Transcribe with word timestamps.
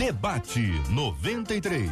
Debate 0.00 0.62
93. 0.88 1.90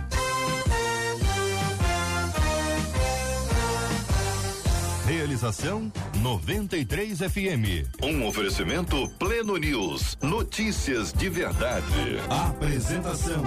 Realização 5.07 5.93
93 6.23 7.19
FM. 7.19 8.03
Um 8.03 8.27
oferecimento 8.27 9.11
Pleno 9.19 9.59
News. 9.59 10.17
Notícias 10.23 11.13
de 11.13 11.29
verdade. 11.29 11.85
Apresentação 12.31 13.43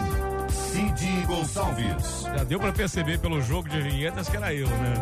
Cid 0.48 1.26
Gonçalves. 1.26 2.22
Já 2.22 2.44
deu 2.44 2.60
para 2.60 2.72
perceber 2.72 3.18
pelo 3.18 3.42
jogo 3.42 3.68
de 3.68 3.82
vinhetas 3.82 4.30
que 4.30 4.38
era 4.38 4.54
eu, 4.54 4.68
né? 4.68 4.94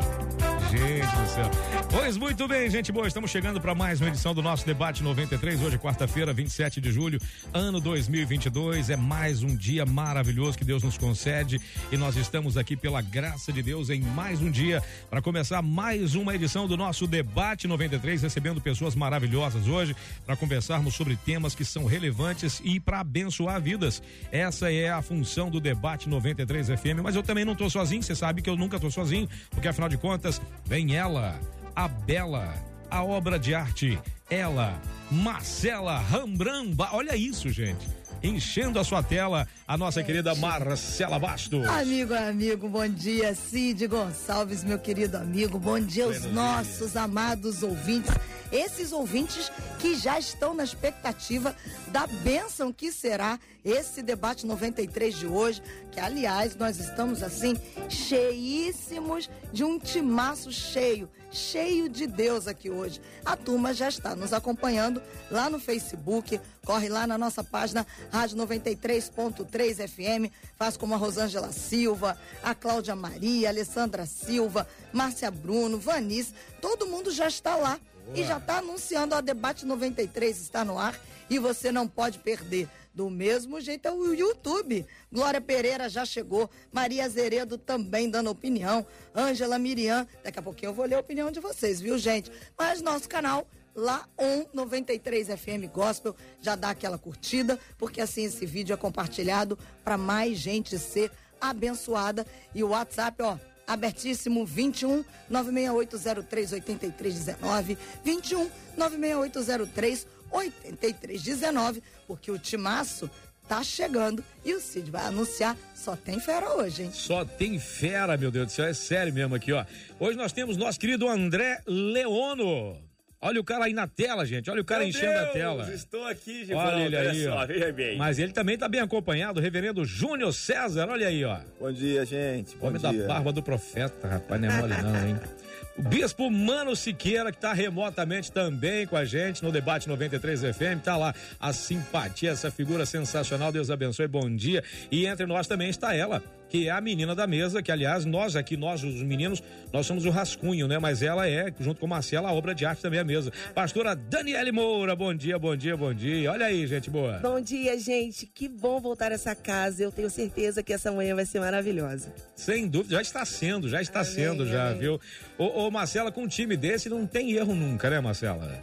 Gente 0.70 1.16
do 1.16 1.28
céu. 1.28 1.50
Pois 1.90 2.16
muito 2.16 2.48
bem, 2.48 2.70
gente 2.70 2.92
boa, 2.92 3.08
estamos 3.08 3.32
chegando 3.32 3.60
para 3.60 3.74
mais 3.74 4.00
uma 4.00 4.10
edição 4.10 4.36
do 4.36 4.42
nosso 4.44 4.68
debate 4.68 5.02
93. 5.02 5.64
Hoje, 5.64 5.80
quarta-feira, 5.80 6.32
27 6.32 6.80
de 6.80 6.92
julho, 6.92 7.20
ano 7.52 7.82
2022. 7.82 8.92
É 8.92 8.96
mais 8.96 9.42
um 9.42 9.56
dia 9.56 9.84
maravilhoso 9.84 10.56
que 10.56 10.64
Deus 10.64 10.84
nos 10.84 10.96
concede 10.96 11.60
e 11.92 11.98
nós 11.98 12.16
estamos 12.18 12.56
aqui 12.56 12.76
pela 12.76 13.02
graça 13.02 13.52
de 13.52 13.64
Deus 13.64 13.90
em 13.90 14.00
mais 14.00 14.42
um 14.42 14.52
dia 14.52 14.84
para 15.10 15.24
começar 15.24 15.60
mais 15.64 16.14
uma 16.14 16.36
edição 16.36 16.68
do 16.68 16.78
nosso 16.78 17.08
debate 17.08 17.68
93, 17.68 18.22
recebendo 18.22 18.62
pessoas 18.62 18.94
maravilhosas 18.94 19.68
hoje 19.68 19.96
para 20.24 20.36
conversarmos 20.36 20.94
sobre 20.94 21.16
temas 21.16 21.56
que 21.56 21.66
são 21.66 21.86
relevantes 21.86 22.62
e 22.64 22.80
para 22.80 23.00
abençoar 23.00 23.60
vidas. 23.60 24.04
Essa 24.32 24.72
é 24.72 24.92
a 24.92 25.02
função 25.02 25.50
do 25.50 25.60
debate 25.60 26.08
93 26.08 26.68
FM, 26.68 27.02
mas 27.02 27.16
eu 27.16 27.24
também 27.24 27.44
não 27.44 27.54
estou 27.54 27.72
sozinho, 27.72 28.04
você 28.04 28.14
sabe 28.14 28.44
que 28.44 28.50
eu 28.50 28.56
nunca 28.56 28.76
estou 28.76 28.92
sozinho, 28.92 29.28
porque 29.50 29.68
afinal 29.68 29.90
de 29.90 29.98
contas, 29.98 30.40
vem 30.70 30.96
ela, 30.96 31.40
a 31.76 31.88
Bela, 31.88 32.54
a 32.92 33.04
obra 33.04 33.40
de 33.40 33.56
arte, 33.56 34.00
ela, 34.30 34.80
Marcela 35.10 35.98
Rambramba. 35.98 36.90
Olha 36.94 37.16
isso, 37.16 37.50
gente. 37.50 37.88
Enchendo 38.22 38.80
a 38.80 38.84
sua 38.84 39.02
tela, 39.02 39.48
a 39.66 39.78
nossa 39.78 40.04
querida 40.04 40.36
Marcela 40.36 41.18
Bastos. 41.18 41.66
Amigo, 41.66 42.14
amigo, 42.14 42.68
bom 42.68 42.88
dia, 42.88 43.34
Cid 43.34 43.88
Gonçalves, 43.88 44.62
meu 44.62 44.78
querido 44.78 45.16
amigo. 45.16 45.58
Bom 45.58 45.80
dia 45.80 46.04
aos 46.04 46.18
Buenos 46.18 46.36
nossos 46.36 46.98
amados 46.98 47.64
ouvintes. 47.64 48.12
Esses 48.52 48.92
ouvintes 48.92 49.50
que 49.80 49.96
já 49.96 50.20
estão 50.20 50.54
na 50.54 50.66
expectativa 50.66 51.56
da 51.88 52.08
bênção 52.08 52.74
que 52.74 52.92
será 52.92 53.40
esse 53.64 54.02
debate 54.02 54.46
93 54.46 55.18
de 55.18 55.28
hoje, 55.28 55.62
que 55.92 56.00
aliás 56.00 56.58
nós 56.58 56.78
estamos 56.78 57.24
assim 57.24 57.56
cheíssimos 57.88 59.30
de 59.54 59.64
um 59.64 59.80
timaço 59.80 60.52
cheio, 60.52 61.10
cheio 61.32 61.90
de 61.90 62.08
Deus 62.08 62.48
aqui 62.48 62.70
hoje. 62.70 63.02
A 63.24 63.36
turma 63.36 63.74
já 63.74 63.90
está 63.90 64.16
nos 64.16 64.34
acompanhando 64.34 65.02
lá 65.30 65.50
no 65.50 65.60
Facebook, 65.60 66.40
corre 66.66 66.90
lá 66.90 67.06
na 67.06 67.18
nossa 67.18 67.44
página 67.44 67.86
Rádio 68.12 68.38
93.3 68.38 69.88
FM, 69.88 70.34
faz 70.58 70.76
como 70.78 70.94
a 70.94 70.98
Rosângela 70.98 71.52
Silva, 71.52 72.18
a 72.44 72.56
Cláudia 72.56 72.96
Maria, 72.96 73.50
a 73.50 73.52
Alessandra 73.52 74.06
Silva, 74.06 74.68
Márcia 74.92 75.30
Bruno, 75.32 75.80
Vanice, 75.80 76.34
todo 76.62 76.88
mundo 76.88 77.12
já 77.12 77.28
está 77.28 77.56
lá 77.56 77.80
e 78.14 78.24
já 78.24 78.38
está 78.38 78.58
anunciando 78.58 79.14
a 79.16 79.22
Debate 79.22 79.66
93 79.66 80.42
está 80.42 80.66
no 80.66 80.80
ar 80.80 81.00
e 81.30 81.38
você 81.38 81.72
não 81.72 81.88
pode 81.88 82.20
perder. 82.20 82.68
Do 83.00 83.10
mesmo 83.10 83.62
jeito 83.62 83.88
é 83.88 83.92
o 83.94 84.14
YouTube. 84.14 84.86
Glória 85.10 85.40
Pereira 85.40 85.88
já 85.88 86.04
chegou, 86.04 86.50
Maria 86.70 87.08
Zeredo 87.08 87.58
também 87.58 88.10
dando 88.10 88.30
opinião, 88.30 88.86
Ângela 89.16 89.58
Miriam, 89.58 90.06
daqui 90.22 90.38
a 90.38 90.42
pouquinho 90.42 90.72
eu 90.72 90.74
vou 90.74 90.86
ler 90.86 90.96
a 90.96 91.00
opinião 91.00 91.32
de 91.32 91.40
vocês, 91.40 91.80
viu, 91.80 91.98
gente? 91.98 92.30
Mas 92.58 92.82
nosso 92.82 93.08
canal 93.08 93.48
lá 93.74 94.06
on 94.18 94.46
93 94.54 95.28
FM 95.28 95.72
Gospel, 95.74 96.14
já 96.42 96.58
dá 96.58 96.72
aquela 96.72 96.98
curtida, 96.98 97.58
porque 97.78 98.02
assim 98.02 98.26
esse 98.26 98.46
vídeo 98.46 98.74
é 98.74 98.78
compartilhado 98.78 99.58
para 99.82 99.98
mais 99.98 100.38
gente 100.38 100.78
ser 100.78 101.10
abençoada 101.40 102.28
e 102.54 102.66
o 102.66 102.72
WhatsApp, 102.72 103.24
ó, 103.24 103.38
abertíssimo 103.66 104.46
21 104.46 105.06
96803 105.30 106.52
8319 106.52 107.78
21 108.04 108.50
96803 108.76 110.19
8319 110.32 111.82
porque 112.08 112.32
o 112.32 112.38
timaço 112.40 113.10
tá 113.48 113.64
chegando 113.64 114.24
e 114.46 114.54
o 114.54 114.60
Cid 114.62 114.92
vai 114.92 115.06
anunciar 115.06 115.58
só 115.74 115.96
tem 115.96 116.20
fera 116.20 116.54
hoje, 116.56 116.84
hein? 116.84 116.92
Só 116.94 117.26
tem 117.26 117.58
fera, 117.60 118.16
meu 118.16 118.30
Deus 118.30 118.48
do 118.48 118.52
céu, 118.52 118.66
é 118.66 118.74
sério 118.74 119.14
mesmo 119.14 119.34
aqui, 119.34 119.52
ó. 119.52 119.66
Hoje 120.00 120.18
nós 120.18 120.32
temos 120.32 120.56
nosso 120.58 120.80
querido 120.80 121.08
André 121.08 121.62
Leono. 121.66 122.78
Olha 123.22 123.42
o 123.42 123.44
cara 123.44 123.66
aí 123.66 123.74
na 123.74 123.86
tela, 123.86 124.26
gente. 124.26 124.50
Olha 124.50 124.62
o 124.62 124.66
cara 124.66 124.82
Meu 124.82 124.90
enchendo 124.90 125.18
a 125.20 125.24
Deus, 125.24 125.34
tela. 125.34 125.74
Estou 125.74 126.06
aqui, 126.06 126.46
de 126.46 126.54
Olha 126.54 126.86
ele 126.86 126.96
aí, 126.96 127.24
só, 127.26 127.32
ó. 127.32 127.46
veja 127.46 127.72
bem. 127.74 127.98
Mas 127.98 128.18
ele 128.18 128.32
também 128.32 128.58
tá 128.58 128.70
bem 128.70 128.80
acompanhado, 128.80 129.40
o 129.40 129.44
reverendo 129.44 129.84
Júnior 129.84 130.34
César, 130.34 130.88
olha 130.90 131.08
aí, 131.08 131.26
ó. 131.26 131.38
Bom 131.60 131.72
dia, 131.72 132.06
gente. 132.06 132.56
Bom 132.56 132.68
Homem 132.68 132.80
dia. 132.80 132.94
da 132.94 133.08
barba 133.08 133.34
do 133.34 133.44
profeta, 133.44 134.08
rapaz, 134.08 134.40
não 134.40 134.50
é 134.50 134.58
mole 134.58 134.82
não, 134.82 135.08
hein? 135.08 135.20
O 135.80 135.82
bispo 135.82 136.30
Mano 136.30 136.76
Siqueira, 136.76 137.32
que 137.32 137.38
está 137.38 137.54
remotamente 137.54 138.34
também 138.34 138.86
com 138.86 138.98
a 138.98 139.06
gente 139.06 139.42
no 139.42 139.50
debate 139.50 139.88
93 139.88 140.42
FM, 140.54 140.84
tá 140.84 140.98
lá 140.98 141.16
a 141.40 141.54
simpatia, 141.54 142.32
essa 142.32 142.52
figura 142.52 142.86
sensacional, 142.86 143.50
Deus 143.50 143.72
abençoe, 143.72 144.06
bom 144.06 144.30
dia. 144.30 144.62
E 144.92 145.06
entre 145.06 145.26
nós 145.26 145.48
também 145.48 145.70
está 145.70 145.96
ela, 145.96 146.22
que 146.50 146.68
é 146.68 146.72
a 146.72 146.82
menina 146.82 147.14
da 147.16 147.28
mesa, 147.28 147.62
que 147.62 147.72
aliás, 147.72 148.06
nós 148.06 148.36
aqui, 148.36 148.58
nós 148.58 148.84
os 148.84 149.02
meninos, 149.04 149.42
nós 149.72 149.86
somos 149.86 150.04
o 150.06 150.10
rascunho, 150.10 150.68
né? 150.68 150.80
Mas 150.80 151.02
ela 151.02 151.30
é, 151.30 151.54
junto 151.60 151.80
com 151.80 151.88
Marcela, 151.88 152.30
a 152.30 152.34
obra 152.34 152.54
de 152.56 152.66
arte 152.66 152.82
também 152.82 152.98
é 152.98 153.02
a 153.02 153.06
mesa. 153.06 153.32
Pastora 153.54 153.96
Daniele 153.96 154.52
Moura, 154.52 154.96
bom 154.96 155.14
dia, 155.14 155.38
bom 155.38 155.56
dia, 155.56 155.78
bom 155.78 155.94
dia. 155.94 156.32
Olha 156.32 156.48
aí, 156.48 156.66
gente 156.66 156.90
boa. 156.90 157.20
Bom 157.20 157.40
dia, 157.40 157.78
gente. 157.80 158.26
Que 158.26 158.48
bom 158.50 158.80
voltar 158.80 159.12
a 159.12 159.16
essa 159.16 159.36
casa. 159.36 159.84
Eu 159.84 159.92
tenho 159.92 160.10
certeza 160.10 160.64
que 160.64 160.74
essa 160.74 160.92
manhã 160.92 161.16
vai 161.16 161.26
ser 161.26 161.40
maravilhosa. 161.40 162.12
Sem 162.36 162.68
dúvida, 162.68 162.96
já 162.96 163.02
está 163.02 163.24
sendo, 163.24 163.70
já 163.70 163.82
está 163.82 164.00
Amém, 164.02 164.12
sendo, 164.12 164.46
já, 164.48 164.70
amém. 164.70 164.80
viu? 164.80 165.00
Ô, 165.38 165.68
ô, 165.68 165.72
Marcela, 165.72 166.12
com 166.12 166.24
um 166.24 166.28
time 166.28 166.58
desse 166.58 166.90
não 166.90 167.06
tem 167.06 167.32
erro 167.34 167.54
nunca, 167.54 167.90
né, 167.90 168.00
Marcela? 168.00 168.60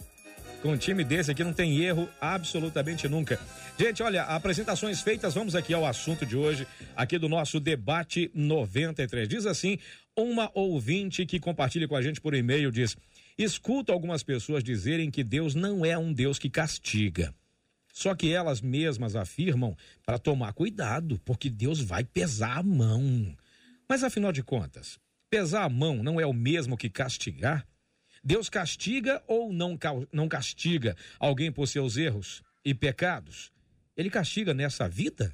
Com 0.67 0.73
um 0.73 0.77
time 0.77 1.05
desse 1.05 1.31
aqui 1.31 1.45
não 1.45 1.53
tem 1.53 1.79
erro 1.79 2.09
absolutamente 2.21 3.09
nunca. 3.09 3.39
Gente, 3.79 4.03
olha, 4.03 4.25
apresentações 4.25 5.01
feitas, 5.01 5.33
vamos 5.33 5.55
aqui 5.55 5.73
ao 5.73 5.87
assunto 5.87 6.27
de 6.27 6.37
hoje, 6.37 6.67
aqui 6.97 7.21
do 7.21 7.29
nosso 7.29 7.61
debate 7.61 8.29
93. 8.35 9.29
Diz 9.29 9.47
assim, 9.47 9.79
uma 10.17 10.51
ouvinte 10.55 11.25
que 11.25 11.39
compartilha 11.39 11.87
com 11.87 11.95
a 11.95 12.03
gente 12.03 12.21
por 12.21 12.35
e-mail 12.35 12.73
diz: 12.73 12.97
"Escuto 13.39 13.93
algumas 13.93 14.25
pessoas 14.25 14.65
dizerem 14.65 15.09
que 15.09 15.23
Deus 15.23 15.55
não 15.55 15.87
é 15.87 15.97
um 15.97 16.13
Deus 16.13 16.37
que 16.37 16.51
castiga. 16.51 17.33
Só 17.93 18.13
que 18.13 18.33
elas 18.33 18.61
mesmas 18.61 19.15
afirmam 19.15 19.77
para 20.05 20.19
tomar 20.19 20.53
cuidado, 20.53 21.21
porque 21.25 21.49
Deus 21.49 21.81
vai 21.81 22.03
pesar 22.03 22.59
a 22.59 22.63
mão. 22.65 23.37
Mas 23.89 24.03
afinal 24.03 24.33
de 24.33 24.43
contas, 24.43 24.99
pesar 25.31 25.63
a 25.63 25.69
mão 25.69 26.03
não 26.03 26.21
é 26.21 26.27
o 26.27 26.33
mesmo 26.33 26.77
que 26.77 26.91
castigar? 26.91 27.65
Deus 28.27 28.49
castiga 28.49 29.23
ou 29.29 29.53
não, 29.53 29.79
não 30.11 30.29
castiga 30.29 30.97
alguém 31.17 31.53
por 31.53 31.69
seus 31.69 31.97
erros 31.97 32.43
e 32.65 32.75
pecados? 32.75 33.53
Ele 33.97 34.11
castiga 34.11 34.53
nessa 34.53 34.89
vida? 34.89 35.33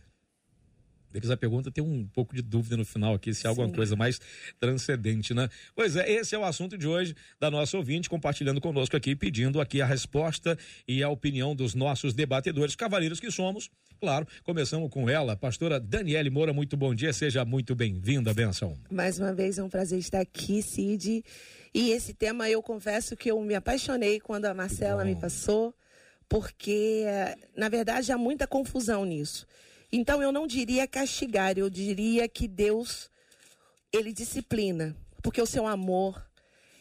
Eles 1.14 1.30
a 1.30 1.36
pergunta 1.36 1.70
tem 1.70 1.82
um 1.82 2.06
pouco 2.06 2.34
de 2.34 2.42
dúvida 2.42 2.76
no 2.76 2.84
final 2.84 3.14
aqui, 3.14 3.32
se 3.34 3.46
é 3.46 3.48
alguma 3.48 3.68
Sim. 3.68 3.74
coisa 3.74 3.96
mais 3.96 4.20
transcendente, 4.58 5.34
né? 5.34 5.48
Pois 5.74 5.96
é, 5.96 6.10
esse 6.10 6.34
é 6.34 6.38
o 6.38 6.44
assunto 6.44 6.76
de 6.76 6.86
hoje 6.86 7.14
da 7.38 7.50
nossa 7.50 7.76
ouvinte, 7.76 8.08
compartilhando 8.08 8.60
conosco 8.60 8.96
aqui, 8.96 9.14
pedindo 9.14 9.60
aqui 9.60 9.80
a 9.80 9.86
resposta 9.86 10.58
e 10.86 11.02
a 11.02 11.08
opinião 11.08 11.54
dos 11.54 11.74
nossos 11.74 12.14
debatedores, 12.14 12.76
cavaleiros 12.76 13.20
que 13.20 13.30
somos. 13.30 13.70
Claro, 14.00 14.26
começamos 14.42 14.90
com 14.90 15.08
ela, 15.08 15.34
a 15.34 15.36
pastora 15.36 15.78
Daniele 15.78 16.28
Moura, 16.28 16.52
muito 16.52 16.76
bom 16.76 16.92
dia, 16.92 17.12
seja 17.12 17.44
muito 17.44 17.74
bem-vinda, 17.74 18.34
benção. 18.34 18.76
Mais 18.90 19.18
uma 19.20 19.32
vez 19.32 19.58
é 19.58 19.62
um 19.62 19.68
prazer 19.68 19.98
estar 19.98 20.20
aqui, 20.20 20.60
Cid. 20.60 21.24
E 21.72 21.90
esse 21.90 22.12
tema 22.12 22.50
eu 22.50 22.60
confesso 22.60 23.16
que 23.16 23.30
eu 23.30 23.40
me 23.40 23.54
apaixonei 23.54 24.18
quando 24.18 24.46
a 24.46 24.54
Marcela 24.54 25.04
me 25.04 25.14
passou, 25.14 25.72
porque, 26.28 27.04
eh, 27.06 27.36
na 27.56 27.68
verdade, 27.68 28.10
há 28.10 28.18
muita 28.18 28.46
confusão 28.46 29.04
nisso. 29.04 29.46
Então 29.92 30.22
eu 30.22 30.32
não 30.32 30.46
diria 30.46 30.88
castigar, 30.88 31.58
eu 31.58 31.68
diria 31.68 32.26
que 32.26 32.48
Deus, 32.48 33.10
ele 33.92 34.12
disciplina, 34.12 34.96
porque 35.22 35.40
o 35.40 35.46
seu 35.46 35.66
amor 35.66 36.26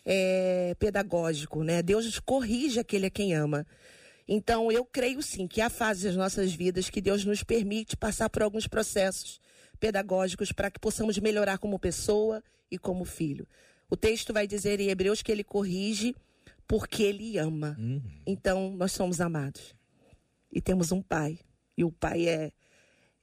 é 0.06 0.76
pedagógico, 0.80 1.64
né? 1.64 1.82
Deus 1.82 2.20
corrige 2.20 2.80
aquele 2.80 3.08
a 3.08 3.10
quem 3.12 3.36
ama. 3.36 3.68
Então, 4.28 4.72
eu 4.72 4.86
creio 4.86 5.22
sim 5.22 5.46
que 5.46 5.60
há 5.60 5.70
fases 5.70 6.04
das 6.04 6.16
nossas 6.16 6.54
vidas 6.54 6.90
que 6.90 7.02
Deus 7.02 7.26
nos 7.26 7.44
permite 7.44 7.98
passar 7.98 8.30
por 8.30 8.42
alguns 8.42 8.66
processos 8.66 9.42
pedagógicos 9.78 10.54
para 10.54 10.72
que 10.72 10.80
possamos 10.80 11.18
melhorar 11.18 11.58
como 11.58 11.78
pessoa 11.78 12.42
e 12.70 12.78
como 12.78 13.04
filho. 13.04 13.46
O 13.90 13.98
texto 13.98 14.32
vai 14.32 14.48
dizer 14.48 14.80
em 14.80 14.90
Hebreus 14.90 15.22
que 15.22 15.32
ele 15.32 15.44
corrige 15.44 16.16
porque 16.66 17.04
ele 17.04 17.38
ama. 17.38 17.78
Então, 18.26 18.72
nós 18.78 18.94
somos 18.94 19.20
amados. 19.20 19.76
E 20.50 20.62
temos 20.62 20.94
um 20.94 21.02
pai. 21.02 21.40
E 21.76 21.84
o 21.84 21.92
pai 21.92 22.30
é 22.30 22.52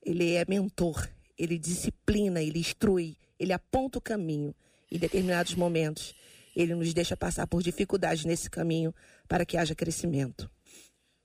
ele 0.02 0.34
é 0.34 0.44
mentor, 0.48 1.08
ele 1.36 1.58
disciplina, 1.58 2.42
ele 2.42 2.58
instrui, 2.58 3.16
ele 3.38 3.52
aponta 3.52 3.98
o 3.98 4.02
caminho. 4.02 4.54
Em 4.90 4.98
determinados 4.98 5.54
momentos, 5.54 6.14
ele 6.56 6.74
nos 6.74 6.94
deixa 6.94 7.16
passar 7.16 7.46
por 7.46 7.62
dificuldades 7.62 8.24
nesse 8.24 8.48
caminho 8.48 8.94
para 9.28 9.44
que 9.44 9.56
haja 9.56 9.74
crescimento. 9.74 10.50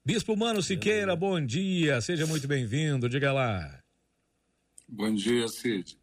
Bispo 0.05 0.35
Mano 0.35 0.61
Siqueira, 0.61 1.15
bom 1.15 1.43
dia, 1.43 2.01
seja 2.01 2.27
muito 2.27 2.47
bem-vindo, 2.47 3.07
diga 3.07 3.31
lá. 3.31 3.81
Bom 4.87 5.13
dia, 5.13 5.47
Cid. 5.47 5.97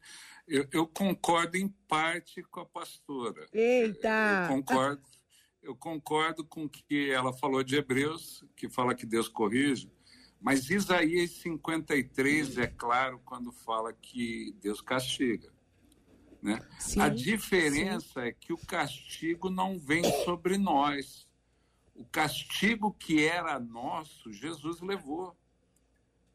Eu, 0.49 0.67
eu, 0.73 0.87
concordo 0.87 1.57
em 1.57 1.69
parte 1.87 2.43
com 2.45 2.61
a 2.61 2.67
pastora. 2.67 3.47
Eita! 3.53 4.49
Eu 4.49 4.57
concordo, 4.57 5.03
eu 5.63 5.77
concordo 5.77 6.45
com 6.45 6.65
o 6.65 6.69
que 6.69 7.11
ela 7.11 7.33
falou 7.33 7.63
de 7.63 7.77
Hebreus, 7.77 8.43
que 8.57 8.69
fala 8.69 8.95
que 8.95 9.07
Deus 9.07 9.29
corrige, 9.29 9.89
mas 10.41 10.71
Isaías 10.71 11.33
53 11.33 12.59
é 12.59 12.67
claro 12.67 13.21
quando 13.25 13.53
fala 13.53 13.93
que 13.93 14.57
Deus 14.61 14.81
castiga. 14.81 15.53
Né? 16.43 16.59
Sim, 16.79 17.01
a 17.01 17.09
diferença 17.09 18.23
sim. 18.23 18.29
é 18.29 18.33
que 18.33 18.53
o 18.53 18.59
castigo 18.59 19.51
não 19.51 19.79
vem 19.79 20.03
sobre 20.25 20.57
nós. 20.57 21.29
O 21.95 22.05
castigo 22.07 22.95
que 22.95 23.23
era 23.25 23.61
nosso, 23.61 24.33
Jesus 24.33 24.81
levou. 24.81 25.37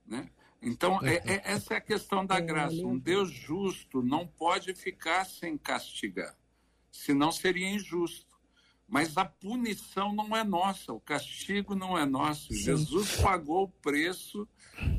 Né? 0.06 0.30
Então, 0.62 1.00
é, 1.04 1.16
é, 1.26 1.42
essa 1.46 1.74
é 1.74 1.78
a 1.78 1.82
questão 1.82 2.26
da 2.26 2.38
é, 2.38 2.42
graça. 2.42 2.76
Um 2.86 2.98
Deus 2.98 3.32
justo 3.32 4.04
não 4.04 4.28
pode 4.28 4.74
ficar 4.74 5.26
sem 5.26 5.58
castigar, 5.58 6.38
senão 6.92 7.32
seria 7.32 7.70
injusto. 7.70 8.25
Mas 8.88 9.18
a 9.18 9.26
punição 9.26 10.14
não 10.14 10.36
é 10.36 10.44
nossa, 10.44 10.94
o 10.94 11.00
castigo 11.00 11.76
não 11.76 11.98
é 11.98 12.06
nosso. 12.06 12.54
Sim. 12.54 12.64
Jesus 12.64 13.20
pagou 13.22 13.64
o 13.64 13.68
preço 13.68 14.48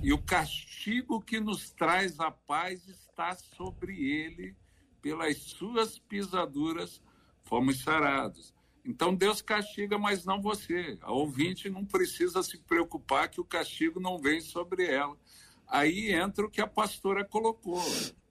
e 0.02 0.12
o 0.12 0.18
castigo 0.18 1.20
que 1.20 1.38
nos 1.38 1.70
traz 1.70 2.18
a 2.18 2.30
paz 2.30 2.88
está 2.88 3.34
sobre 3.34 3.94
ele 4.10 4.56
pelas 5.00 5.36
suas 5.38 5.98
pisaduras 5.98 7.00
fomos 7.44 7.80
sarados. 7.82 8.52
Então 8.84 9.14
Deus 9.14 9.42
castiga, 9.42 9.98
mas 9.98 10.24
não 10.24 10.40
você. 10.40 10.98
A 11.00 11.12
ouvinte 11.12 11.68
não 11.68 11.84
precisa 11.84 12.42
se 12.42 12.58
preocupar 12.58 13.28
que 13.28 13.40
o 13.40 13.44
castigo 13.44 13.98
não 13.98 14.18
vem 14.18 14.40
sobre 14.40 14.84
ela. 14.86 15.16
Aí 15.66 16.12
entra 16.12 16.46
o 16.46 16.50
que 16.50 16.60
a 16.60 16.66
pastora 16.66 17.24
colocou. 17.24 17.82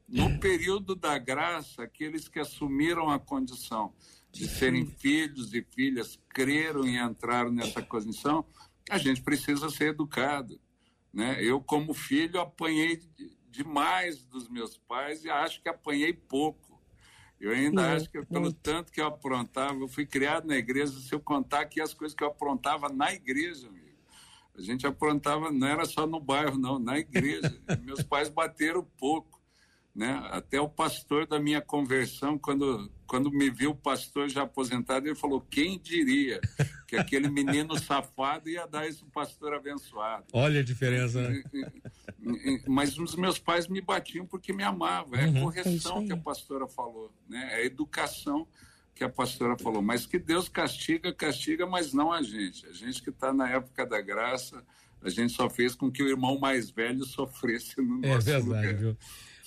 No 0.08 0.40
período 0.40 0.96
da 0.96 1.18
graça, 1.18 1.84
aqueles 1.84 2.28
que 2.28 2.40
assumiram 2.40 3.10
a 3.10 3.18
condição 3.20 3.94
de 4.32 4.48
serem 4.48 4.86
filhos 4.86 5.54
e 5.54 5.66
filhas, 5.74 6.20
creram 6.30 6.86
e 6.86 6.98
entraram 6.98 7.52
nessa 7.52 7.82
condição, 7.82 8.46
a 8.90 8.98
gente 8.98 9.22
precisa 9.22 9.70
ser 9.70 9.90
educado. 9.90 10.60
Né? 11.14 11.42
Eu, 11.42 11.62
como 11.62 11.94
filho, 11.94 12.40
apanhei 12.40 13.02
demais 13.50 14.24
dos 14.24 14.50
meus 14.50 14.78
pais 14.78 15.24
e 15.24 15.30
acho 15.30 15.62
que 15.62 15.70
apanhei 15.70 16.14
pouco. 16.14 16.66
Eu 17.40 17.52
ainda 17.52 17.84
é, 17.88 17.96
acho 17.96 18.10
que 18.10 18.24
pelo 18.26 18.52
tanto 18.52 18.92
que 18.92 19.02
eu 19.02 19.08
aprontava, 19.08 19.80
eu 19.80 19.88
fui 19.88 20.06
criado 20.06 20.48
na 20.48 20.56
igreja, 20.56 20.94
se 21.00 21.14
eu 21.14 21.20
contar 21.20 21.62
aqui 21.62 21.82
as 21.82 21.94
coisas 21.94 22.16
que 22.16 22.24
eu 22.24 22.28
aprontava 22.28 22.90
na 22.90 23.14
igreja, 23.14 23.68
amigo. 23.68 23.86
A 24.58 24.62
gente 24.62 24.88
aprontava, 24.88 25.52
não 25.52 25.68
era 25.68 25.86
só 25.86 26.08
no 26.08 26.20
bairro, 26.20 26.58
não, 26.58 26.80
na 26.80 26.98
igreja. 26.98 27.54
Meus 27.84 28.02
pais 28.04 28.30
bateram 28.30 28.86
pouco. 28.98 29.35
Né? 29.96 30.12
Até 30.30 30.60
o 30.60 30.68
pastor 30.68 31.26
da 31.26 31.40
minha 31.40 31.62
conversão, 31.62 32.38
quando, 32.38 32.92
quando 33.08 33.32
me 33.32 33.50
viu 33.50 33.72
o 33.72 33.76
pastor 33.76 34.28
já 34.28 34.44
aposentado, 34.44 35.08
ele 35.08 35.16
falou: 35.16 35.40
quem 35.40 35.80
diria 35.80 36.42
que 36.86 36.98
aquele 36.98 37.30
menino 37.30 37.80
safado 37.80 38.50
ia 38.50 38.68
dar 38.68 38.86
esse 38.86 39.06
pastor 39.06 39.54
abençoado? 39.54 40.26
Olha 40.34 40.60
a 40.60 40.64
diferença. 40.64 41.22
Né? 41.22 41.44
Mas 42.68 43.00
os 43.00 43.16
meus 43.16 43.40
pais 43.40 43.70
me 43.70 43.80
batiam 43.80 44.26
porque 44.26 44.52
me 44.52 44.64
amavam. 44.64 45.18
É 45.18 45.24
a 45.24 45.28
uhum. 45.28 45.44
correção 45.44 46.02
é 46.02 46.08
que 46.08 46.12
a 46.12 46.18
pastora 46.18 46.68
falou, 46.68 47.10
né? 47.30 47.48
é 47.54 47.56
a 47.56 47.66
educação 47.66 48.46
que 48.94 49.04
a 49.04 49.10
pastora 49.10 49.58
falou. 49.58 49.82
Mas 49.82 50.06
que 50.06 50.20
Deus 50.20 50.50
castiga, 50.50 51.14
castiga, 51.14 51.66
mas 51.66 51.94
não 51.94 52.12
a 52.12 52.22
gente. 52.22 52.68
A 52.68 52.74
gente 52.74 53.02
que 53.02 53.12
está 53.12 53.32
na 53.32 53.50
época 53.50 53.86
da 53.86 54.02
graça, 54.02 54.62
a 55.02 55.10
gente 55.10 55.32
só 55.32 55.50
fez 55.50 55.74
com 55.74 55.90
que 55.90 56.04
o 56.04 56.10
irmão 56.10 56.38
mais 56.38 56.70
velho 56.70 57.06
sofresse 57.06 57.80
no 57.82 58.06
é 58.06 58.10
nosso 58.10 58.26
verdade, 58.26 58.46
lugar. 58.46 58.74
Viu? 58.74 58.98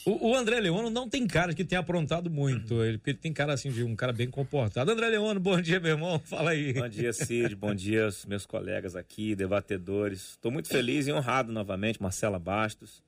O, 0.09 0.31
o, 0.31 0.35
André 0.35 0.59
Leono 0.59 0.89
não 0.89 1.07
tem 1.07 1.27
cara 1.27 1.53
que 1.53 1.63
tenha 1.63 1.83
aprontado 1.83 2.31
muito, 2.31 2.83
ele, 2.83 2.99
ele 3.07 3.19
tem 3.19 3.31
cara 3.31 3.53
assim 3.53 3.71
de 3.71 3.85
um 3.85 3.95
cara 3.95 4.11
bem 4.11 4.31
comportado. 4.31 4.91
André 4.91 5.07
Leono, 5.11 5.39
bom 5.39 5.61
dia, 5.61 5.79
meu 5.79 5.91
irmão, 5.91 6.19
fala 6.25 6.53
aí. 6.53 6.73
Bom 6.73 6.89
dia, 6.89 7.13
Cid, 7.13 7.55
bom 7.55 7.75
dia 7.75 8.09
meus 8.27 8.47
colegas 8.47 8.97
aqui, 8.97 9.35
debatedores. 9.35 10.31
Estou 10.31 10.51
muito 10.51 10.69
feliz 10.69 11.07
e 11.07 11.13
honrado 11.13 11.53
novamente, 11.53 12.01
Marcela 12.01 12.39
Bastos, 12.39 13.03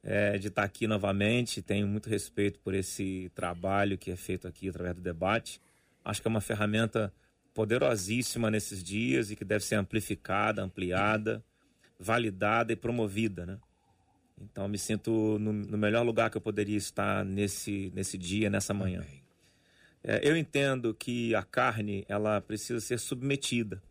é, 0.00 0.38
de 0.38 0.46
estar 0.46 0.62
aqui 0.62 0.86
novamente. 0.86 1.60
Tenho 1.60 1.88
muito 1.88 2.08
respeito 2.08 2.60
por 2.60 2.72
esse 2.72 3.32
trabalho 3.34 3.98
que 3.98 4.12
é 4.12 4.16
feito 4.16 4.46
aqui 4.46 4.68
através 4.68 4.94
do 4.94 5.02
debate. 5.02 5.60
Acho 6.04 6.22
que 6.22 6.28
é 6.28 6.30
uma 6.30 6.40
ferramenta 6.40 7.12
poderosíssima 7.52 8.48
nesses 8.48 8.84
dias 8.84 9.32
e 9.32 9.34
que 9.34 9.44
deve 9.44 9.64
ser 9.64 9.74
amplificada, 9.74 10.62
ampliada, 10.62 11.42
validada 11.98 12.72
e 12.72 12.76
promovida, 12.76 13.44
né? 13.44 13.58
Então, 14.40 14.68
me 14.68 14.78
sinto 14.78 15.38
no, 15.38 15.52
no, 15.52 15.78
melhor 15.78 16.04
lugar 16.04 16.30
que 16.30 16.36
eu 16.36 16.40
poderia 16.40 16.76
estar 16.76 17.24
nesse, 17.24 17.92
nesse 17.94 18.16
dia, 18.16 18.48
nessa 18.48 18.72
manhã. 18.72 19.04
É, 20.02 20.20
eu 20.22 20.36
entendo 20.36 20.94
que 20.94 21.34
a 21.34 21.42
carne 21.42 22.04
ela 22.08 22.40
precisa 22.40 22.80
ser 22.80 22.98
submetida 22.98 23.82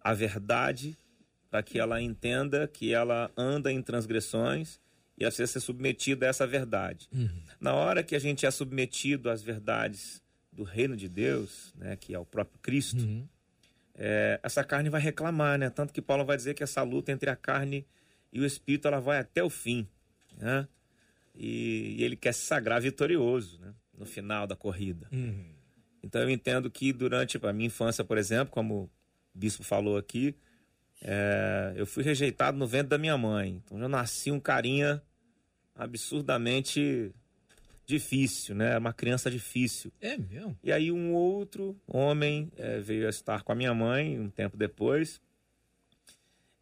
à 0.00 0.14
verdade 0.14 0.96
para 1.50 1.62
que 1.62 1.78
ela 1.78 2.00
entenda 2.00 2.66
que 2.66 2.92
ela 2.92 3.30
anda 3.36 3.72
em 3.72 3.80
transgressões 3.82 4.80
e 5.16 5.24
ela 5.24 5.30
precisa 5.30 5.52
ser 5.52 5.60
submetida 5.60 6.26
a 6.26 6.28
essa 6.28 6.46
verdade. 6.46 7.08
Uhum. 7.12 7.42
Na 7.60 7.74
hora 7.74 8.02
que 8.02 8.14
a 8.14 8.18
gente 8.18 8.46
é 8.46 8.50
submetido 8.50 9.30
às 9.30 9.42
verdades 9.42 10.22
do 10.52 10.62
reino 10.62 10.96
de 10.96 11.08
Deus, 11.08 11.72
né, 11.76 11.96
que 11.96 12.14
é 12.14 12.18
o 12.18 12.24
próprio 12.24 12.58
Cristo, 12.60 13.02
uhum. 13.02 13.26
é, 13.94 14.40
essa 14.42 14.62
carne 14.64 14.88
vai 14.88 15.00
reclamar, 15.00 15.58
né? 15.58 15.70
Tanto 15.70 15.92
que 15.92 16.02
Paulo 16.02 16.24
vai 16.24 16.36
dizer 16.36 16.54
que 16.54 16.62
essa 16.62 16.82
luta 16.82 17.12
entre 17.12 17.30
a 17.30 17.36
carne 17.36 17.78
e 17.78 17.86
e 18.32 18.40
o 18.40 18.44
espírito 18.44 18.88
ela 18.88 19.00
vai 19.00 19.18
até 19.18 19.42
o 19.42 19.50
fim, 19.50 19.86
né? 20.36 20.68
E, 21.34 21.96
e 21.98 22.04
ele 22.04 22.16
quer 22.16 22.32
se 22.32 22.42
sagrar 22.42 22.80
vitorioso, 22.80 23.60
né? 23.60 23.74
No 23.96 24.06
final 24.06 24.46
da 24.46 24.56
corrida. 24.56 25.08
Uhum. 25.12 25.44
Então 26.02 26.22
eu 26.22 26.30
entendo 26.30 26.70
que 26.70 26.92
durante 26.92 27.38
a 27.44 27.52
minha 27.52 27.66
infância, 27.66 28.04
por 28.04 28.18
exemplo, 28.18 28.52
como 28.52 28.84
o 28.84 28.90
bispo 29.34 29.62
falou 29.62 29.96
aqui, 29.96 30.34
é, 31.02 31.72
eu 31.76 31.86
fui 31.86 32.02
rejeitado 32.02 32.56
no 32.56 32.66
ventre 32.66 32.88
da 32.88 32.98
minha 32.98 33.16
mãe. 33.16 33.62
Então 33.64 33.78
eu 33.78 33.88
nasci 33.88 34.30
um 34.30 34.40
carinha 34.40 35.02
absurdamente 35.74 37.12
difícil, 37.86 38.54
né? 38.54 38.76
Uma 38.76 38.92
criança 38.92 39.30
difícil. 39.30 39.92
É 40.00 40.16
mesmo? 40.16 40.58
E 40.62 40.70
aí 40.70 40.92
um 40.92 41.14
outro 41.14 41.80
homem 41.86 42.52
é, 42.56 42.78
veio 42.80 43.06
a 43.06 43.10
estar 43.10 43.42
com 43.42 43.52
a 43.52 43.54
minha 43.54 43.72
mãe 43.72 44.18
um 44.20 44.28
tempo 44.28 44.56
depois. 44.56 45.20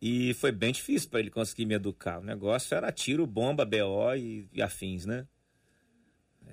E 0.08 0.34
foi 0.34 0.52
bem 0.52 0.70
difícil 0.70 1.10
para 1.10 1.18
ele 1.18 1.30
conseguir 1.30 1.66
me 1.66 1.74
educar. 1.74 2.20
O 2.20 2.22
negócio 2.22 2.76
era 2.76 2.92
tiro, 2.92 3.26
bomba, 3.26 3.64
BO 3.64 4.14
e, 4.16 4.48
e 4.52 4.62
afins, 4.62 5.04
né? 5.04 5.26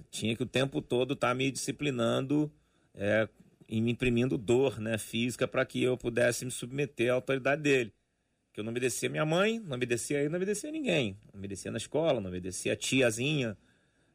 Tinha 0.09 0.35
que 0.35 0.41
o 0.41 0.47
tempo 0.47 0.81
todo 0.81 1.13
estar 1.13 1.27
tá 1.27 1.35
me 1.35 1.51
disciplinando 1.51 2.51
é, 2.95 3.29
e 3.69 3.79
me 3.79 3.91
imprimindo 3.91 4.39
dor 4.39 4.79
né, 4.79 4.97
física 4.97 5.47
para 5.47 5.63
que 5.67 5.83
eu 5.83 5.95
pudesse 5.95 6.43
me 6.45 6.49
submeter 6.49 7.11
à 7.11 7.13
autoridade 7.13 7.61
dele. 7.61 7.93
Que 8.51 8.59
eu 8.59 8.63
não 8.63 8.71
obedecia 8.71 9.07
minha 9.07 9.23
mãe, 9.23 9.59
não 9.59 9.75
obedecia 9.75 10.17
ele, 10.17 10.29
não 10.29 10.37
obedecia 10.37 10.71
ninguém. 10.71 11.15
Não 11.31 11.37
obedecia 11.37 11.69
na 11.69 11.77
escola, 11.77 12.19
não 12.19 12.29
obedecia 12.29 12.73
a 12.73 12.75
tiazinha, 12.75 13.55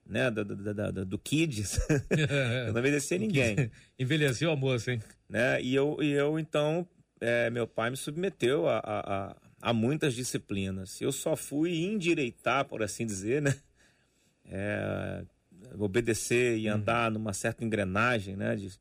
né, 0.04 0.33
do, 0.33 0.45
do, 0.45 0.75
do, 0.75 1.07
do 1.07 1.18
Kids. 1.18 1.78
eu 2.66 2.73
não 2.73 2.80
obedecia 2.80 3.16
ninguém. 3.18 3.71
Envelheceu 3.97 4.50
a 4.50 4.57
moça, 4.57 4.90
hein? 4.90 5.02
Né? 5.28 5.62
E, 5.62 5.76
eu, 5.76 5.97
e 6.02 6.11
eu, 6.11 6.40
então, 6.40 6.88
é, 7.20 7.50
meu 7.50 7.66
pai 7.66 7.90
me 7.90 7.96
submeteu 7.96 8.68
a, 8.68 8.78
a, 8.78 9.37
a, 9.60 9.72
muitas 9.72 10.14
disciplinas. 10.14 11.00
Eu 11.00 11.12
só 11.12 11.37
fui 11.37 11.84
endireitar, 11.84 12.64
por 12.64 12.82
assim 12.82 13.06
dizer, 13.06 13.42
né? 13.42 13.54
É, 14.50 15.25
obedecer 15.78 16.56
e 16.56 16.68
uhum. 16.68 16.76
andar 16.76 17.10
numa 17.10 17.32
certa 17.32 17.64
engrenagem, 17.64 18.37
né? 18.37 18.56
De, 18.56 18.78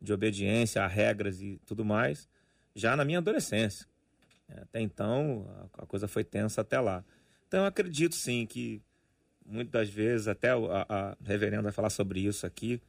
de 0.00 0.12
obediência 0.12 0.82
a 0.82 0.86
regras 0.86 1.40
e 1.40 1.60
tudo 1.66 1.84
mais, 1.84 2.28
já 2.74 2.96
na 2.96 3.04
minha 3.04 3.18
adolescência. 3.18 3.86
Até 4.48 4.80
então, 4.80 5.46
a, 5.74 5.82
a 5.82 5.86
coisa 5.86 6.08
foi 6.08 6.24
tensa 6.24 6.60
até 6.60 6.80
lá. 6.80 7.04
Então, 7.46 7.60
eu 7.60 7.66
acredito 7.66 8.14
sim 8.14 8.46
que 8.46 8.82
muitas 9.44 9.72
das 9.72 9.88
vezes, 9.88 10.28
até 10.28 10.50
a, 10.50 10.86
a 10.88 11.16
reverenda 11.24 11.62
vai 11.62 11.72
falar 11.72 11.90
sobre 11.90 12.20
isso 12.20 12.46
aqui, 12.46 12.80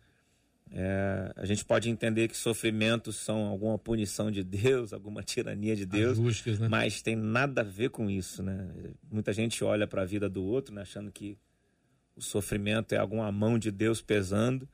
é, 0.73 1.33
a 1.35 1.45
gente 1.45 1.65
pode 1.65 1.89
entender 1.89 2.29
que 2.29 2.37
sofrimentos 2.37 3.17
são 3.17 3.45
alguma 3.45 3.77
punição 3.77 4.31
de 4.31 4.41
Deus, 4.41 4.93
alguma 4.93 5.21
tirania 5.21 5.75
de 5.75 5.85
Deus, 5.85 6.17
né? 6.59 6.67
mas 6.69 7.01
tem 7.01 7.15
nada 7.15 7.61
a 7.61 7.63
ver 7.63 7.89
com 7.89 8.09
isso, 8.09 8.41
né? 8.41 8.69
Muita 9.11 9.33
gente 9.33 9.63
olha 9.63 9.85
para 9.85 10.03
a 10.03 10.05
vida 10.05 10.29
do 10.29 10.43
outro, 10.43 10.73
né, 10.73 10.83
achando 10.83 11.11
que 11.11 11.37
o 12.15 12.21
sofrimento 12.21 12.93
é 12.93 12.97
alguma 12.97 13.29
mão 13.31 13.59
de 13.59 13.69
Deus 13.69 14.01
pesando, 14.01 14.67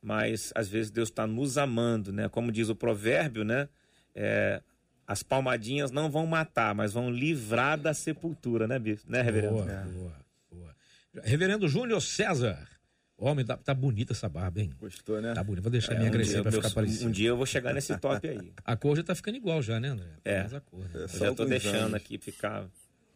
mas 0.00 0.52
às 0.54 0.68
vezes 0.68 0.90
Deus 0.90 1.08
está 1.08 1.26
nos 1.26 1.58
amando, 1.58 2.12
né? 2.12 2.28
Como 2.28 2.52
diz 2.52 2.68
o 2.68 2.76
provérbio, 2.76 3.44
né? 3.44 3.68
É, 4.14 4.62
as 5.06 5.22
palmadinhas 5.22 5.90
não 5.90 6.10
vão 6.10 6.26
matar, 6.26 6.74
mas 6.74 6.92
vão 6.92 7.10
livrar 7.10 7.78
da 7.78 7.92
sepultura, 7.92 8.68
né, 8.68 8.78
Bispo? 8.78 9.10
Né, 9.10 9.20
reverendo? 9.20 9.54
Boa, 9.54 9.66
boa, 9.66 10.16
boa. 10.50 10.76
Reverendo 11.22 11.68
Júnior 11.68 12.00
César. 12.00 12.68
Homem, 13.16 13.44
tá, 13.44 13.56
tá 13.56 13.72
bonita 13.72 14.12
essa 14.12 14.28
barba, 14.28 14.60
hein? 14.60 14.72
Gostou, 14.80 15.20
né? 15.20 15.32
Tá 15.34 15.42
bonita. 15.42 15.62
Vou 15.62 15.70
deixar 15.70 15.94
é, 15.94 15.98
minha 15.98 16.10
um 16.10 16.12
crescer 16.12 16.42
pra 16.42 16.50
ficar 16.50 16.70
parecido. 16.70 17.08
Um 17.08 17.10
dia 17.10 17.28
eu 17.28 17.36
vou 17.36 17.46
chegar 17.46 17.72
nesse 17.72 17.96
top 17.98 18.28
aí. 18.28 18.52
a 18.64 18.76
cor 18.76 18.96
já 18.96 19.02
tá 19.04 19.14
ficando 19.14 19.36
igual 19.36 19.62
já, 19.62 19.78
né, 19.78 19.88
André? 19.88 20.06
É. 20.24 20.40
a 20.40 20.60
cor, 20.60 20.80
né? 20.80 20.90
Eu 20.94 21.08
já 21.08 21.34
tô 21.34 21.44
deixando 21.44 21.76
anos. 21.76 21.94
aqui 21.94 22.18
ficar 22.18 22.66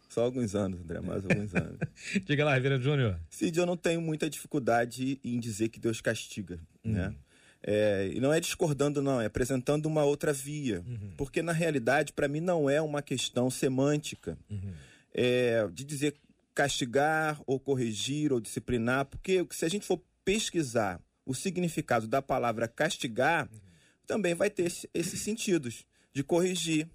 Só 0.08 0.22
alguns 0.22 0.54
anos, 0.54 0.80
André, 0.80 1.00
mais 1.00 1.24
alguns 1.24 1.52
anos. 1.54 1.78
Diga 2.24 2.44
lá, 2.44 2.54
Ribeiro 2.54 2.80
Júnior. 2.80 3.18
Cid, 3.28 3.58
eu 3.58 3.66
não 3.66 3.76
tenho 3.76 4.00
muita 4.00 4.30
dificuldade 4.30 5.20
em 5.24 5.40
dizer 5.40 5.68
que 5.68 5.80
Deus 5.80 6.00
castiga, 6.00 6.60
uhum. 6.84 6.92
né? 6.92 7.14
É, 7.60 8.08
e 8.14 8.20
não 8.20 8.32
é 8.32 8.38
discordando, 8.38 9.02
não, 9.02 9.20
é 9.20 9.26
apresentando 9.26 9.86
uma 9.86 10.04
outra 10.04 10.32
via. 10.32 10.82
Uhum. 10.86 11.12
Porque, 11.16 11.42
na 11.42 11.52
realidade, 11.52 12.12
para 12.12 12.28
mim, 12.28 12.40
não 12.40 12.70
é 12.70 12.80
uma 12.80 13.02
questão 13.02 13.50
semântica 13.50 14.38
uhum. 14.48 14.72
é, 15.12 15.68
de 15.72 15.84
dizer 15.84 16.14
castigar 16.58 17.40
ou 17.46 17.60
corrigir 17.60 18.32
ou 18.32 18.40
disciplinar, 18.40 19.04
porque 19.04 19.46
se 19.52 19.64
a 19.64 19.68
gente 19.68 19.86
for 19.86 20.02
pesquisar 20.24 21.00
o 21.24 21.32
significado 21.32 22.08
da 22.08 22.20
palavra 22.20 22.66
castigar, 22.66 23.48
uhum. 23.48 23.60
também 24.08 24.34
vai 24.34 24.50
ter 24.50 24.64
esses 24.92 25.20
sentidos 25.20 25.86
de 26.12 26.24
corrigir, 26.24 26.88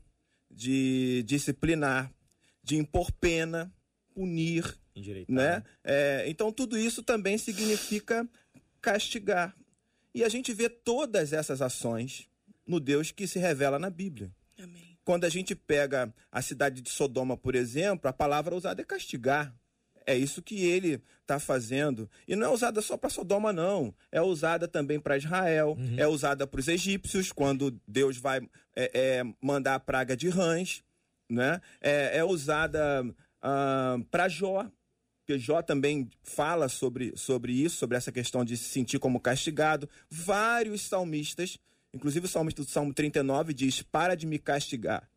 de 0.52 1.24
disciplinar, 1.26 2.12
de 2.62 2.76
impor 2.76 3.10
pena, 3.14 3.74
punir, 4.14 4.78
né? 4.98 5.24
né? 5.30 5.64
É, 5.82 6.26
então 6.28 6.52
tudo 6.52 6.78
isso 6.78 7.02
também 7.02 7.38
significa 7.38 8.28
castigar. 8.82 9.56
E 10.14 10.26
a 10.26 10.30
gente 10.30 10.52
vê 10.52 10.68
todas 10.68 11.32
essas 11.32 11.62
ações 11.62 12.28
no 12.68 12.82
Deus 12.82 13.12
que 13.12 13.26
se 13.26 13.40
revela 13.40 13.80
na 13.80 13.90
Bíblia. 13.90 14.30
Amém. 14.60 14.93
Quando 15.04 15.26
a 15.26 15.30
gente 15.30 15.56
pega 15.56 16.14
a 16.32 16.42
cidade 16.42 16.82
de 16.82 16.90
Sodoma, 16.90 17.36
por 17.38 17.56
exemplo, 17.56 18.10
a 18.10 18.14
palavra 18.14 18.56
usada 18.56 18.82
é 18.82 18.86
castigar. 18.86 19.54
É 20.06 20.18
isso 20.18 20.42
que 20.42 20.66
ele 20.66 21.02
está 21.22 21.40
fazendo. 21.40 22.10
E 22.28 22.36
não 22.36 22.48
é 22.48 22.50
usada 22.50 22.82
só 22.82 22.98
para 22.98 23.10
Sodoma, 23.10 23.54
não. 23.54 23.94
É 24.12 24.22
usada 24.22 24.68
também 24.68 25.00
para 25.00 25.18
Israel, 25.18 25.78
uhum. 25.80 25.96
é 25.98 26.08
usada 26.08 26.46
para 26.46 26.60
os 26.60 26.68
egípcios, 26.68 27.32
quando 27.32 27.80
Deus 27.88 28.18
vai 28.18 28.42
é, 28.76 28.92
é, 28.94 29.24
mandar 29.42 29.76
a 29.76 29.80
praga 29.80 30.18
de 30.18 30.28
rãs 30.28 30.84
né? 31.30 31.62
É, 31.82 32.20
é 32.20 32.24
usada 32.24 33.04
ah, 33.42 33.98
para 34.12 34.30
Jó, 34.30 34.70
porque 35.20 35.40
Jó 35.40 35.62
também 35.62 36.10
fala 36.22 36.68
sobre, 36.68 37.14
sobre 37.16 37.54
isso, 37.54 37.78
sobre 37.78 37.98
essa 37.98 38.12
questão 38.12 38.44
de 38.44 38.58
se 38.58 38.66
sentir 38.66 39.00
como 39.00 39.20
castigado. 39.20 39.90
Vários 40.10 40.82
salmistas, 40.82 41.58
inclusive 41.94 42.26
o 42.26 42.30
salmista 42.30 42.64
do 42.64 42.70
Salmo 42.70 42.94
39 42.94 43.54
diz: 43.54 43.82
Para 43.82 44.16
de 44.16 44.26
me 44.26 44.40
castigar. 44.40 45.08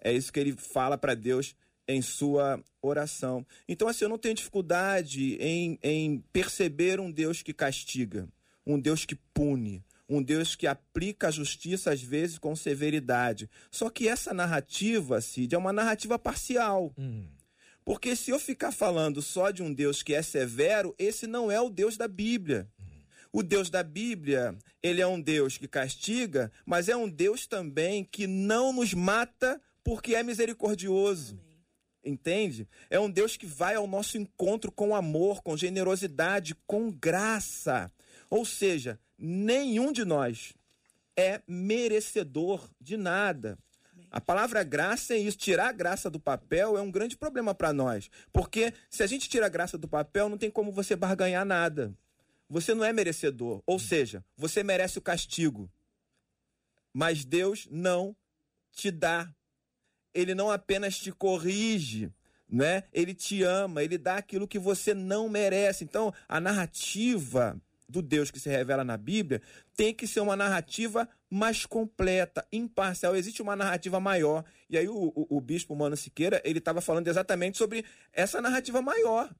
É 0.00 0.12
isso 0.12 0.32
que 0.32 0.40
ele 0.40 0.52
fala 0.52 0.96
para 0.96 1.14
Deus 1.14 1.54
em 1.86 2.00
sua 2.00 2.62
oração. 2.80 3.44
Então, 3.68 3.88
assim, 3.88 4.04
eu 4.04 4.08
não 4.08 4.18
tenho 4.18 4.34
dificuldade 4.34 5.36
em, 5.40 5.78
em 5.82 6.24
perceber 6.32 7.00
um 7.00 7.10
Deus 7.10 7.42
que 7.42 7.52
castiga, 7.52 8.28
um 8.66 8.78
Deus 8.78 9.04
que 9.04 9.16
pune, 9.34 9.84
um 10.08 10.22
Deus 10.22 10.54
que 10.54 10.66
aplica 10.66 11.28
a 11.28 11.32
justiça 11.32 11.92
às 11.92 12.00
vezes 12.00 12.38
com 12.38 12.54
severidade. 12.56 13.50
Só 13.70 13.90
que 13.90 14.08
essa 14.08 14.32
narrativa, 14.32 15.20
Cid, 15.20 15.54
é 15.54 15.58
uma 15.58 15.72
narrativa 15.72 16.18
parcial. 16.18 16.92
Hum. 16.96 17.26
Porque 17.84 18.14
se 18.14 18.30
eu 18.30 18.38
ficar 18.38 18.72
falando 18.72 19.20
só 19.20 19.50
de 19.50 19.62
um 19.62 19.72
Deus 19.72 20.02
que 20.02 20.14
é 20.14 20.22
severo, 20.22 20.94
esse 20.98 21.26
não 21.26 21.50
é 21.50 21.60
o 21.60 21.70
Deus 21.70 21.96
da 21.96 22.06
Bíblia. 22.06 22.68
O 23.32 23.42
Deus 23.42 23.70
da 23.70 23.82
Bíblia, 23.82 24.56
ele 24.82 25.00
é 25.00 25.06
um 25.06 25.20
Deus 25.20 25.56
que 25.56 25.68
castiga, 25.68 26.50
mas 26.66 26.88
é 26.88 26.96
um 26.96 27.08
Deus 27.08 27.46
também 27.46 28.04
que 28.04 28.26
não 28.26 28.72
nos 28.72 28.92
mata 28.92 29.60
porque 29.84 30.14
é 30.14 30.22
misericordioso. 30.22 31.38
Amém. 31.40 31.50
Entende? 32.04 32.68
É 32.88 32.98
um 32.98 33.10
Deus 33.10 33.36
que 33.36 33.46
vai 33.46 33.74
ao 33.74 33.86
nosso 33.86 34.18
encontro 34.18 34.72
com 34.72 34.96
amor, 34.96 35.42
com 35.42 35.56
generosidade, 35.56 36.56
com 36.66 36.90
graça. 36.90 37.90
Ou 38.28 38.44
seja, 38.44 38.98
nenhum 39.16 39.92
de 39.92 40.04
nós 40.04 40.54
é 41.16 41.40
merecedor 41.46 42.68
de 42.80 42.96
nada. 42.96 43.58
A 44.10 44.20
palavra 44.20 44.64
graça 44.64 45.14
é 45.14 45.18
isso. 45.18 45.38
Tirar 45.38 45.68
a 45.68 45.72
graça 45.72 46.10
do 46.10 46.18
papel 46.18 46.76
é 46.76 46.80
um 46.80 46.90
grande 46.90 47.16
problema 47.16 47.54
para 47.54 47.72
nós. 47.72 48.10
Porque 48.32 48.72
se 48.88 49.04
a 49.04 49.06
gente 49.06 49.28
tira 49.28 49.46
a 49.46 49.50
graça 49.50 49.78
do 49.78 49.86
papel, 49.86 50.28
não 50.28 50.38
tem 50.38 50.50
como 50.50 50.72
você 50.72 50.96
barganhar 50.96 51.44
nada. 51.44 51.94
Você 52.50 52.74
não 52.74 52.84
é 52.84 52.92
merecedor. 52.92 53.62
Ou 53.64 53.78
seja, 53.78 54.24
você 54.36 54.64
merece 54.64 54.98
o 54.98 55.02
castigo. 55.02 55.70
Mas 56.92 57.24
Deus 57.24 57.68
não 57.70 58.16
te 58.72 58.90
dá. 58.90 59.32
Ele 60.12 60.34
não 60.34 60.50
apenas 60.50 60.98
te 60.98 61.12
corrige, 61.12 62.12
né? 62.48 62.82
Ele 62.92 63.14
te 63.14 63.44
ama, 63.44 63.84
ele 63.84 63.96
dá 63.96 64.16
aquilo 64.16 64.48
que 64.48 64.58
você 64.58 64.92
não 64.92 65.28
merece. 65.28 65.84
Então, 65.84 66.12
a 66.28 66.40
narrativa 66.40 67.56
do 67.88 68.02
Deus 68.02 68.32
que 68.32 68.40
se 68.40 68.48
revela 68.48 68.82
na 68.82 68.96
Bíblia 68.96 69.40
tem 69.76 69.94
que 69.94 70.06
ser 70.06 70.18
uma 70.18 70.34
narrativa 70.34 71.08
mais 71.30 71.64
completa, 71.64 72.44
imparcial. 72.52 73.14
Existe 73.14 73.40
uma 73.40 73.54
narrativa 73.54 74.00
maior. 74.00 74.44
E 74.68 74.76
aí 74.76 74.88
o, 74.88 75.12
o, 75.14 75.36
o 75.36 75.40
bispo 75.40 75.76
Mano 75.76 75.96
Siqueira, 75.96 76.42
ele 76.44 76.58
estava 76.58 76.80
falando 76.80 77.06
exatamente 77.06 77.56
sobre 77.56 77.84
essa 78.12 78.40
narrativa 78.40 78.82
maior. 78.82 79.32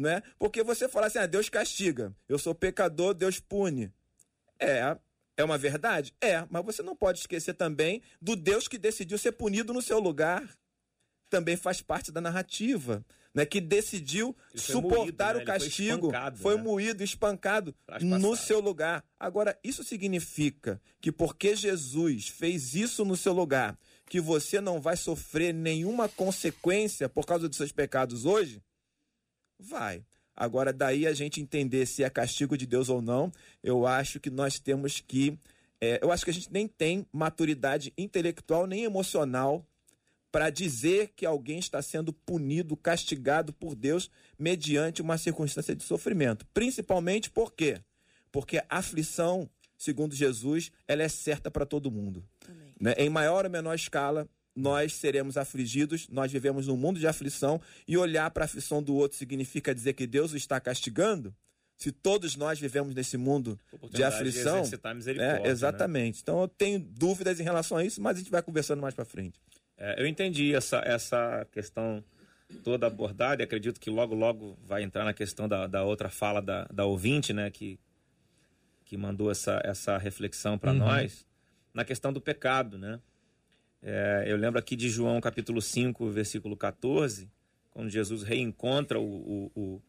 Né? 0.00 0.22
Porque 0.38 0.62
você 0.62 0.88
fala 0.88 1.08
assim, 1.08 1.18
ah, 1.18 1.26
Deus 1.26 1.50
castiga, 1.50 2.16
eu 2.26 2.38
sou 2.38 2.54
pecador, 2.54 3.12
Deus 3.12 3.38
pune. 3.38 3.92
É, 4.58 4.96
é 5.36 5.44
uma 5.44 5.58
verdade? 5.58 6.14
É, 6.22 6.46
mas 6.48 6.64
você 6.64 6.82
não 6.82 6.96
pode 6.96 7.18
esquecer 7.18 7.52
também 7.52 8.00
do 8.18 8.34
Deus 8.34 8.66
que 8.66 8.78
decidiu 8.78 9.18
ser 9.18 9.32
punido 9.32 9.74
no 9.74 9.82
seu 9.82 9.98
lugar. 9.98 10.56
Também 11.28 11.54
faz 11.54 11.82
parte 11.82 12.10
da 12.10 12.18
narrativa 12.18 13.04
né, 13.34 13.44
que 13.44 13.60
decidiu 13.60 14.34
suportar 14.54 15.34
moído, 15.34 15.38
né? 15.38 15.42
o 15.42 15.44
castigo, 15.44 16.10
foi, 16.10 16.36
foi 16.36 16.56
né? 16.56 16.62
moído, 16.62 17.04
espancado 17.04 17.74
no 18.00 18.34
seu 18.34 18.58
lugar. 18.58 19.04
Agora, 19.18 19.58
isso 19.62 19.84
significa 19.84 20.80
que 20.98 21.12
porque 21.12 21.54
Jesus 21.54 22.28
fez 22.28 22.74
isso 22.74 23.04
no 23.04 23.18
seu 23.18 23.34
lugar, 23.34 23.78
que 24.06 24.18
você 24.18 24.62
não 24.62 24.80
vai 24.80 24.96
sofrer 24.96 25.52
nenhuma 25.52 26.08
consequência 26.08 27.06
por 27.06 27.26
causa 27.26 27.46
dos 27.46 27.58
seus 27.58 27.70
pecados 27.70 28.24
hoje? 28.24 28.62
Vai. 29.60 30.02
Agora, 30.34 30.72
daí 30.72 31.06
a 31.06 31.12
gente 31.12 31.40
entender 31.40 31.84
se 31.86 32.02
é 32.02 32.08
castigo 32.08 32.56
de 32.56 32.66
Deus 32.66 32.88
ou 32.88 33.02
não, 33.02 33.30
eu 33.62 33.86
acho 33.86 34.18
que 34.18 34.30
nós 34.30 34.58
temos 34.58 35.00
que. 35.00 35.38
É, 35.80 35.98
eu 36.02 36.10
acho 36.10 36.24
que 36.24 36.30
a 36.30 36.34
gente 36.34 36.52
nem 36.52 36.66
tem 36.66 37.06
maturidade 37.12 37.92
intelectual 37.96 38.66
nem 38.66 38.84
emocional 38.84 39.64
para 40.32 40.48
dizer 40.48 41.12
que 41.16 41.26
alguém 41.26 41.58
está 41.58 41.82
sendo 41.82 42.12
punido, 42.12 42.76
castigado 42.76 43.52
por 43.52 43.74
Deus 43.74 44.10
mediante 44.38 45.02
uma 45.02 45.18
circunstância 45.18 45.74
de 45.74 45.82
sofrimento. 45.82 46.46
Principalmente 46.54 47.30
por 47.30 47.52
quê? 47.52 47.80
Porque 48.30 48.58
a 48.58 48.64
aflição, 48.68 49.50
segundo 49.76 50.14
Jesus, 50.14 50.70
ela 50.86 51.02
é 51.02 51.08
certa 51.08 51.50
para 51.50 51.66
todo 51.66 51.90
mundo. 51.90 52.24
Né? 52.80 52.94
Em 52.96 53.10
maior 53.10 53.44
ou 53.44 53.50
menor 53.50 53.74
escala, 53.74 54.28
nós 54.60 54.94
seremos 54.94 55.36
afligidos, 55.36 56.08
nós 56.08 56.30
vivemos 56.30 56.66
num 56.66 56.76
mundo 56.76 57.00
de 57.00 57.06
aflição, 57.06 57.60
e 57.88 57.96
olhar 57.96 58.30
para 58.30 58.44
a 58.44 58.46
aflição 58.46 58.82
do 58.82 58.94
outro 58.94 59.16
significa 59.16 59.74
dizer 59.74 59.94
que 59.94 60.06
Deus 60.06 60.32
o 60.32 60.36
está 60.36 60.60
castigando? 60.60 61.34
Se 61.76 61.90
todos 61.90 62.36
nós 62.36 62.60
vivemos 62.60 62.94
nesse 62.94 63.16
mundo 63.16 63.58
de 63.90 64.04
aflição. 64.04 64.62
De 64.62 65.10
é, 65.12 65.14
né? 65.14 65.42
exatamente. 65.46 66.16
Né? 66.16 66.20
Então 66.22 66.42
eu 66.42 66.48
tenho 66.48 66.78
dúvidas 66.78 67.40
em 67.40 67.42
relação 67.42 67.78
a 67.78 67.84
isso, 67.84 68.02
mas 68.02 68.16
a 68.16 68.18
gente 68.18 68.30
vai 68.30 68.42
conversando 68.42 68.82
mais 68.82 68.94
para 68.94 69.04
frente. 69.06 69.40
É, 69.78 70.00
eu 70.00 70.06
entendi 70.06 70.54
essa, 70.54 70.82
essa 70.84 71.46
questão 71.50 72.04
toda 72.62 72.86
abordada 72.86 73.42
e 73.42 73.44
acredito 73.44 73.80
que 73.80 73.88
logo, 73.88 74.14
logo 74.14 74.58
vai 74.62 74.82
entrar 74.82 75.04
na 75.04 75.14
questão 75.14 75.48
da, 75.48 75.66
da 75.66 75.82
outra 75.82 76.10
fala 76.10 76.42
da, 76.42 76.64
da 76.64 76.84
ouvinte, 76.84 77.32
né, 77.32 77.50
que, 77.50 77.78
que 78.84 78.96
mandou 78.96 79.30
essa, 79.30 79.60
essa 79.64 79.96
reflexão 79.96 80.58
para 80.58 80.72
uhum. 80.72 80.78
nós, 80.78 81.26
na 81.72 81.84
questão 81.84 82.12
do 82.12 82.20
pecado, 82.20 82.76
né? 82.76 83.00
É, 83.82 84.24
eu 84.26 84.36
lembro 84.36 84.58
aqui 84.58 84.76
de 84.76 84.88
João 84.88 85.20
capítulo 85.20 85.60
5, 85.60 86.10
versículo 86.10 86.56
14, 86.56 87.30
quando 87.70 87.88
Jesus 87.88 88.22
reencontra 88.22 89.00
o, 89.00 89.04
o, 89.04 89.52
o, 89.54 89.82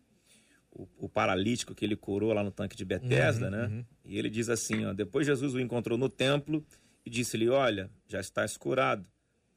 o, 0.72 0.88
o 1.06 1.10
paralítico 1.10 1.76
que 1.76 1.84
ele 1.84 1.96
curou 1.96 2.34
lá 2.34 2.44
no 2.44 2.52
tanque 2.52 2.76
de 2.76 2.86
Betesda, 2.86 3.46
uhum, 3.46 3.52
né? 3.52 3.68
Uhum. 3.68 3.86
E 4.06 4.18
ele 4.18 4.30
diz 4.30 4.50
assim, 4.50 4.86
ó, 4.86 4.94
depois 4.94 5.28
Jesus 5.28 5.54
o 5.54 5.60
encontrou 5.60 5.98
no 5.98 6.08
templo 6.08 6.66
e 7.06 7.10
disse-lhe, 7.10 7.50
olha, 7.50 7.90
já 8.08 8.20
estás 8.20 8.56
curado 8.56 9.06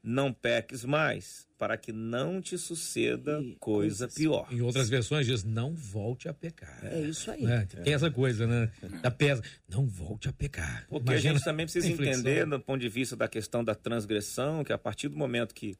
não 0.05 0.31
peques 0.31 0.85
mais, 0.85 1.44
para 1.57 1.77
que 1.77 1.91
não 1.91 2.41
te 2.41 2.57
suceda 2.57 3.41
e, 3.41 3.55
coisa 3.55 4.07
pior. 4.07 4.47
Em 4.51 4.61
outras 4.61 4.89
versões 4.89 5.25
diz, 5.25 5.43
não 5.43 5.73
volte 5.73 6.27
a 6.27 6.33
pecar. 6.33 6.79
É 6.83 7.01
isso 7.01 7.31
aí. 7.31 7.45
É, 7.45 7.65
tem 7.65 7.93
essa 7.93 8.11
coisa, 8.11 8.45
né? 8.45 8.71
Da 9.01 9.09
pesa, 9.09 9.41
não 9.67 9.87
volte 9.87 10.27
a 10.27 10.33
pecar. 10.33 10.85
Porque 10.89 11.11
Imagina 11.11 11.31
a 11.31 11.37
gente 11.37 11.45
também 11.45 11.65
precisa 11.65 11.87
entender, 11.87 12.45
do 12.45 12.59
ponto 12.59 12.81
de 12.81 12.89
vista 12.89 13.15
da 13.15 13.27
questão 13.27 13.63
da 13.63 13.73
transgressão, 13.73 14.63
que 14.63 14.73
a 14.73 14.77
partir 14.77 15.07
do 15.07 15.17
momento 15.17 15.53
que 15.53 15.77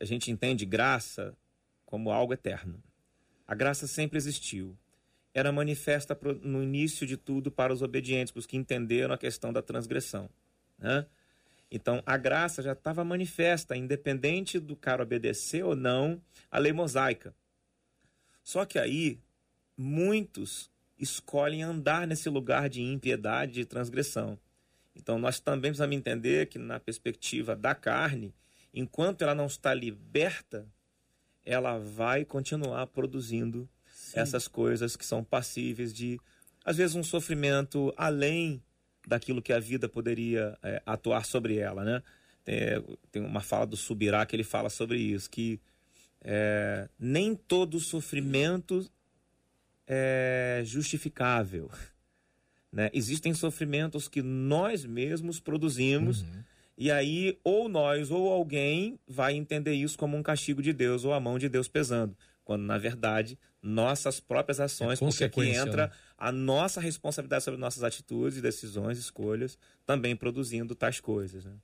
a 0.00 0.04
gente 0.04 0.30
entende 0.30 0.64
graça 0.64 1.36
como 1.84 2.10
algo 2.10 2.32
eterno, 2.32 2.82
a 3.46 3.54
graça 3.54 3.86
sempre 3.86 4.16
existiu. 4.16 4.76
Era 5.32 5.50
manifesta 5.50 6.18
no 6.42 6.62
início 6.62 7.06
de 7.06 7.16
tudo 7.16 7.50
para 7.50 7.72
os 7.72 7.82
obedientes, 7.82 8.32
para 8.32 8.38
os 8.38 8.46
que 8.46 8.56
entenderam 8.56 9.14
a 9.14 9.18
questão 9.18 9.52
da 9.52 9.60
transgressão. 9.60 10.30
Né? 10.78 11.06
Então, 11.70 12.02
a 12.06 12.16
graça 12.16 12.62
já 12.62 12.72
estava 12.72 13.04
manifesta, 13.04 13.76
independente 13.76 14.58
do 14.60 14.76
cara 14.76 15.02
obedecer 15.02 15.64
ou 15.64 15.74
não 15.74 16.20
à 16.50 16.58
lei 16.58 16.72
mosaica. 16.72 17.34
Só 18.42 18.64
que 18.64 18.78
aí, 18.78 19.18
muitos 19.76 20.70
escolhem 20.98 21.62
andar 21.62 22.06
nesse 22.06 22.28
lugar 22.28 22.68
de 22.68 22.82
impiedade 22.82 23.60
e 23.60 23.64
transgressão. 23.64 24.38
Então, 24.94 25.18
nós 25.18 25.40
também 25.40 25.70
precisamos 25.70 25.96
entender 25.96 26.46
que, 26.46 26.58
na 26.58 26.78
perspectiva 26.78 27.56
da 27.56 27.74
carne, 27.74 28.32
enquanto 28.72 29.22
ela 29.22 29.34
não 29.34 29.46
está 29.46 29.74
liberta 29.74 30.68
ela 31.44 31.78
vai 31.78 32.24
continuar 32.24 32.86
produzindo 32.86 33.68
Sim. 33.86 34.20
essas 34.20 34.48
coisas 34.48 34.96
que 34.96 35.04
são 35.04 35.22
passíveis 35.22 35.92
de, 35.92 36.18
às 36.64 36.78
vezes, 36.78 36.96
um 36.96 37.02
sofrimento 37.04 37.92
além 37.96 38.62
daquilo 39.06 39.42
que 39.42 39.52
a 39.52 39.60
vida 39.60 39.88
poderia 39.88 40.56
é, 40.62 40.82
atuar 40.84 41.24
sobre 41.24 41.56
ela, 41.58 41.84
né? 41.84 42.02
Tem, 42.44 42.58
tem, 43.10 43.22
uma 43.22 43.40
fala 43.40 43.66
do 43.66 43.76
Subirá 43.76 44.24
que 44.26 44.36
ele 44.36 44.44
fala 44.44 44.68
sobre 44.68 44.98
isso, 44.98 45.30
que 45.30 45.60
é, 46.22 46.88
nem 46.98 47.34
todo 47.34 47.80
sofrimento 47.80 48.88
é 49.86 50.62
justificável. 50.64 51.70
Né? 52.74 52.90
Existem 52.92 53.32
sofrimentos 53.32 54.08
que 54.08 54.20
nós 54.20 54.84
mesmos 54.84 55.38
produzimos 55.38 56.22
uhum. 56.22 56.42
e 56.76 56.90
aí 56.90 57.38
ou 57.44 57.68
nós 57.68 58.10
ou 58.10 58.28
alguém 58.32 58.98
vai 59.06 59.34
entender 59.34 59.74
isso 59.74 59.96
como 59.96 60.16
um 60.16 60.24
castigo 60.24 60.60
de 60.60 60.72
Deus 60.72 61.04
ou 61.04 61.12
a 61.12 61.20
mão 61.20 61.38
de 61.38 61.48
Deus 61.48 61.68
pesando, 61.68 62.16
quando 62.42 62.64
na 62.64 62.76
verdade 62.76 63.38
nossas 63.62 64.18
próprias 64.18 64.58
ações, 64.58 65.00
é 65.00 65.04
porque 65.06 65.22
aqui 65.22 65.50
entra 65.50 65.86
né? 65.86 65.92
A 66.16 66.30
nossa 66.30 66.80
responsabilidade 66.80 67.44
sobre 67.44 67.60
nossas 67.60 67.82
atitudes, 67.82 68.40
decisões, 68.40 68.98
escolhas, 68.98 69.58
também 69.84 70.14
produzindo 70.14 70.74
tais 70.74 71.00
coisas. 71.00 71.44
Né? 71.44 71.56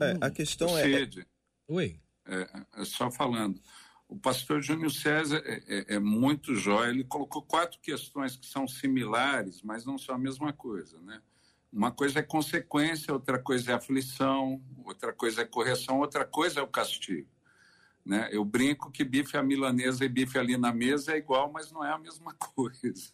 É, 0.00 0.26
a 0.26 0.30
questão 0.30 0.76
é. 0.78 1.08
Oi. 1.68 2.00
É, 2.26 2.48
é, 2.76 2.84
só 2.84 3.10
falando. 3.10 3.60
O 4.08 4.18
pastor 4.18 4.60
Júnior 4.60 4.90
César 4.90 5.42
é, 5.44 5.62
é, 5.68 5.94
é, 5.94 5.98
muito 5.98 6.54
jóia. 6.54 6.90
Ele 6.90 7.04
colocou 7.04 7.42
quatro 7.42 7.78
questões 7.80 8.36
que 8.36 8.46
são 8.46 8.66
similares, 8.66 9.62
mas 9.62 9.84
não 9.84 9.96
são 9.96 10.14
a 10.14 10.18
mesma 10.18 10.52
coisa, 10.52 11.00
né? 11.00 11.20
Uma 11.72 11.92
coisa 11.92 12.18
é 12.18 12.22
consequência, 12.22 13.14
outra 13.14 13.38
coisa 13.38 13.70
é 13.70 13.74
aflição, 13.74 14.60
outra 14.84 15.12
coisa 15.12 15.42
é 15.42 15.44
correção, 15.44 16.00
outra 16.00 16.24
coisa 16.24 16.58
é 16.58 16.62
o 16.62 16.66
castigo. 16.66 17.28
Né? 18.04 18.28
Eu 18.32 18.44
brinco 18.44 18.90
que 18.90 19.04
bife 19.04 19.36
à 19.36 19.42
milanesa 19.42 20.04
e 20.04 20.08
bife 20.08 20.36
ali 20.36 20.56
na 20.56 20.72
mesa 20.72 21.12
é 21.12 21.18
igual, 21.18 21.52
mas 21.52 21.70
não 21.70 21.84
é 21.84 21.92
a 21.92 21.98
mesma 21.98 22.34
coisa. 22.56 23.12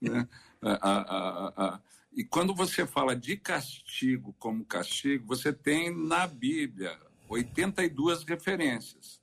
Né? 0.00 0.28
a, 0.60 0.72
a, 0.72 1.48
a, 1.56 1.80
e 2.12 2.24
quando 2.24 2.54
você 2.54 2.86
fala 2.86 3.14
de 3.14 3.36
castigo 3.36 4.34
como 4.38 4.64
castigo, 4.64 5.26
você 5.26 5.52
tem 5.52 5.94
na 5.94 6.26
Bíblia 6.26 6.98
82 7.28 8.24
referências. 8.24 9.20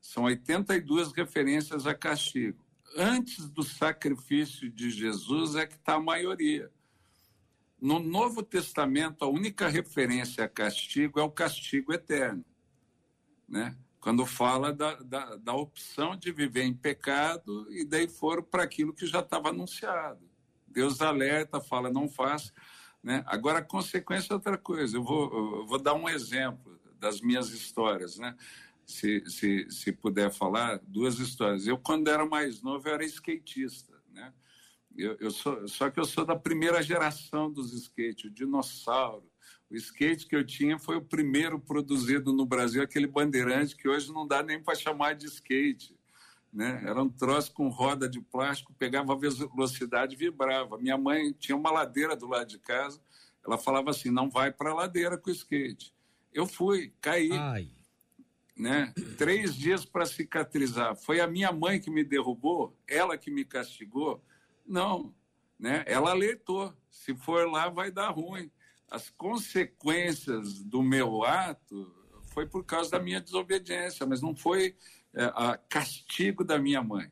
São 0.00 0.24
82 0.24 1.12
referências 1.12 1.86
a 1.86 1.94
castigo. 1.94 2.64
Antes 2.96 3.48
do 3.48 3.62
sacrifício 3.62 4.70
de 4.70 4.90
Jesus 4.90 5.54
é 5.54 5.66
que 5.66 5.76
está 5.76 5.94
a 5.94 6.00
maioria. 6.00 6.70
No 7.80 7.98
Novo 7.98 8.42
Testamento, 8.42 9.24
a 9.24 9.28
única 9.28 9.68
referência 9.68 10.44
a 10.44 10.48
castigo 10.48 11.18
é 11.18 11.22
o 11.22 11.30
castigo 11.30 11.92
eterno. 11.92 12.44
Né? 13.48 13.76
Quando 14.06 14.24
fala 14.24 14.72
da, 14.72 14.94
da, 14.94 15.36
da 15.36 15.52
opção 15.52 16.16
de 16.16 16.30
viver 16.30 16.62
em 16.62 16.72
pecado 16.72 17.66
e 17.72 17.84
daí 17.84 18.06
foram 18.06 18.42
para 18.42 18.62
aquilo 18.62 18.94
que 18.94 19.04
já 19.04 19.18
estava 19.18 19.48
anunciado. 19.48 20.20
Deus 20.68 21.00
alerta, 21.00 21.60
fala, 21.60 21.90
não 21.90 22.08
faça. 22.08 22.52
Né? 23.02 23.24
Agora, 23.26 23.58
a 23.58 23.64
consequência 23.64 24.32
é 24.32 24.36
outra 24.36 24.56
coisa. 24.56 24.96
Eu 24.96 25.02
vou, 25.02 25.58
eu 25.58 25.66
vou 25.66 25.78
dar 25.78 25.94
um 25.94 26.08
exemplo 26.08 26.78
das 27.00 27.20
minhas 27.20 27.50
histórias. 27.50 28.16
Né? 28.16 28.36
se, 28.86 29.24
se, 29.26 29.66
se 29.68 29.90
puder 29.90 30.32
falar, 30.32 30.80
duas 30.86 31.18
histórias. 31.18 31.66
Eu, 31.66 31.76
quando 31.76 32.08
era 32.08 32.24
mais 32.24 32.62
novo, 32.62 32.88
era 32.88 33.04
skatista, 33.04 34.00
né? 34.12 34.32
Eu, 34.96 35.16
eu 35.18 35.30
sou, 35.30 35.66
só 35.68 35.90
que 35.90 35.98
eu 36.00 36.04
sou 36.04 36.24
da 36.24 36.36
primeira 36.36 36.80
geração 36.80 37.52
dos 37.52 37.72
skates, 37.72 38.24
o 38.24 38.30
dinossauro. 38.30 39.28
O 39.70 39.74
skate 39.74 40.26
que 40.26 40.36
eu 40.36 40.44
tinha 40.44 40.78
foi 40.78 40.96
o 40.96 41.02
primeiro 41.02 41.58
produzido 41.58 42.32
no 42.32 42.46
Brasil, 42.46 42.82
aquele 42.82 43.06
bandeirante 43.06 43.74
que 43.74 43.88
hoje 43.88 44.12
não 44.12 44.26
dá 44.26 44.42
nem 44.42 44.62
para 44.62 44.74
chamar 44.74 45.14
de 45.14 45.26
skate. 45.26 45.96
Né? 46.52 46.82
Era 46.84 47.02
um 47.02 47.08
troço 47.08 47.52
com 47.52 47.68
roda 47.68 48.08
de 48.08 48.20
plástico, 48.20 48.72
pegava 48.78 49.12
a 49.12 49.16
velocidade 49.16 50.14
e 50.14 50.18
vibrava. 50.18 50.78
Minha 50.78 50.96
mãe 50.96 51.32
tinha 51.32 51.56
uma 51.56 51.70
ladeira 51.70 52.16
do 52.16 52.26
lado 52.26 52.48
de 52.48 52.58
casa, 52.58 53.00
ela 53.44 53.58
falava 53.58 53.90
assim: 53.90 54.10
não 54.10 54.30
vai 54.30 54.52
para 54.52 54.70
a 54.70 54.74
ladeira 54.74 55.18
com 55.18 55.30
o 55.30 55.32
skate. 55.32 55.92
Eu 56.32 56.46
fui, 56.46 56.92
caí. 57.00 57.32
Ai 57.32 57.76
né? 58.56 58.92
Três 59.18 59.54
dias 59.54 59.84
para 59.84 60.06
cicatrizar. 60.06 60.96
Foi 60.96 61.20
a 61.20 61.26
minha 61.26 61.52
mãe 61.52 61.78
que 61.78 61.90
me 61.90 62.02
derrubou? 62.02 62.74
Ela 62.88 63.18
que 63.18 63.30
me 63.30 63.44
castigou? 63.44 64.24
Não, 64.66 65.14
né? 65.58 65.84
Ela 65.86 66.10
alertou. 66.10 66.74
Se 66.90 67.14
for 67.14 67.48
lá, 67.50 67.68
vai 67.68 67.90
dar 67.90 68.08
ruim. 68.08 68.50
As 68.90 69.10
consequências 69.10 70.62
do 70.62 70.82
meu 70.82 71.24
ato 71.24 71.92
foi 72.32 72.46
por 72.46 72.64
causa 72.64 72.90
da 72.90 72.98
minha 72.98 73.20
desobediência, 73.20 74.06
mas 74.06 74.20
não 74.20 74.34
foi 74.34 74.76
é, 75.14 75.24
a 75.34 75.56
castigo 75.56 76.44
da 76.44 76.58
minha 76.58 76.82
mãe. 76.82 77.10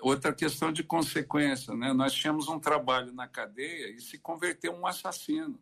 Outra 0.00 0.32
questão 0.32 0.72
de 0.72 0.82
consequência, 0.82 1.74
né? 1.74 1.92
Nós 1.92 2.12
tínhamos 2.12 2.48
um 2.48 2.58
trabalho 2.58 3.12
na 3.12 3.28
cadeia 3.28 3.90
e 3.90 4.00
se 4.00 4.18
converteu 4.18 4.72
um 4.72 4.86
assassino 4.86 5.60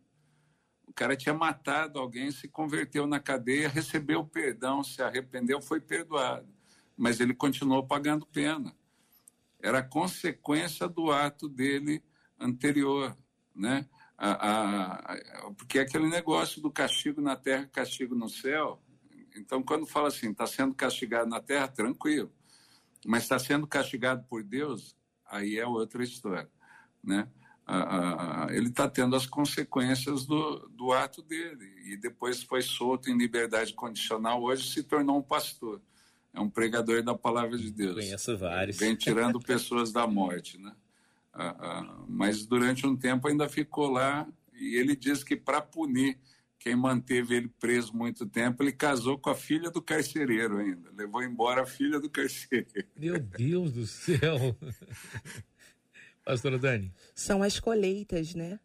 cara 0.97 1.15
tinha 1.15 1.35
matado 1.35 1.99
alguém, 1.99 2.33
se 2.33 2.49
converteu 2.49 3.07
na 3.07 3.21
cadeia, 3.21 3.69
recebeu 3.69 4.25
perdão, 4.25 4.83
se 4.83 5.03
arrependeu, 5.03 5.61
foi 5.61 5.79
perdoado. 5.79 6.49
Mas 6.97 7.21
ele 7.21 7.35
continuou 7.35 7.87
pagando 7.87 8.27
pena. 8.27 8.75
Era 9.61 9.83
consequência 9.83 10.89
do 10.89 11.13
ato 11.13 11.51
dele 11.51 12.03
anterior, 12.41 13.15
né? 13.55 13.87
A, 14.19 14.31
a, 14.31 14.95
a, 14.95 15.51
porque 15.57 15.79
é 15.79 15.83
aquele 15.83 16.09
negócio 16.09 16.61
do 16.63 16.71
castigo 16.71 17.21
na 17.21 17.37
terra, 17.37 17.69
castigo 17.71 18.15
no 18.15 18.29
céu. 18.29 18.83
Então, 19.37 19.63
quando 19.63 19.87
fala 19.87 20.09
assim, 20.09 20.31
está 20.31 20.47
sendo 20.47 20.75
castigado 20.75 21.29
na 21.29 21.41
terra, 21.41 21.69
tranquilo. 21.69 22.33
Mas 23.05 23.25
está 23.25 23.39
sendo 23.39 23.67
castigado 23.67 24.25
por 24.29 24.43
Deus, 24.43 24.97
aí 25.27 25.59
é 25.59 25.67
outra 25.67 26.03
história, 26.03 26.51
né? 27.05 27.29
ele 28.51 28.69
está 28.69 28.89
tendo 28.89 29.17
as 29.17 29.27
consequências 29.27 30.25
do, 30.25 30.69
do 30.69 30.93
ato 30.93 31.21
dele. 31.23 31.73
E 31.85 31.97
depois 31.97 32.43
foi 32.43 32.63
solto 32.63 33.11
em 33.11 33.19
liberdade 33.19 33.75
condicional, 33.75 34.43
hoje 34.43 34.71
se 34.71 34.83
tornou 34.83 35.19
um 35.19 35.23
pastor. 35.23 35.81
É 36.33 36.41
um 36.41 36.51
pregador 36.51 37.03
da 37.03 37.15
palavra 37.15 37.57
de 37.57 37.71
Deus. 37.71 37.95
Conheço 37.95 38.37
vários. 38.37 38.77
Vem 38.77 38.95
tirando 38.95 39.41
pessoas 39.41 39.91
da 39.91 40.07
morte, 40.07 40.59
né? 40.59 40.73
Mas 42.09 42.47
durante 42.47 42.87
um 42.87 42.97
tempo 42.97 43.29
ainda 43.29 43.49
ficou 43.49 43.91
lá 43.91 44.27
e 44.55 44.77
ele 44.77 44.97
diz 44.97 45.23
que 45.23 45.37
para 45.37 45.61
punir 45.61 46.19
quem 46.59 46.75
manteve 46.75 47.37
ele 47.37 47.49
preso 47.61 47.95
muito 47.95 48.27
tempo, 48.27 48.63
ele 48.63 48.73
casou 48.73 49.17
com 49.17 49.31
a 49.31 49.35
filha 49.35 49.71
do 49.71 49.81
carcereiro 49.81 50.59
ainda. 50.59 50.91
Levou 50.97 51.23
embora 51.23 51.63
a 51.63 51.67
filha 51.67 52.01
do 52.01 52.11
carcereiro. 52.11 52.89
Meu 52.97 53.21
Deus 53.21 53.73
do 53.73 53.87
céu! 53.87 54.57
Pastora 56.25 56.59
Dani. 56.59 56.93
São 57.15 57.41
as 57.41 57.61
colheitas, 57.61 58.35
né? 58.35 58.59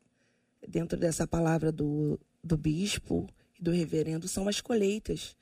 Dentro 0.68 0.98
dessa 0.98 1.28
palavra 1.28 1.72
do, 1.72 2.20
do 2.44 2.58
bispo 2.58 3.30
e 3.60 3.64
do 3.64 3.70
reverendo, 3.70 4.28
são 4.28 4.48
as 4.48 4.60
colheitas. 4.60 5.38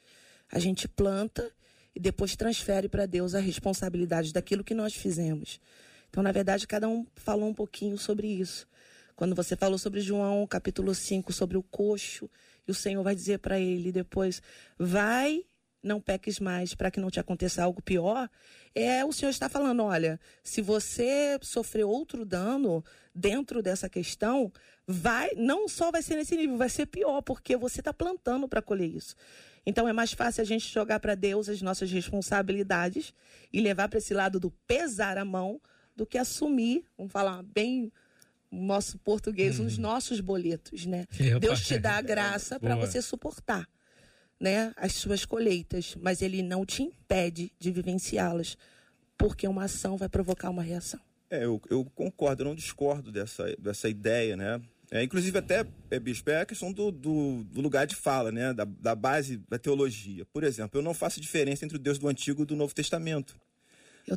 A 0.52 0.60
gente 0.60 0.86
planta 0.86 1.50
e 1.96 2.00
depois 2.00 2.36
transfere 2.36 2.90
para 2.90 3.06
Deus 3.06 3.36
a 3.36 3.40
responsabilidade 3.40 4.34
daquilo 4.34 4.66
que 4.66 4.74
nós 4.74 4.94
fizemos. 4.94 5.62
Então, 6.10 6.24
na 6.24 6.32
verdade, 6.32 6.68
cada 6.68 6.88
um 6.88 7.06
falou 7.16 7.50
um 7.50 7.54
pouquinho 7.54 7.98
sobre 7.98 8.28
isso. 8.28 8.68
Quando 9.16 9.36
você 9.36 9.56
falou 9.56 9.78
sobre 9.78 10.02
João, 10.02 10.46
capítulo 10.48 10.96
5, 10.96 11.34
sobre 11.34 11.58
o 11.58 11.64
coxo, 11.64 12.30
e 12.68 12.72
o 12.72 12.76
Senhor 12.76 13.04
vai 13.04 13.16
dizer 13.16 13.40
para 13.40 13.60
ele 13.60 13.92
depois: 13.92 14.42
vai 14.78 15.44
não 15.82 16.00
peques 16.00 16.40
mais 16.40 16.74
para 16.74 16.92
que 16.92 17.00
não 17.00 17.10
te 17.10 17.20
aconteça 17.20 17.64
algo 17.64 17.82
pior, 17.82 18.30
é 18.76 19.04
o 19.06 19.12
Senhor 19.12 19.30
está 19.30 19.48
falando, 19.48 19.84
olha, 19.84 20.20
se 20.44 20.62
você 20.62 21.40
sofrer 21.42 21.86
outro 21.86 22.26
dano 22.26 22.84
dentro 23.16 23.62
dessa 23.64 23.90
questão, 23.90 24.52
vai, 24.86 25.32
não 25.36 25.68
só 25.68 25.92
vai 25.92 26.02
ser 26.02 26.16
nesse 26.16 26.36
nível, 26.36 26.58
vai 26.58 26.70
ser 26.70 26.86
pior, 26.86 27.22
porque 27.22 27.56
você 27.56 27.80
está 27.80 27.94
plantando 27.94 28.48
para 28.48 28.62
colher 28.62 28.94
isso. 28.94 29.16
Então 29.66 29.88
é 29.88 29.94
mais 29.94 30.14
fácil 30.14 30.42
a 30.42 30.46
gente 30.46 30.72
jogar 30.72 31.00
para 31.00 31.16
Deus 31.16 31.50
as 31.50 31.62
nossas 31.62 31.92
responsabilidades 31.92 33.14
e 33.52 33.62
levar 33.62 33.88
para 33.90 34.00
esse 34.00 34.14
lado 34.14 34.40
do 34.40 34.52
pesar 34.68 35.18
a 35.18 35.26
mão 35.26 35.62
do 36.00 36.06
que 36.06 36.18
assumir, 36.18 36.86
vamos 36.98 37.12
falar 37.12 37.44
bem 37.44 37.92
nosso 38.50 38.98
português, 39.00 39.60
os 39.60 39.76
uhum. 39.76 39.84
nossos 39.84 40.22
boletos, 40.22 40.86
né? 40.86 41.06
Deus 41.40 41.62
te 41.68 41.78
dá 41.78 41.98
a 41.98 42.02
graça 42.02 42.60
para 42.60 42.76
você 42.76 43.02
suportar 43.02 43.68
né, 44.40 44.72
as 44.78 44.94
suas 44.94 45.26
colheitas, 45.26 45.96
mas 46.02 46.22
ele 46.22 46.42
não 46.42 46.66
te 46.66 46.82
impede 46.82 47.52
de 47.60 47.72
vivenciá-las, 47.72 48.58
porque 49.18 49.46
uma 49.46 49.66
ação 49.66 49.98
vai 49.98 50.08
provocar 50.08 50.50
uma 50.50 50.64
reação. 50.64 51.00
É, 51.30 51.44
eu, 51.44 51.62
eu 51.70 51.84
concordo, 51.94 52.42
eu 52.44 52.48
não 52.48 52.56
discordo 52.56 53.12
dessa, 53.12 53.54
dessa 53.58 53.90
ideia, 53.90 54.38
né? 54.38 54.62
É, 54.90 55.04
inclusive, 55.04 55.38
até, 55.38 55.68
é, 55.92 56.00
Bispo, 56.00 56.32
é 56.32 56.42
a 56.42 56.46
questão 56.46 56.72
do, 56.72 56.90
do, 56.90 57.44
do, 57.44 57.62
lugar 57.62 57.86
de 57.86 57.96
fala, 57.96 58.32
né? 58.32 58.54
Da, 58.54 58.64
da 58.64 58.96
base 58.96 59.38
da 59.48 59.60
teologia. 59.60 60.26
Por 60.26 60.44
exemplo, 60.44 60.80
eu 60.80 60.84
não 60.84 60.96
faço 60.96 61.22
diferença 61.22 61.66
entre 61.66 61.76
o 61.76 61.80
Deus 61.80 62.00
do 62.00 62.08
Antigo 62.08 62.42
e 62.42 62.46
do 62.46 62.56
Novo 62.56 62.74
Testamento. 62.74 63.40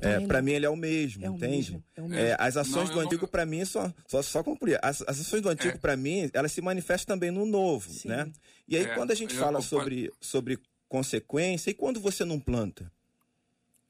É, 0.01 0.21
para 0.27 0.41
mim 0.41 0.53
ele 0.53 0.67
é 0.67 0.71
o 0.71 0.77
mesmo, 0.77 1.25
é 1.25 1.31
o 1.31 1.35
entende? 1.35 1.73
Mesmo, 1.73 1.85
é 1.97 2.03
o 2.03 2.09
mesmo. 2.09 2.27
É, 2.27 2.37
as 2.39 2.57
ações 2.57 2.89
não, 2.89 2.97
do 2.97 3.01
antigo 3.01 3.27
para 3.27 3.45
mim 3.45 3.65
só 3.65 3.93
só 4.07 4.23
só 4.23 4.43
concluir. 4.43 4.79
As, 4.83 5.03
as 5.03 5.21
ações 5.21 5.43
do 5.43 5.49
antigo 5.49 5.75
é. 5.75 5.79
para 5.79 5.97
mim 5.97 6.31
elas 6.33 6.53
se 6.53 6.61
manifestam 6.61 7.17
também 7.17 7.31
no 7.31 7.45
novo, 7.45 7.91
Sim. 7.91 8.09
né? 8.09 8.31
E 8.67 8.77
aí 8.77 8.85
é, 8.85 8.95
quando 8.95 9.11
a 9.11 9.15
gente 9.15 9.35
fala 9.35 9.61
sobre 9.61 10.11
sobre 10.21 10.59
consequência 10.89 11.71
e 11.71 11.75
quando 11.75 12.01
você 12.01 12.25
não 12.25 12.39
planta, 12.39 12.93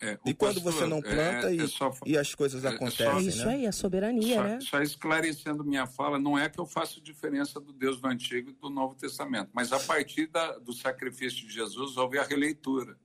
É, 0.01 0.19
e 0.27 0.35
quando 0.35 0.61
pastor, 0.62 0.73
você 0.73 0.87
não 0.87 1.01
planta 1.01 1.51
é, 1.51 1.55
e, 1.55 1.61
é 1.61 1.67
só, 1.69 1.93
e, 2.05 2.19
as 2.19 2.35
coisas 2.35 2.65
é, 2.65 2.69
é 2.69 2.71
acontecem. 2.75 3.07
É, 3.07 3.21
isso 3.23 3.47
né? 3.47 3.55
aí, 3.55 3.67
a 3.69 3.73
soberania, 3.73 4.35
só, 4.37 4.43
né? 4.43 4.59
Só 4.61 4.83
esclarecendo 4.83 5.65
minha 5.65 5.87
fala, 5.87 6.19
não 6.19 6.37
é 6.37 6.49
que 6.49 6.59
eu 6.59 6.67
faço 6.67 7.01
diferença 7.01 7.61
do 7.61 7.73
Deus 7.73 8.01
do 8.01 8.09
Antigo 8.09 8.51
e 8.51 8.53
do 8.53 8.69
Novo 8.69 8.97
Testamento, 8.97 9.51
mas 9.53 9.73
a 9.73 9.79
partir 9.79 10.27
da, 10.27 10.59
do 10.59 10.73
sacrifício 10.73 11.47
de 11.47 11.53
Jesus 11.53 11.97
houve 11.97 12.19
a 12.19 12.25
releitura, 12.25 12.97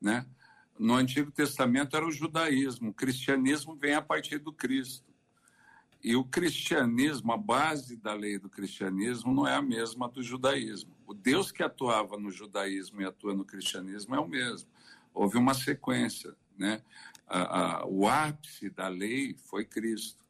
né? 0.00 0.24
No 0.78 0.94
Antigo 0.94 1.30
Testamento 1.30 1.96
era 1.96 2.06
o 2.06 2.12
judaísmo, 2.12 2.90
o 2.90 2.94
cristianismo 2.94 3.74
vem 3.74 3.94
a 3.94 4.02
partir 4.02 4.38
do 4.38 4.52
Cristo. 4.52 5.06
E 6.02 6.14
o 6.14 6.24
cristianismo, 6.24 7.32
a 7.32 7.36
base 7.36 7.96
da 7.96 8.12
lei 8.12 8.38
do 8.38 8.48
cristianismo 8.48 9.34
não 9.34 9.46
é 9.46 9.54
a 9.54 9.62
mesma 9.62 10.08
do 10.08 10.22
judaísmo. 10.22 10.94
O 11.06 11.14
Deus 11.14 11.50
que 11.50 11.62
atuava 11.62 12.16
no 12.16 12.30
judaísmo 12.30 13.00
e 13.00 13.04
atua 13.04 13.34
no 13.34 13.44
cristianismo 13.44 14.14
é 14.14 14.20
o 14.20 14.28
mesmo 14.28 14.68
houve 15.16 15.38
uma 15.38 15.54
sequência, 15.54 16.36
né? 16.56 16.82
A, 17.26 17.78
a, 17.80 17.86
o 17.86 18.06
ápice 18.06 18.70
da 18.70 18.86
lei 18.86 19.34
foi 19.34 19.64
Cristo. 19.64 20.24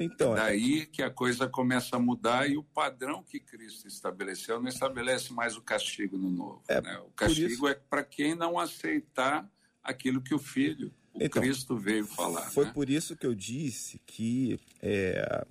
Então, 0.00 0.32
é 0.32 0.36
daí 0.36 0.86
que 0.86 1.02
a 1.02 1.10
coisa 1.10 1.48
começa 1.48 1.96
a 1.96 1.98
mudar 1.98 2.48
e 2.48 2.56
o 2.56 2.62
padrão 2.62 3.22
que 3.22 3.40
Cristo 3.40 3.88
estabeleceu 3.88 4.60
não 4.60 4.68
estabelece 4.68 5.32
mais 5.32 5.56
o 5.56 5.60
castigo 5.60 6.16
no 6.16 6.30
novo. 6.30 6.62
É, 6.68 6.80
né? 6.80 6.98
O 7.00 7.10
castigo 7.10 7.48
isso... 7.48 7.68
é 7.68 7.74
para 7.74 8.04
quem 8.04 8.34
não 8.36 8.58
aceitar 8.58 9.50
aquilo 9.82 10.20
que 10.20 10.34
o 10.34 10.38
Filho, 10.38 10.92
o 11.14 11.22
então, 11.22 11.42
Cristo, 11.42 11.76
veio 11.76 12.06
falar. 12.06 12.50
Foi 12.50 12.66
né? 12.66 12.72
por 12.72 12.88
isso 12.88 13.16
que 13.16 13.26
eu 13.26 13.34
disse 13.34 14.00
que 14.06 14.58
é, 14.80 15.46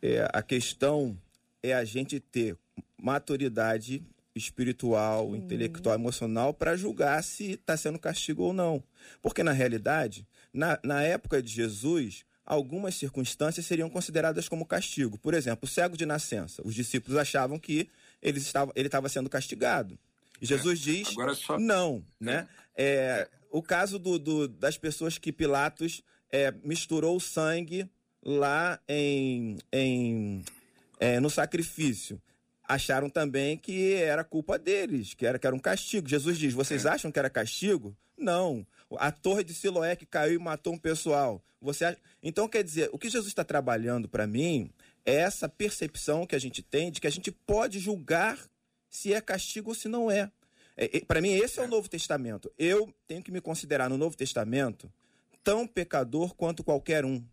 é, 0.00 0.28
a 0.32 0.42
questão 0.42 1.18
é 1.62 1.74
a 1.74 1.84
gente 1.84 2.20
ter 2.20 2.56
maturidade 2.96 4.02
espiritual, 4.34 5.34
intelectual, 5.34 5.94
emocional 5.94 6.52
para 6.52 6.76
julgar 6.76 7.22
se 7.24 7.52
está 7.52 7.76
sendo 7.76 7.98
castigo 7.98 8.42
ou 8.42 8.52
não. 8.52 8.82
Porque, 9.22 9.42
na 9.42 9.52
realidade, 9.52 10.26
na, 10.52 10.78
na 10.82 11.02
época 11.02 11.42
de 11.42 11.50
Jesus, 11.50 12.24
algumas 12.44 12.94
circunstâncias 12.94 13.66
seriam 13.66 13.88
consideradas 13.88 14.48
como 14.48 14.66
castigo. 14.66 15.18
Por 15.18 15.34
exemplo, 15.34 15.64
o 15.64 15.68
cego 15.68 15.96
de 15.96 16.04
nascença. 16.04 16.62
Os 16.64 16.74
discípulos 16.74 17.18
achavam 17.18 17.58
que 17.58 17.88
ele 18.22 18.38
estava, 18.38 18.72
ele 18.76 18.88
estava 18.88 19.08
sendo 19.08 19.30
castigado. 19.30 19.98
E 20.40 20.46
Jesus 20.46 20.80
é, 20.80 20.82
diz 20.82 21.08
só... 21.38 21.58
não, 21.58 22.04
né? 22.20 22.46
É, 22.76 23.28
o 23.50 23.62
caso 23.62 23.98
do, 23.98 24.18
do, 24.18 24.48
das 24.48 24.76
pessoas 24.76 25.18
que 25.18 25.32
Pilatos 25.32 26.02
é, 26.30 26.52
misturou 26.62 27.16
o 27.16 27.20
sangue 27.20 27.88
lá 28.22 28.80
em, 28.88 29.58
em 29.72 30.44
é, 30.98 31.20
no 31.20 31.30
sacrifício 31.30 32.20
acharam 32.68 33.08
também 33.08 33.56
que 33.56 33.94
era 33.94 34.24
culpa 34.24 34.58
deles, 34.58 35.14
que 35.14 35.26
era, 35.26 35.38
que 35.38 35.46
era 35.46 35.54
um 35.54 35.60
castigo. 35.60 36.08
Jesus 36.08 36.38
diz: 36.38 36.52
vocês 36.52 36.84
é. 36.84 36.90
acham 36.90 37.10
que 37.10 37.18
era 37.18 37.30
castigo? 37.30 37.96
Não. 38.16 38.66
A 38.98 39.10
torre 39.10 39.44
de 39.44 39.54
Siloé 39.54 39.96
que 39.96 40.06
caiu 40.06 40.34
e 40.34 40.42
matou 40.42 40.72
um 40.74 40.78
pessoal. 40.78 41.42
Você 41.60 41.96
Então, 42.22 42.48
quer 42.48 42.62
dizer, 42.62 42.88
o 42.92 42.98
que 42.98 43.08
Jesus 43.08 43.28
está 43.28 43.44
trabalhando 43.44 44.08
para 44.08 44.26
mim 44.26 44.70
é 45.04 45.16
essa 45.16 45.48
percepção 45.48 46.26
que 46.26 46.36
a 46.36 46.38
gente 46.38 46.62
tem 46.62 46.90
de 46.90 47.00
que 47.00 47.06
a 47.06 47.10
gente 47.10 47.30
pode 47.30 47.78
julgar 47.78 48.38
se 48.88 49.12
é 49.12 49.20
castigo 49.20 49.70
ou 49.70 49.74
se 49.74 49.88
não 49.88 50.10
é. 50.10 50.30
É 50.76 51.00
para 51.00 51.20
mim, 51.20 51.32
esse 51.32 51.58
é 51.58 51.62
o 51.62 51.68
Novo 51.68 51.88
Testamento. 51.88 52.52
Eu 52.58 52.92
tenho 53.06 53.22
que 53.22 53.32
me 53.32 53.40
considerar 53.40 53.88
no 53.88 53.96
Novo 53.96 54.16
Testamento 54.16 54.92
tão 55.42 55.66
pecador 55.66 56.34
quanto 56.34 56.62
qualquer 56.64 57.04
um 57.04 57.24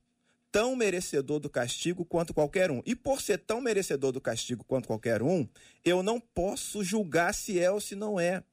tão 0.53 0.75
merecedor 0.75 1.39
do 1.39 1.49
castigo 1.49 2.05
quanto 2.05 2.31
qualquer 2.31 2.69
um. 2.69 2.83
E 2.85 2.95
por 2.95 3.19
ser 3.19 3.39
tão 3.39 3.59
merecedor 3.59 4.11
do 4.11 4.21
castigo 4.21 4.63
quanto 4.63 4.85
qualquer 4.85 5.23
um, 5.23 5.47
eu 5.83 6.03
não 6.03 6.19
posso 6.19 6.83
julgar 6.83 7.33
se 7.33 7.59
é 7.59 7.71
ou 7.71 7.81
se 7.81 7.95
não 7.95 8.19
é, 8.19 8.43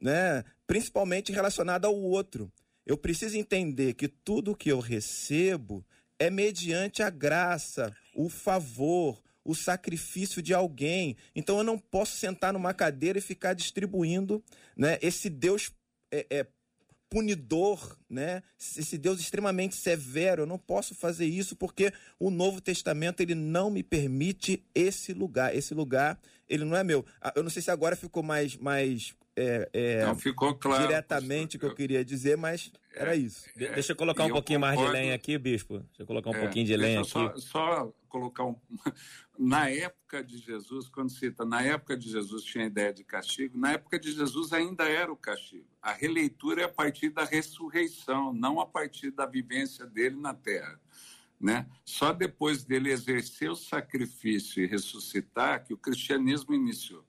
né? 0.00 0.42
Principalmente 0.66 1.30
relacionado 1.30 1.84
ao 1.84 1.94
outro. 1.94 2.50
Eu 2.86 2.96
preciso 2.96 3.36
entender 3.36 3.92
que 3.92 4.08
tudo 4.08 4.56
que 4.56 4.72
eu 4.72 4.80
recebo 4.80 5.84
é 6.18 6.30
mediante 6.30 7.02
a 7.02 7.10
graça, 7.10 7.94
o 8.14 8.30
favor, 8.30 9.22
o 9.44 9.54
sacrifício 9.54 10.42
de 10.42 10.54
alguém. 10.54 11.16
Então 11.34 11.58
eu 11.58 11.64
não 11.64 11.78
posso 11.78 12.16
sentar 12.16 12.52
numa 12.52 12.74
cadeira 12.74 13.18
e 13.18 13.22
ficar 13.22 13.54
distribuindo 13.54 14.42
né, 14.76 14.98
esse 15.02 15.28
Deus 15.28 15.72
é, 16.12 16.26
é, 16.30 16.46
punidor, 17.10 17.98
né? 18.08 18.42
Esse 18.58 18.96
Deus 18.96 19.20
extremamente 19.20 19.74
severo. 19.74 20.42
Eu 20.42 20.46
não 20.46 20.58
posso 20.58 20.94
fazer 20.94 21.26
isso 21.26 21.56
porque 21.56 21.92
o 22.18 22.30
Novo 22.30 22.60
Testamento 22.60 23.20
ele 23.20 23.34
não 23.34 23.68
me 23.68 23.82
permite 23.82 24.64
esse 24.72 25.12
lugar. 25.12 25.54
Esse 25.54 25.74
lugar 25.74 26.18
ele 26.48 26.64
não 26.64 26.76
é 26.76 26.84
meu. 26.84 27.04
Ah, 27.20 27.32
eu 27.34 27.42
não 27.42 27.50
sei 27.50 27.60
se 27.60 27.70
agora 27.70 27.96
ficou 27.96 28.22
mais 28.22 28.56
mais 28.56 29.14
é, 29.40 29.70
é, 29.72 30.04
não 30.04 30.14
ficou 30.14 30.54
claro 30.54 30.86
diretamente 30.86 31.56
o 31.56 31.60
que 31.60 31.66
eu 31.66 31.74
queria 31.74 32.04
dizer, 32.04 32.36
mas 32.36 32.70
é, 32.92 33.02
era 33.02 33.16
isso. 33.16 33.48
É, 33.56 33.72
deixa 33.72 33.92
eu 33.92 33.96
colocar 33.96 34.24
um 34.24 34.30
pouquinho 34.30 34.60
concordo, 34.60 34.82
mais 34.82 34.92
de 34.92 34.98
lenha 34.98 35.14
aqui, 35.14 35.38
bispo. 35.38 35.78
Deixa 35.78 36.02
eu 36.02 36.06
colocar 36.06 36.30
um 36.30 36.34
é, 36.34 36.40
pouquinho 36.40 36.66
de 36.66 36.76
lenha 36.76 37.00
aqui. 37.00 37.10
Só, 37.10 37.36
só 37.36 37.92
colocar 38.08 38.44
um. 38.44 38.56
Na 39.38 39.70
época 39.70 40.22
de 40.22 40.36
Jesus, 40.36 40.86
quando 40.90 41.10
cita, 41.10 41.46
na 41.46 41.62
época 41.62 41.96
de 41.96 42.10
Jesus 42.10 42.44
tinha 42.44 42.66
ideia 42.66 42.92
de 42.92 43.02
castigo, 43.02 43.56
na 43.56 43.72
época 43.72 43.98
de 43.98 44.12
Jesus 44.12 44.52
ainda 44.52 44.84
era 44.84 45.10
o 45.10 45.16
castigo. 45.16 45.64
A 45.80 45.92
releitura 45.92 46.60
é 46.60 46.64
a 46.66 46.68
partir 46.68 47.08
da 47.08 47.24
ressurreição, 47.24 48.34
não 48.34 48.60
a 48.60 48.66
partir 48.66 49.10
da 49.10 49.24
vivência 49.24 49.86
dele 49.86 50.16
na 50.16 50.34
terra. 50.34 50.78
Né? 51.40 51.66
Só 51.86 52.12
depois 52.12 52.64
dele 52.64 52.90
exercer 52.90 53.50
o 53.50 53.56
sacrifício 53.56 54.62
e 54.62 54.66
ressuscitar 54.66 55.64
que 55.64 55.72
o 55.72 55.78
cristianismo 55.78 56.54
iniciou. 56.54 57.02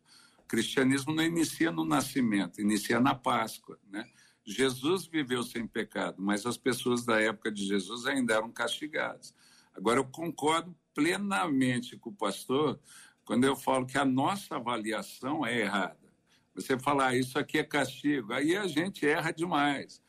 Cristianismo 0.51 1.13
não 1.13 1.23
inicia 1.23 1.71
no 1.71 1.85
nascimento, 1.85 2.59
inicia 2.59 2.99
na 2.99 3.15
Páscoa. 3.15 3.79
Né? 3.89 4.05
Jesus 4.43 5.05
viveu 5.05 5.43
sem 5.43 5.65
pecado, 5.65 6.17
mas 6.19 6.45
as 6.45 6.57
pessoas 6.57 7.05
da 7.05 7.21
época 7.21 7.49
de 7.49 7.63
Jesus 7.63 8.05
ainda 8.05 8.33
eram 8.33 8.51
castigadas. 8.51 9.33
Agora, 9.73 10.01
eu 10.01 10.03
concordo 10.03 10.75
plenamente 10.93 11.95
com 11.95 12.09
o 12.09 12.13
pastor 12.13 12.77
quando 13.23 13.45
eu 13.45 13.55
falo 13.55 13.85
que 13.85 13.97
a 13.97 14.03
nossa 14.03 14.57
avaliação 14.57 15.45
é 15.45 15.57
errada. 15.57 16.11
Você 16.53 16.77
falar, 16.77 17.07
ah, 17.07 17.17
isso 17.17 17.39
aqui 17.39 17.57
é 17.57 17.63
castigo, 17.63 18.33
aí 18.33 18.57
a 18.57 18.67
gente 18.67 19.07
erra 19.07 19.31
demais. 19.31 20.03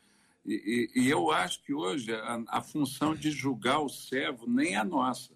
E, 0.45 0.91
e, 0.93 1.03
e 1.03 1.09
eu 1.09 1.31
acho 1.31 1.63
que 1.63 1.73
hoje 1.73 2.13
a, 2.13 2.43
a, 2.49 2.61
função 2.61 3.15
de 3.15 3.31
julgar 3.31 3.79
o 3.79 3.87
servo 3.87 4.45
nem 4.45 4.75
é 4.75 4.83
nossa. 4.83 5.31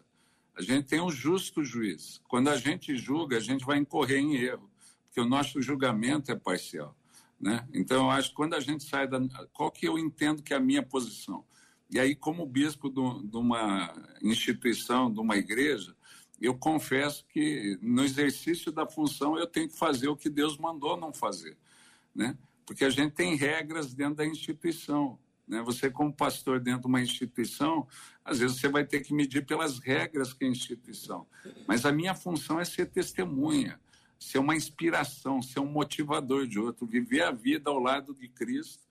A 0.53 0.61
gente 0.61 0.85
tem 0.85 0.99
um 0.99 1.09
justo 1.09 1.63
juiz. 1.63 2.21
Quando 2.27 2.49
a 2.49 2.57
gente 2.57 2.93
julga, 2.97 3.37
a 3.37 3.39
gente 3.39 3.63
vai 3.63 3.77
incorrer 3.77 4.19
em 4.19 4.35
erro, 4.35 4.69
porque 5.17 5.21
o 5.21 5.25
nosso 5.25 5.59
julgamento 5.63 6.31
é 6.31 6.35
parcial. 6.35 6.95
Né? 7.41 7.67
Então, 7.73 8.05
eu 8.05 8.11
acho 8.11 8.29
que 8.29 8.35
quando 8.35 8.53
a 8.53 8.59
gente 8.59 8.83
sai 8.83 9.07
da. 9.07 9.19
Qual 9.51 9.71
que 9.71 9.87
eu 9.87 9.97
entendo 9.97 10.43
que 10.43 10.53
é 10.53 10.57
a 10.57 10.59
minha 10.59 10.83
posição? 10.83 11.43
E 11.89 11.99
aí, 11.99 12.15
como 12.15 12.45
bispo 12.45 12.89
de 12.89 13.35
uma 13.35 13.95
instituição, 14.21 15.11
de 15.11 15.19
uma 15.19 15.35
igreja, 15.35 15.95
eu 16.39 16.55
confesso 16.55 17.25
que 17.29 17.79
no 17.81 18.03
exercício 18.03 18.71
da 18.71 18.85
função 18.85 19.39
eu 19.39 19.47
tenho 19.47 19.69
que 19.69 19.77
fazer 19.77 20.07
o 20.07 20.15
que 20.15 20.29
Deus 20.29 20.57
mandou 20.57 20.95
não 20.95 21.11
fazer, 21.11 21.57
né? 22.13 22.37
Porque 22.63 22.85
a 22.85 22.89
gente 22.89 23.13
tem 23.13 23.35
regras 23.35 23.93
dentro 23.93 24.15
da 24.15 24.25
instituição, 24.25 25.17
né? 25.47 25.63
Você 25.63 25.89
como 25.89 26.13
pastor 26.13 26.59
dentro 26.59 26.81
de 26.81 26.87
uma 26.87 27.01
instituição, 27.01 27.87
às 28.23 28.37
vezes 28.37 28.59
você 28.59 28.67
vai 28.67 28.85
ter 28.85 28.99
que 28.99 29.13
medir 29.15 29.45
pelas 29.47 29.79
regras 29.79 30.33
que 30.33 30.43
é 30.43 30.47
a 30.47 30.51
instituição. 30.51 31.25
Mas 31.67 31.85
a 31.85 31.91
minha 31.91 32.13
função 32.13 32.59
é 32.59 32.65
ser 32.65 32.87
testemunha, 32.87 33.79
ser 34.19 34.39
uma 34.39 34.55
inspiração, 34.55 35.41
ser 35.41 35.59
um 35.59 35.71
motivador 35.71 36.47
de 36.47 36.59
outro, 36.59 36.85
viver 36.85 37.23
a 37.23 37.31
vida 37.31 37.69
ao 37.69 37.79
lado 37.79 38.13
de 38.13 38.27
Cristo 38.27 38.87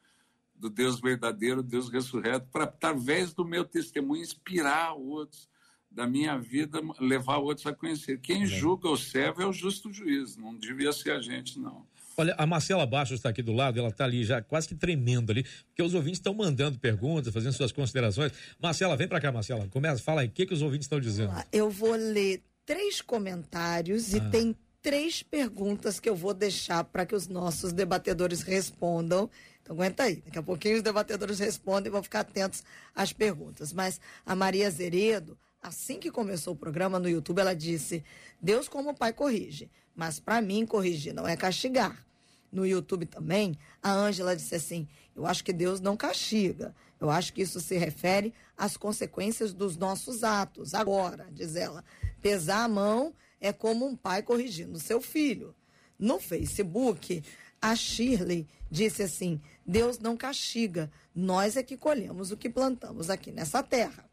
do 0.58 0.70
Deus 0.70 1.00
verdadeiro, 1.00 1.62
Deus 1.62 1.90
ressurreto, 1.90 2.46
para, 2.50 2.64
através 2.64 3.32
do 3.32 3.44
meu 3.44 3.64
testemunho, 3.64 4.22
inspirar 4.22 4.94
outros, 4.94 5.48
da 5.90 6.06
minha 6.06 6.36
vida, 6.38 6.80
levar 7.00 7.38
outros 7.38 7.66
a 7.66 7.72
conhecer. 7.72 8.20
Quem 8.20 8.42
é. 8.42 8.46
julga 8.46 8.88
o 8.88 8.96
servo 8.96 9.42
é 9.42 9.46
o 9.46 9.52
justo 9.52 9.92
juiz, 9.92 10.36
não 10.36 10.56
devia 10.56 10.92
ser 10.92 11.12
a 11.12 11.20
gente, 11.20 11.58
não. 11.58 11.86
Olha, 12.18 12.34
a 12.38 12.46
Marcela 12.46 12.86
Bastos 12.86 13.18
está 13.18 13.28
aqui 13.28 13.42
do 13.42 13.52
lado, 13.52 13.78
ela 13.78 13.88
está 13.88 14.04
ali 14.04 14.24
já 14.24 14.40
quase 14.40 14.66
que 14.66 14.74
tremendo 14.74 15.30
ali, 15.30 15.42
porque 15.42 15.82
os 15.82 15.92
ouvintes 15.92 16.18
estão 16.18 16.32
mandando 16.32 16.78
perguntas, 16.78 17.32
fazendo 17.32 17.52
suas 17.52 17.72
considerações. 17.72 18.32
Marcela, 18.60 18.96
vem 18.96 19.06
para 19.06 19.20
cá, 19.20 19.30
Marcela. 19.30 19.68
Começa, 19.68 20.02
fala 20.02 20.22
aí, 20.22 20.28
o 20.28 20.30
que, 20.30 20.46
que 20.46 20.54
os 20.54 20.62
ouvintes 20.62 20.86
estão 20.86 20.98
dizendo? 20.98 21.32
Eu 21.52 21.70
vou 21.70 21.92
ler 21.92 22.42
três 22.64 23.02
comentários 23.02 24.14
ah. 24.14 24.16
e 24.16 24.30
tem 24.30 24.56
três 24.86 25.20
perguntas 25.20 25.98
que 25.98 26.08
eu 26.08 26.14
vou 26.14 26.32
deixar 26.32 26.84
para 26.84 27.04
que 27.04 27.12
os 27.16 27.26
nossos 27.26 27.72
debatedores 27.72 28.42
respondam. 28.42 29.28
Então 29.60 29.74
aguenta 29.74 30.04
aí, 30.04 30.22
daqui 30.24 30.38
a 30.38 30.42
pouquinho 30.44 30.76
os 30.76 30.82
debatedores 30.82 31.40
respondem 31.40 31.88
e 31.88 31.90
vão 31.90 32.04
ficar 32.04 32.20
atentos 32.20 32.62
às 32.94 33.12
perguntas. 33.12 33.72
Mas 33.72 34.00
a 34.24 34.36
Maria 34.36 34.70
Zeredo, 34.70 35.36
assim 35.60 35.98
que 35.98 36.08
começou 36.08 36.54
o 36.54 36.56
programa 36.56 37.00
no 37.00 37.08
YouTube, 37.08 37.40
ela 37.40 37.52
disse: 37.52 38.04
Deus 38.40 38.68
como 38.68 38.94
pai 38.94 39.12
corrige, 39.12 39.68
mas 39.92 40.20
para 40.20 40.40
mim 40.40 40.64
corrigir 40.64 41.12
não 41.12 41.26
é 41.26 41.36
castigar. 41.36 42.06
No 42.52 42.64
YouTube 42.64 43.06
também, 43.06 43.58
a 43.82 43.90
Ângela 43.90 44.36
disse 44.36 44.54
assim: 44.54 44.86
Eu 45.16 45.26
acho 45.26 45.42
que 45.42 45.52
Deus 45.52 45.80
não 45.80 45.96
castiga. 45.96 46.72
Eu 47.00 47.10
acho 47.10 47.32
que 47.32 47.42
isso 47.42 47.60
se 47.60 47.76
refere 47.76 48.32
às 48.56 48.76
consequências 48.76 49.52
dos 49.52 49.76
nossos 49.76 50.22
atos. 50.22 50.74
Agora, 50.74 51.26
diz 51.32 51.56
ela, 51.56 51.84
pesar 52.22 52.62
a 52.62 52.68
mão 52.68 53.12
é 53.40 53.52
como 53.52 53.86
um 53.86 53.96
pai 53.96 54.22
corrigindo 54.22 54.78
seu 54.78 55.00
filho. 55.00 55.54
No 55.98 56.18
Facebook, 56.20 57.22
A 57.60 57.74
Shirley 57.74 58.46
disse 58.70 59.02
assim: 59.02 59.40
Deus 59.64 59.98
não 59.98 60.16
castiga, 60.16 60.90
nós 61.14 61.56
é 61.56 61.62
que 61.62 61.76
colhemos 61.76 62.30
o 62.30 62.36
que 62.36 62.48
plantamos 62.48 63.10
aqui 63.10 63.32
nessa 63.32 63.62
terra. 63.62 64.08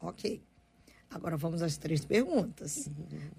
Ok. 0.00 0.42
Agora 1.10 1.36
vamos 1.36 1.62
às 1.62 1.76
três 1.76 2.04
perguntas. 2.04 2.88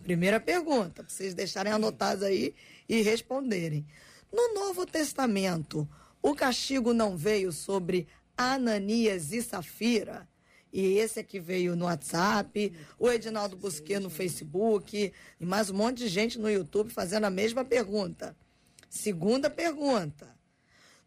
Primeira 0.01 0.39
pergunta, 0.39 1.03
para 1.03 1.09
vocês 1.09 1.33
deixarem 1.33 1.71
anotadas 1.71 2.23
aí 2.23 2.55
e 2.87 3.01
responderem. 3.01 3.85
No 4.31 4.53
Novo 4.53 4.85
Testamento, 4.85 5.87
o 6.21 6.33
castigo 6.33 6.93
não 6.93 7.17
veio 7.17 7.51
sobre 7.51 8.07
Ananias 8.37 9.31
e 9.31 9.41
Safira? 9.41 10.27
E 10.71 10.97
esse 10.97 11.19
aqui 11.19 11.39
veio 11.39 11.75
no 11.75 11.85
WhatsApp, 11.85 12.73
o 12.99 13.09
Edinaldo 13.09 13.55
Busquet 13.55 13.99
no 13.99 14.09
Facebook, 14.09 15.13
e 15.39 15.45
mais 15.45 15.69
um 15.69 15.75
monte 15.75 15.99
de 15.99 16.07
gente 16.07 16.37
no 16.37 16.49
YouTube 16.49 16.91
fazendo 16.91 17.25
a 17.25 17.29
mesma 17.29 17.63
pergunta. 17.63 18.35
Segunda 18.89 19.49
pergunta. 19.49 20.35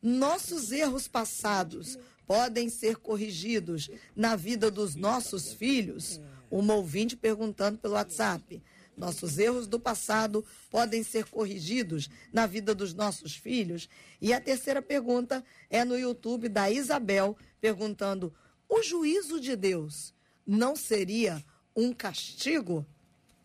Nossos 0.02 0.72
erros 0.72 1.06
passados 1.06 1.98
podem 2.26 2.68
ser 2.68 2.96
corrigidos 2.96 3.90
na 4.14 4.36
vida 4.36 4.70
dos 4.70 4.94
nossos 4.94 5.52
filhos? 5.52 6.20
Uma 6.50 6.74
ouvinte 6.74 7.16
perguntando 7.16 7.78
pelo 7.78 7.94
WhatsApp. 7.94 8.62
Nossos 8.96 9.38
erros 9.38 9.66
do 9.66 9.80
passado 9.80 10.44
podem 10.70 11.02
ser 11.02 11.24
corrigidos 11.24 12.08
na 12.32 12.46
vida 12.46 12.74
dos 12.74 12.94
nossos 12.94 13.34
filhos? 13.34 13.88
E 14.20 14.32
a 14.32 14.40
terceira 14.40 14.80
pergunta 14.80 15.44
é 15.68 15.84
no 15.84 15.98
YouTube 15.98 16.48
da 16.48 16.70
Isabel, 16.70 17.36
perguntando: 17.60 18.32
o 18.70 18.82
juízo 18.82 19.40
de 19.40 19.56
Deus 19.56 20.14
não 20.46 20.76
seria 20.76 21.44
um 21.76 21.92
castigo? 21.92 22.86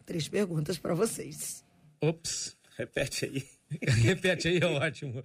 Três 0.05 0.27
perguntas 0.27 0.77
para 0.77 0.93
vocês. 0.93 1.63
Ops, 1.99 2.55
repete 2.77 3.25
aí. 3.25 3.43
repete 4.03 4.47
aí, 4.47 4.59
é 4.59 4.65
ótimo. 4.65 5.23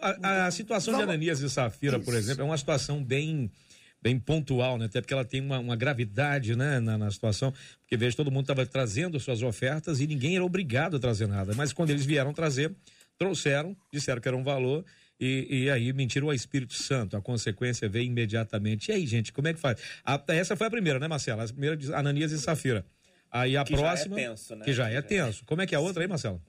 A, 0.00 0.46
a, 0.46 0.50
situação 0.50 0.92
Vamos... 0.92 1.06
de 1.06 1.12
Ananias 1.12 1.40
e 1.40 1.50
Safira, 1.50 1.96
Isso. 1.96 2.04
por 2.04 2.14
exemplo, 2.14 2.42
é 2.42 2.44
uma 2.44 2.56
situação 2.56 3.04
bem 3.04 3.50
bem 4.00 4.20
pontual, 4.20 4.78
né? 4.78 4.84
Até 4.84 5.00
porque 5.00 5.12
ela 5.12 5.24
tem 5.24 5.40
uma, 5.40 5.58
uma 5.58 5.74
gravidade, 5.74 6.54
né, 6.54 6.78
na, 6.78 6.96
na, 6.96 7.10
situação. 7.10 7.52
Porque 7.80 7.96
veja, 7.96 8.16
todo 8.16 8.30
mundo 8.30 8.44
estava 8.44 8.64
trazendo 8.64 9.18
suas 9.18 9.42
ofertas 9.42 10.00
e 10.00 10.06
ninguém 10.06 10.36
era 10.36 10.44
obrigado 10.44 10.96
a 10.96 11.00
trazer 11.00 11.26
nada. 11.26 11.54
Mas 11.56 11.72
quando 11.72 11.90
eles 11.90 12.06
vieram 12.06 12.32
trazer, 12.32 12.72
trouxeram, 13.18 13.76
disseram 13.92 14.20
que 14.20 14.28
era 14.28 14.36
um 14.36 14.44
valor 14.44 14.84
e, 15.18 15.64
e, 15.64 15.70
aí 15.70 15.92
mentiram 15.92 16.28
ao 16.28 16.34
Espírito 16.34 16.74
Santo. 16.74 17.16
A 17.16 17.22
consequência 17.22 17.88
veio 17.88 18.06
imediatamente. 18.06 18.90
E 18.90 18.92
aí, 18.92 19.06
gente, 19.06 19.32
como 19.32 19.48
é 19.48 19.54
que 19.54 19.60
faz? 19.60 19.78
A, 20.04 20.22
essa 20.28 20.56
foi 20.56 20.66
a 20.66 20.70
primeira, 20.70 20.98
né, 20.98 21.08
Marcela? 21.08 21.44
A 21.44 21.48
primeira 21.48 21.76
de 21.76 21.92
Ananias 21.94 22.32
e 22.32 22.38
Safira. 22.38 22.84
Aí 23.30 23.56
a 23.56 23.64
que 23.64 23.74
próxima. 23.74 24.16
Já 24.16 24.22
é 24.22 24.28
tenso, 24.28 24.56
né? 24.56 24.64
Que 24.64 24.72
já 24.72 24.88
é 24.90 25.02
tenso. 25.02 25.44
Como 25.44 25.62
é 25.62 25.66
que 25.66 25.74
é 25.74 25.78
a 25.78 25.80
outra 25.80 26.02
aí, 26.02 26.08
Marcela? 26.08 26.40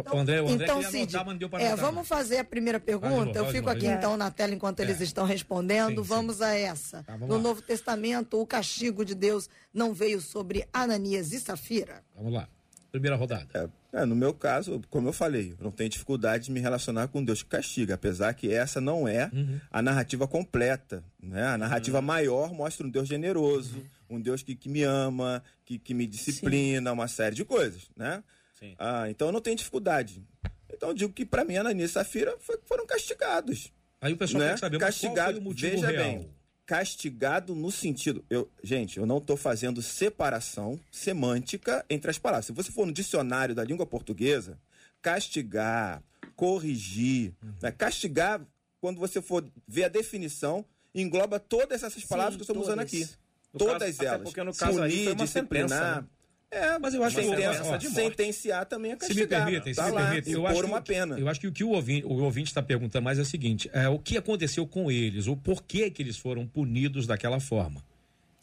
Então, 0.00 0.14
o 0.14 0.18
André, 0.18 0.42
o 0.42 0.48
André 0.48 0.66
então, 0.66 0.82
Cid, 0.82 1.16
anotar, 1.16 1.60
é, 1.60 1.74
vamos 1.74 2.06
fazer 2.06 2.38
a 2.38 2.44
primeira 2.44 2.78
pergunta. 2.78 3.38
Eu 3.38 3.46
fico 3.46 3.70
aqui 3.70 3.86
então 3.86 4.16
na 4.16 4.30
tela 4.30 4.52
enquanto 4.52 4.80
eles 4.80 5.00
é. 5.00 5.04
estão 5.04 5.24
respondendo. 5.24 6.02
Sim, 6.02 6.08
vamos 6.08 6.36
sim. 6.36 6.44
a 6.44 6.54
essa. 6.54 7.02
Tá, 7.02 7.12
vamos 7.12 7.28
no 7.28 7.36
lá. 7.36 7.40
Novo 7.40 7.62
Testamento, 7.62 8.40
o 8.40 8.46
castigo 8.46 9.04
de 9.04 9.14
Deus 9.14 9.48
não 9.72 9.94
veio 9.94 10.20
sobre 10.20 10.66
Ananias 10.72 11.32
e 11.32 11.40
Safira? 11.40 12.04
Vamos 12.14 12.32
lá. 12.32 12.48
Primeira 12.96 13.16
rodada. 13.16 13.46
É, 13.92 14.00
é, 14.00 14.04
no 14.06 14.16
meu 14.16 14.32
caso, 14.32 14.80
como 14.88 15.06
eu 15.06 15.12
falei, 15.12 15.54
eu 15.58 15.64
não 15.64 15.70
tenho 15.70 15.90
dificuldade 15.90 16.46
de 16.46 16.50
me 16.50 16.60
relacionar 16.60 17.08
com 17.08 17.22
Deus 17.22 17.42
que 17.42 17.50
castiga, 17.50 17.94
apesar 17.94 18.32
que 18.32 18.50
essa 18.50 18.80
não 18.80 19.06
é 19.06 19.30
uhum. 19.30 19.60
a 19.70 19.82
narrativa 19.82 20.26
completa. 20.26 21.04
Né? 21.22 21.44
A 21.44 21.58
narrativa 21.58 21.98
uhum. 21.98 22.04
maior 22.04 22.54
mostra 22.54 22.86
um 22.86 22.90
Deus 22.90 23.06
generoso, 23.06 23.76
uhum. 24.08 24.16
um 24.16 24.20
Deus 24.20 24.42
que, 24.42 24.54
que 24.54 24.70
me 24.70 24.82
ama, 24.82 25.42
que, 25.62 25.78
que 25.78 25.92
me 25.92 26.06
disciplina, 26.06 26.90
Sim. 26.90 26.94
uma 26.94 27.06
série 27.06 27.36
de 27.36 27.44
coisas. 27.44 27.90
Né? 27.94 28.24
Sim. 28.58 28.74
Ah, 28.78 29.10
então 29.10 29.28
eu 29.28 29.32
não 29.32 29.42
tenho 29.42 29.56
dificuldade. 29.56 30.24
Então 30.72 30.88
eu 30.88 30.94
digo 30.94 31.12
que 31.12 31.26
para 31.26 31.44
mim 31.44 31.56
Ananias 31.56 31.90
e 31.90 31.92
Safira 31.92 32.34
foram 32.64 32.86
castigados. 32.86 33.70
Aí 34.00 34.14
o 34.14 34.16
pessoal 34.16 34.42
né? 34.42 34.50
quer 34.50 34.58
saber 34.58 34.78
Castigado, 34.78 35.16
qual 35.16 35.32
foi 35.32 35.40
o 35.40 35.44
motivo 35.44 35.72
veja 35.72 35.88
real? 35.88 36.04
Bem, 36.04 36.30
castigado 36.66 37.54
no 37.54 37.70
sentido. 37.70 38.24
Eu, 38.28 38.50
gente, 38.62 38.98
eu 38.98 39.06
não 39.06 39.18
estou 39.18 39.36
fazendo 39.36 39.80
separação 39.80 40.78
semântica 40.90 41.86
entre 41.88 42.10
as 42.10 42.18
palavras. 42.18 42.46
Se 42.46 42.52
você 42.52 42.72
for 42.72 42.84
no 42.84 42.92
dicionário 42.92 43.54
da 43.54 43.62
língua 43.62 43.86
portuguesa, 43.86 44.58
castigar, 45.00 46.02
corrigir, 46.34 47.32
uhum. 47.42 47.54
né? 47.62 47.70
castigar, 47.70 48.40
quando 48.80 48.98
você 48.98 49.22
for 49.22 49.46
ver 49.66 49.84
a 49.84 49.88
definição, 49.88 50.64
engloba 50.94 51.38
todas 51.38 51.82
essas 51.84 52.04
palavras 52.04 52.34
Sim, 52.34 52.44
que 52.44 52.50
eu 52.50 52.54
estou 52.54 52.62
usando 52.62 52.80
aqui. 52.80 53.08
No 53.52 53.58
todas 53.58 53.96
caso, 53.96 54.08
elas. 54.08 54.22
Porque 54.24 54.42
no 54.42 54.54
caso 54.54 54.78
Punir, 54.78 55.14
disciplinar. 55.14 55.68
Sentença, 55.68 56.00
né? 56.02 56.06
É, 56.50 56.78
mas 56.78 56.94
eu 56.94 57.02
acho 57.02 57.16
que 57.16 57.78
de 57.78 57.88
sentenciar 57.90 58.64
também 58.66 58.92
é 58.92 58.96
castigar. 58.96 59.16
Se 59.16 59.20
me 59.20 59.44
permitem, 59.44 59.74
tá 59.74 59.84
se 59.84 59.90
me 59.90 59.96
permitem, 59.96 60.32
eu 60.32 60.46
acho 60.46 60.64
uma 60.64 60.80
que, 60.80 60.92
pena. 60.92 61.18
Eu 61.18 61.28
acho 61.28 61.40
que 61.40 61.48
o 61.48 61.52
que 61.52 61.64
o 61.64 61.70
ouvinte, 61.70 62.06
o 62.06 62.22
ouvinte 62.22 62.48
está 62.48 62.62
perguntando 62.62 63.04
mais 63.04 63.18
é 63.18 63.22
o 63.22 63.24
seguinte: 63.24 63.68
é, 63.72 63.88
o 63.88 63.98
que 63.98 64.16
aconteceu 64.16 64.66
com 64.66 64.90
eles, 64.90 65.26
o 65.26 65.36
porquê 65.36 65.90
que 65.90 66.02
eles 66.02 66.16
foram 66.16 66.46
punidos 66.46 67.06
daquela 67.06 67.40
forma. 67.40 67.82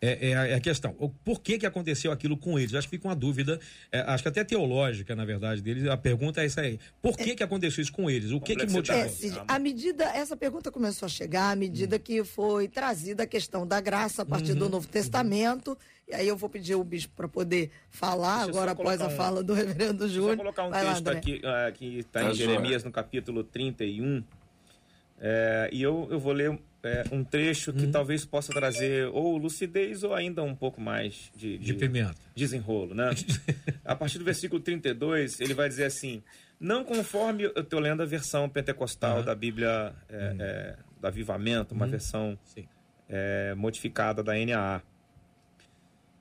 É, 0.06 0.32
é, 0.32 0.36
a, 0.36 0.48
é, 0.48 0.54
a, 0.56 0.60
questão. 0.60 0.94
O, 1.00 1.08
por 1.08 1.40
que, 1.40 1.58
que 1.58 1.66
aconteceu 1.66 2.12
aquilo 2.12 2.36
com 2.36 2.60
eles? 2.60 2.76
Acho 2.76 2.90
que 2.90 2.98
fica 2.98 3.08
uma 3.08 3.16
dúvida, 3.16 3.58
é, 3.90 4.02
acho 4.02 4.22
que 4.22 4.28
até 4.28 4.44
teológica, 4.44 5.16
na 5.16 5.24
verdade, 5.24 5.62
deles. 5.62 5.88
A 5.88 5.96
pergunta 5.96 6.42
é 6.42 6.46
essa 6.46 6.60
aí. 6.60 6.78
Por 7.02 7.16
que, 7.16 7.32
é. 7.32 7.36
que 7.36 7.42
aconteceu 7.42 7.82
isso 7.82 7.94
com 7.94 8.10
eles? 8.10 8.32
O 8.32 8.42
que, 8.42 8.54
que 8.54 8.66
motivou? 8.68 9.00
É, 9.00 9.08
Cid, 9.08 9.40
medida, 9.62 10.04
essa 10.04 10.36
pergunta 10.36 10.70
começou 10.70 11.06
a 11.06 11.10
chegar 11.10 11.52
à 11.52 11.56
medida 11.56 11.96
hum. 11.96 12.00
que 12.00 12.22
foi 12.26 12.68
trazida 12.68 13.24
a 13.24 13.26
questão 13.26 13.66
da 13.66 13.80
graça 13.80 14.24
a 14.24 14.26
partir 14.26 14.52
uhum. 14.52 14.60
do 14.60 14.70
Novo 14.70 14.90
Testamento. 14.90 15.70
Uhum. 15.70 15.78
E 16.08 16.14
aí 16.14 16.28
eu 16.28 16.36
vou 16.36 16.50
pedir 16.50 16.76
o 16.76 16.84
bispo 16.84 17.14
para 17.16 17.28
poder 17.28 17.72
falar 17.90 18.44
Deixa 18.46 18.50
agora 18.52 18.72
após 18.72 19.02
a 19.02 19.08
um, 19.08 19.12
fala 19.12 19.44
do 19.44 19.54
reverendo 19.54 20.08
Júnior. 20.08 20.36
Vou 20.36 20.46
colocar 20.46 20.64
um 20.66 20.70
Vai 20.70 20.86
texto 20.86 21.06
lá, 21.06 21.12
aqui 21.14 21.36
uh, 21.38 21.74
que 21.74 22.00
está 22.00 22.22
tá 22.22 22.30
em 22.30 22.34
Jeremias, 22.34 22.84
no 22.84 22.92
capítulo 22.92 23.44
31. 23.44 24.24
É, 25.26 25.70
e 25.72 25.82
eu, 25.82 26.08
eu 26.12 26.20
vou 26.20 26.34
ler 26.34 26.60
é, 26.84 27.06
um 27.12 27.24
trecho 27.24 27.72
que 27.72 27.86
hum. 27.86 27.92
talvez 27.92 28.26
possa 28.26 28.52
trazer 28.52 29.08
ou 29.08 29.38
lucidez 29.38 30.04
ou 30.04 30.14
ainda 30.14 30.44
um 30.44 30.54
pouco 30.54 30.82
mais 30.82 31.32
de, 31.36 31.58
de, 31.58 31.66
de 31.66 31.74
pimenta. 31.76 32.16
desenrolo, 32.36 32.94
né? 32.94 33.12
a 33.86 33.96
partir 33.96 34.18
do 34.20 34.26
versículo 34.26 34.62
32, 34.62 35.40
ele 35.40 35.54
vai 35.54 35.70
dizer 35.70 35.86
assim: 35.86 36.22
Não 36.60 36.84
conforme 36.84 37.44
eu 37.44 37.62
estou 37.62 37.80
lendo 37.80 38.04
a 38.04 38.06
versão 38.06 38.50
pentecostal 38.50 39.20
uhum. 39.20 39.24
da 39.24 39.34
Bíblia 39.34 39.96
é, 40.10 40.16
hum. 40.18 40.38
é, 40.40 40.76
do 41.00 41.08
Avivamento, 41.08 41.74
uma 41.74 41.86
hum. 41.86 41.90
versão 41.90 42.38
é, 43.08 43.56
modificada 43.56 44.22
da 44.22 44.34
NAA. 44.34 44.82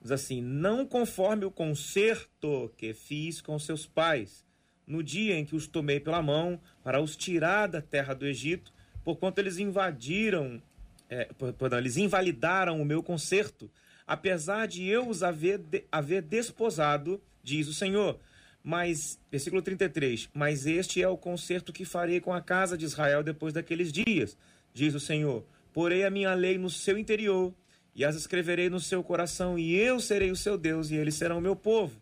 Diz 0.03 0.11
assim: 0.11 0.43
Não 0.43 0.85
conforme 0.85 1.45
o 1.45 1.51
concerto 1.51 2.71
que 2.77 2.93
fiz 2.93 3.41
com 3.41 3.59
seus 3.59 3.87
pais, 3.87 4.45
no 4.87 5.03
dia 5.03 5.39
em 5.39 5.45
que 5.45 5.57
os 5.57 5.67
tomei 5.67 6.01
pela 6.01 6.21
mão 6.21 6.61
para 6.83 7.01
os 7.01 7.17
tirar 7.17 7.69
da 7.69 7.81
terra 7.81 8.13
do 8.13 8.27
Egito 8.27 8.73
porquanto 9.05 9.39
eles 9.39 9.59
invadiram, 9.59 10.63
é, 11.09 11.29
perdão, 11.59 11.79
eles 11.79 11.97
invalidaram 11.97 12.81
o 12.81 12.85
meu 12.85 13.03
conserto, 13.03 13.71
apesar 14.07 14.67
de 14.67 14.87
eu 14.87 15.09
os 15.09 15.23
haver, 15.23 15.59
de, 15.59 15.85
haver 15.91 16.23
desposado, 16.23 17.21
diz 17.43 17.69
o 17.69 17.75
Senhor. 17.75 18.19
Mas, 18.63 19.19
versículo 19.31 19.61
33, 19.61 20.31
mas 20.33 20.67
este 20.67 21.03
é 21.03 21.09
o 21.09 21.17
conserto 21.17 21.73
que 21.73 21.85
farei 21.85 22.21
com 22.21 22.33
a 22.33 22.41
casa 22.41 22.79
de 22.79 22.85
Israel 22.85 23.23
depois 23.23 23.53
daqueles 23.53 23.93
dias, 23.93 24.37
diz 24.73 24.95
o 24.95 25.01
Senhor. 25.01 25.45
Porei 25.73 26.05
a 26.05 26.11
minha 26.11 26.33
lei 26.35 26.59
no 26.59 26.71
seu 26.71 26.97
interior 26.97 27.53
e 27.95 28.05
as 28.05 28.17
escreverei 28.17 28.71
no 28.71 28.81
seu 28.81 29.03
coração, 29.03 29.59
e 29.59 29.75
eu 29.75 30.01
serei 30.01 30.31
o 30.31 30.37
seu 30.37 30.57
Deus, 30.57 30.91
e 30.91 30.97
eles 30.97 31.15
serão 31.15 31.39
o 31.39 31.43
meu 31.43 31.55
povo. 31.55 32.01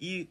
E 0.00 0.28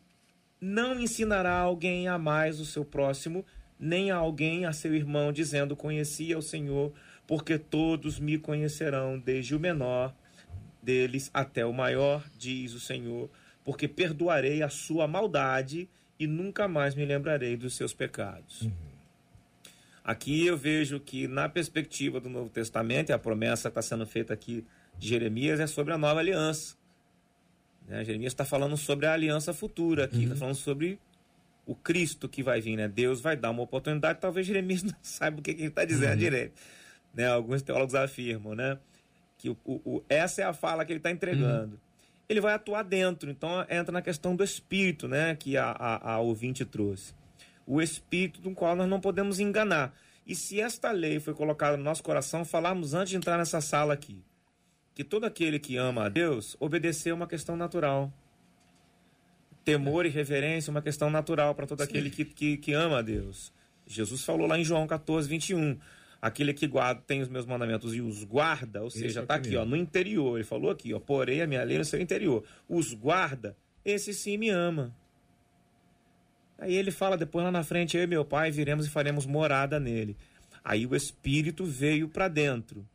não 0.60 1.00
ensinará 1.00 1.58
alguém 1.58 2.08
a 2.08 2.18
mais 2.18 2.60
o 2.60 2.66
seu 2.66 2.84
próximo, 2.84 3.46
nem 3.80 4.12
a 4.12 4.18
alguém 4.18 4.66
a 4.66 4.74
seu 4.74 4.94
irmão, 4.94 5.32
dizendo: 5.32 5.76
Conhecia 5.76 6.38
o 6.38 6.42
Senhor, 6.42 6.92
porque 7.26 7.58
todos 7.58 8.20
me 8.20 8.38
conhecerão, 8.38 9.18
desde 9.18 9.56
o 9.56 9.60
menor 9.60 10.14
deles 10.82 11.30
até 11.34 11.66
o 11.66 11.74
maior, 11.74 12.26
diz 12.38 12.74
o 12.74 12.80
Senhor, 12.80 13.30
porque 13.64 13.88
perdoarei 13.88 14.64
a 14.64 14.70
sua 14.70 15.08
maldade 15.08 15.90
e 16.18 16.28
nunca 16.28 16.68
mais 16.68 16.96
me 16.96 17.06
lembrarei 17.06 17.56
dos 17.56 17.76
seus 17.76 17.94
pecados. 17.94 18.62
Uhum. 18.62 18.72
Aqui 20.04 20.46
eu 20.46 20.58
vejo 20.58 21.00
que, 21.00 21.28
na 21.28 21.48
perspectiva 21.48 22.20
do 22.20 22.30
Novo 22.30 22.50
Testamento, 22.50 23.10
e 23.10 23.14
a 23.14 23.20
promessa 23.20 23.68
está 23.68 23.82
sendo 23.82 24.06
feita 24.08 24.34
aqui 24.34 24.66
de 25.00 25.08
Jeremias 25.08 25.60
é 25.60 25.68
sobre 25.68 25.94
a 25.94 25.98
nova 25.98 26.20
aliança. 26.20 26.76
Né? 27.88 28.04
Jeremias 28.06 28.34
está 28.34 28.46
falando 28.46 28.78
sobre 28.78 29.06
a 29.06 29.14
aliança 29.14 29.54
futura 29.54 30.06
aqui, 30.06 30.22
está 30.22 30.34
uhum. 30.34 30.40
falando 30.40 30.56
sobre 30.56 31.00
o 31.66 31.74
Cristo 31.74 32.28
que 32.28 32.44
vai 32.44 32.60
vir, 32.60 32.76
né? 32.76 32.88
Deus 32.88 33.22
vai 33.22 33.38
dar 33.38 33.52
uma 33.52 33.64
oportunidade, 33.64 34.20
talvez 34.20 34.46
Jeremias 34.46 34.82
não 34.84 34.96
saiba 35.02 35.40
o 35.40 35.42
que, 35.42 35.54
que 35.54 35.62
ele 35.62 35.70
está 35.70 35.86
dizendo 35.86 36.12
uhum. 36.12 36.18
direito. 36.18 36.54
Né? 37.14 37.28
Alguns 37.28 37.62
teólogos 37.62 37.96
afirmam, 37.96 38.54
né? 38.54 38.78
Que 39.38 39.50
o, 39.50 39.58
o, 39.66 40.04
essa 40.10 40.42
é 40.42 40.46
a 40.46 40.54
fala 40.54 40.84
que 40.84 40.92
ele 40.92 41.00
está 41.00 41.10
entregando. 41.12 41.74
Uhum. 41.74 41.80
Ele 42.28 42.42
vai 42.42 42.54
atuar 42.54 42.84
dentro, 42.84 43.32
então 43.32 43.66
entra 43.70 43.92
na 43.92 44.02
questão 44.02 44.36
do 44.36 44.44
Espírito, 44.44 45.08
né? 45.08 45.36
Que 45.36 45.58
a, 45.58 45.72
a, 45.72 46.14
a 46.14 46.20
ouvinte 46.20 46.66
trouxe. 46.66 47.14
O 47.66 47.82
Espírito 47.82 48.42
do 48.42 48.52
qual 48.52 48.76
nós 48.76 48.88
não 48.88 49.00
podemos 49.00 49.40
enganar. 49.40 49.96
E 50.28 50.36
se 50.36 50.62
esta 50.62 50.92
lei 50.92 51.20
foi 51.20 51.34
colocada 51.34 51.76
no 51.76 51.84
nosso 51.84 52.04
coração, 52.04 52.46
falarmos 52.46 52.94
antes 52.94 53.10
de 53.10 53.18
entrar 53.18 53.38
nessa 53.38 53.62
sala 53.62 53.96
aqui, 53.96 54.24
que 55.00 55.04
todo 55.06 55.24
aquele 55.24 55.60
que 55.60 55.78
ama 55.78 56.08
a 56.08 56.10
Deus 56.10 56.58
obedeceu 56.60 57.16
uma 57.16 57.26
questão 57.26 57.56
natural 57.56 58.12
Temor 59.64 60.06
e 60.06 60.10
reverência 60.10 60.70
é 60.70 60.74
uma 60.74 60.82
questão 60.82 61.10
natural 61.10 61.56
para 61.56 61.66
todo 61.66 61.80
aquele 61.80 62.10
que, 62.10 62.26
que, 62.26 62.58
que 62.58 62.74
ama 62.74 63.00
a 63.00 63.02
Deus. 63.02 63.54
Jesus 63.88 64.26
falou 64.26 64.46
lá 64.46 64.60
em 64.60 64.64
João 64.66 64.86
14, 64.86 65.30
21 65.30 65.80
aquele 66.22 66.54
que 66.54 66.68
guarda, 66.68 67.02
tem 67.08 67.22
os 67.22 67.30
meus 67.30 67.46
mandamentos 67.46 67.96
e 67.96 68.02
os 68.02 68.26
guarda, 68.26 68.84
ou 68.84 68.90
seja, 68.90 69.22
está 69.22 69.36
aqui, 69.36 69.56
ó, 69.56 69.64
no 69.64 69.78
interior. 69.78 70.36
Ele 70.36 70.44
falou 70.44 70.70
aqui, 70.70 70.94
ó, 70.94 71.00
porém 71.00 71.42
a 71.42 71.48
minha 71.48 71.64
lei 71.64 71.78
no 71.78 71.86
seu 71.86 72.02
interior. 72.02 72.44
Os 72.68 72.94
guarda, 72.94 73.56
esse 73.86 74.14
sim 74.14 74.38
me 74.38 74.50
ama. 74.50 74.94
Aí 76.58 76.76
ele 76.76 76.92
fala 76.92 77.16
depois 77.16 77.46
lá 77.46 77.52
na 77.54 77.64
frente, 77.64 77.96
eu 77.96 78.04
e 78.04 78.08
meu 78.08 78.26
pai 78.26 78.52
viremos 78.52 78.86
e 78.86 78.90
faremos 78.90 79.26
morada 79.26 79.80
nele. 79.80 80.18
Aí 80.62 80.86
o 80.86 80.94
espírito 80.94 81.64
veio 81.64 82.10
para 82.10 82.28
dentro. 82.28 82.86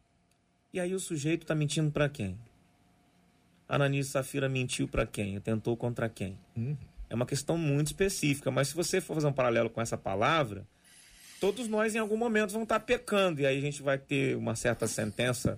E 0.74 0.80
aí 0.80 0.92
o 0.92 0.98
sujeito 0.98 1.42
está 1.42 1.54
mentindo 1.54 1.88
para 1.92 2.08
quem? 2.08 2.36
Ananias 3.68 4.08
e 4.08 4.10
Safira 4.10 4.48
mentiu 4.48 4.88
para 4.88 5.06
quem? 5.06 5.38
Tentou 5.38 5.76
contra 5.76 6.08
quem? 6.08 6.36
Uhum. 6.56 6.76
É 7.08 7.14
uma 7.14 7.24
questão 7.24 7.56
muito 7.56 7.86
específica, 7.86 8.50
mas 8.50 8.66
se 8.66 8.74
você 8.74 9.00
for 9.00 9.14
fazer 9.14 9.28
um 9.28 9.32
paralelo 9.32 9.70
com 9.70 9.80
essa 9.80 9.96
palavra, 9.96 10.66
todos 11.40 11.68
nós 11.68 11.94
em 11.94 11.98
algum 11.98 12.16
momento 12.16 12.50
vão 12.50 12.64
estar 12.64 12.80
pecando 12.80 13.40
e 13.40 13.46
aí 13.46 13.56
a 13.56 13.60
gente 13.60 13.82
vai 13.82 13.98
ter 13.98 14.36
uma 14.36 14.56
certa 14.56 14.88
sentença 14.88 15.56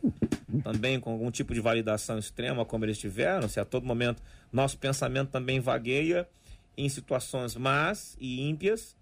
também 0.62 1.00
com 1.00 1.10
algum 1.12 1.30
tipo 1.30 1.54
de 1.54 1.60
validação 1.60 2.18
extrema 2.18 2.66
como 2.66 2.84
eles 2.84 2.98
tiveram, 2.98 3.48
se 3.48 3.58
a 3.58 3.64
todo 3.64 3.86
momento 3.86 4.22
nosso 4.52 4.76
pensamento 4.76 5.30
também 5.30 5.60
vagueia 5.60 6.28
em 6.76 6.90
situações 6.90 7.56
más 7.56 8.18
e 8.20 8.46
ímpias. 8.46 8.94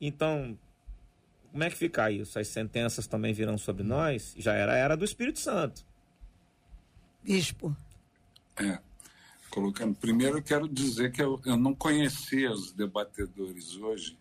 Então, 0.00 0.58
como 1.50 1.64
é 1.64 1.70
que 1.70 1.76
fica 1.76 2.10
isso? 2.10 2.38
As 2.38 2.48
sentenças 2.48 3.06
também 3.06 3.32
virão 3.32 3.58
sobre 3.58 3.82
nós? 3.82 4.34
Já 4.36 4.54
era 4.54 4.72
a 4.72 4.76
era 4.76 4.96
do 4.96 5.04
Espírito 5.04 5.38
Santo. 5.38 5.84
Bispo. 7.22 7.76
É. 8.56 8.78
Colocando. 9.50 9.94
Primeiro, 9.96 10.38
eu 10.38 10.42
quero 10.42 10.68
dizer 10.68 11.10
que 11.10 11.22
eu, 11.22 11.40
eu 11.44 11.56
não 11.56 11.74
conhecia 11.74 12.52
os 12.52 12.72
debatedores 12.72 13.76
hoje 13.76 14.16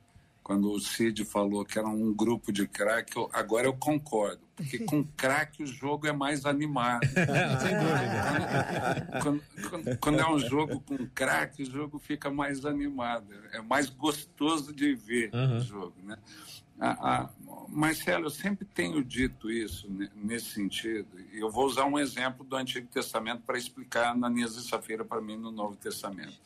quando 0.49 0.71
o 0.71 0.79
Cid 0.79 1.25
falou 1.25 1.63
que 1.63 1.77
era 1.77 1.87
um 1.87 2.11
grupo 2.11 2.51
de 2.51 2.67
craque, 2.67 3.13
agora 3.33 3.67
eu 3.67 3.73
concordo, 3.73 4.41
porque 4.55 4.79
com 4.83 5.03
craque 5.03 5.61
o 5.61 5.67
jogo 5.67 6.07
é 6.07 6.11
mais 6.11 6.43
animado. 6.43 7.05
Sem 7.61 7.77
dúvida. 7.77 9.19
Quando, 9.21 9.43
quando, 9.69 9.97
quando, 9.99 10.19
é 10.19 10.27
um 10.27 10.39
jogo 10.39 10.81
com 10.81 10.97
craque, 11.09 11.61
o 11.61 11.65
jogo 11.71 11.99
fica 11.99 12.31
mais 12.31 12.65
animado, 12.65 13.27
é 13.53 13.61
mais 13.61 13.91
gostoso 13.91 14.73
de 14.73 14.95
ver 14.95 15.29
uhum. 15.35 15.57
o 15.57 15.59
jogo, 15.59 15.95
né? 16.01 16.17
Marcelo, 17.67 18.25
eu 18.25 18.29
sempre 18.29 18.65
tenho 18.65 19.03
dito 19.03 19.51
isso 19.51 19.87
nesse 20.15 20.51
sentido, 20.51 21.07
eu 21.31 21.51
vou 21.51 21.65
usar 21.65 21.85
um 21.85 21.99
exemplo 21.99 22.43
do 22.43 22.55
Antigo 22.55 22.87
Testamento 22.87 23.43
para 23.43 23.57
explicar 23.57 24.11
Ananias 24.11 24.55
e 24.55 24.67
Safira 24.67 25.05
para 25.05 25.21
mim 25.21 25.37
no 25.37 25.51
Novo 25.51 25.75
Testamento. 25.75 26.39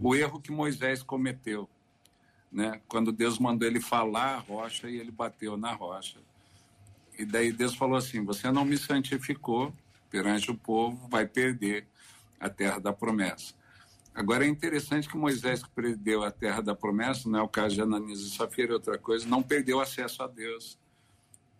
O 0.00 0.14
erro 0.14 0.40
que 0.40 0.50
Moisés 0.50 1.02
cometeu 1.02 1.68
né? 2.54 2.80
Quando 2.86 3.10
Deus 3.10 3.36
mandou 3.40 3.66
ele 3.66 3.80
falar 3.80 4.36
a 4.36 4.38
rocha 4.38 4.88
e 4.88 4.96
ele 4.96 5.10
bateu 5.10 5.56
na 5.56 5.72
rocha. 5.72 6.18
E 7.18 7.24
daí 7.24 7.52
Deus 7.52 7.74
falou 7.74 7.96
assim: 7.96 8.24
Você 8.24 8.50
não 8.52 8.64
me 8.64 8.78
santificou 8.78 9.74
perante 10.08 10.52
o 10.52 10.54
povo, 10.56 11.08
vai 11.08 11.26
perder 11.26 11.84
a 12.38 12.48
terra 12.48 12.78
da 12.78 12.92
promessa. 12.92 13.52
Agora 14.14 14.44
é 14.44 14.48
interessante 14.48 15.08
que 15.08 15.16
Moisés 15.16 15.62
que 15.62 15.70
perdeu 15.70 16.22
a 16.22 16.30
terra 16.30 16.60
da 16.60 16.74
promessa, 16.74 17.28
não 17.28 17.40
é 17.40 17.42
o 17.42 17.48
caso 17.48 17.74
de 17.74 17.82
Ananias 17.82 18.20
e 18.20 18.30
Safira, 18.30 18.70
é 18.70 18.74
outra 18.74 18.96
coisa, 18.96 19.26
não 19.26 19.42
perdeu 19.42 19.80
acesso 19.80 20.22
a 20.22 20.28
Deus. 20.28 20.78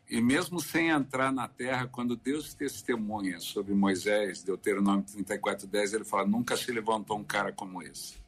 E 0.08 0.20
mesmo 0.20 0.60
sem 0.60 0.90
entrar 0.90 1.32
na 1.32 1.48
terra, 1.48 1.88
quando 1.88 2.14
Deus 2.14 2.54
testemunha 2.54 3.40
sobre 3.40 3.74
Moisés, 3.74 4.42
Deuteronômio 4.44 5.02
34, 5.02 5.66
10, 5.66 5.94
ele 5.94 6.04
fala: 6.04 6.26
Nunca 6.26 6.56
se 6.56 6.70
levantou 6.70 7.18
um 7.18 7.24
cara 7.24 7.50
como 7.52 7.82
esse. 7.82 8.22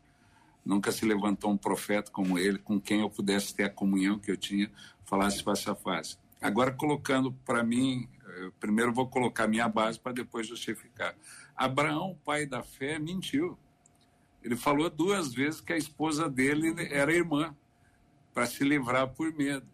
Nunca 0.64 0.90
se 0.90 1.04
levantou 1.04 1.52
um 1.52 1.56
profeta 1.56 2.10
como 2.10 2.38
ele, 2.38 2.58
com 2.58 2.80
quem 2.80 3.02
eu 3.02 3.10
pudesse 3.10 3.54
ter 3.54 3.64
a 3.64 3.70
comunhão 3.70 4.18
que 4.18 4.30
eu 4.32 4.36
tinha, 4.36 4.68
falasse 5.04 5.42
face 5.42 5.70
a 5.70 5.74
face. 5.76 6.16
Agora, 6.40 6.72
colocando 6.72 7.30
para 7.44 7.62
mim, 7.62 8.08
eh, 8.26 8.50
primeiro 8.58 8.92
vou 8.92 9.06
colocar 9.06 9.46
minha 9.46 9.68
base 9.68 10.00
para 10.00 10.12
depois 10.12 10.48
justificar. 10.48 11.14
Abraão, 11.54 12.18
pai 12.24 12.46
da 12.46 12.62
fé, 12.62 12.98
mentiu. 12.98 13.56
Ele 14.46 14.54
falou 14.54 14.88
duas 14.88 15.34
vezes 15.34 15.60
que 15.60 15.72
a 15.72 15.76
esposa 15.76 16.30
dele 16.30 16.72
era 16.88 17.12
irmã, 17.12 17.52
para 18.32 18.46
se 18.46 18.62
livrar 18.62 19.08
por 19.08 19.32
medo. 19.32 19.66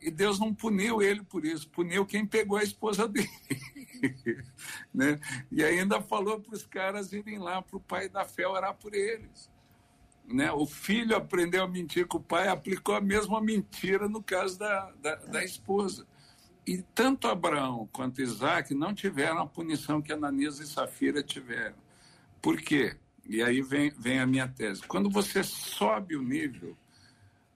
E 0.00 0.08
Deus 0.08 0.38
não 0.38 0.54
puniu 0.54 1.02
ele 1.02 1.24
por 1.24 1.44
isso, 1.44 1.68
puniu 1.68 2.06
quem 2.06 2.24
pegou 2.24 2.56
a 2.56 2.62
esposa 2.62 3.08
dele. 3.08 3.28
né? 4.94 5.18
E 5.50 5.64
ainda 5.64 6.00
falou 6.00 6.38
para 6.38 6.54
os 6.54 6.64
caras 6.64 7.12
irem 7.12 7.40
lá 7.40 7.60
para 7.60 7.76
o 7.76 7.80
pai 7.80 8.08
da 8.08 8.24
fé 8.24 8.46
orar 8.46 8.72
por 8.74 8.94
eles. 8.94 9.50
Né? 10.24 10.52
O 10.52 10.64
filho 10.64 11.16
aprendeu 11.16 11.64
a 11.64 11.68
mentir 11.68 12.06
com 12.06 12.18
o 12.18 12.22
pai, 12.22 12.46
aplicou 12.46 12.94
a 12.94 13.00
mesma 13.00 13.40
mentira 13.40 14.08
no 14.08 14.22
caso 14.22 14.56
da, 14.56 14.92
da, 15.02 15.16
da 15.16 15.44
esposa. 15.44 16.06
E 16.64 16.78
tanto 16.94 17.26
Abraão 17.26 17.88
quanto 17.92 18.22
Isaac 18.22 18.72
não 18.74 18.94
tiveram 18.94 19.40
a 19.40 19.46
punição 19.46 20.00
que 20.00 20.12
Ananias 20.12 20.60
e 20.60 20.68
Safira 20.68 21.20
tiveram. 21.20 21.74
Por 22.40 22.60
quê? 22.60 22.96
E 23.28 23.42
aí 23.42 23.62
vem, 23.62 23.90
vem 23.90 24.18
a 24.18 24.26
minha 24.26 24.48
tese. 24.48 24.82
Quando 24.82 25.10
você 25.10 25.42
sobe 25.42 26.16
o 26.16 26.22
nível, 26.22 26.76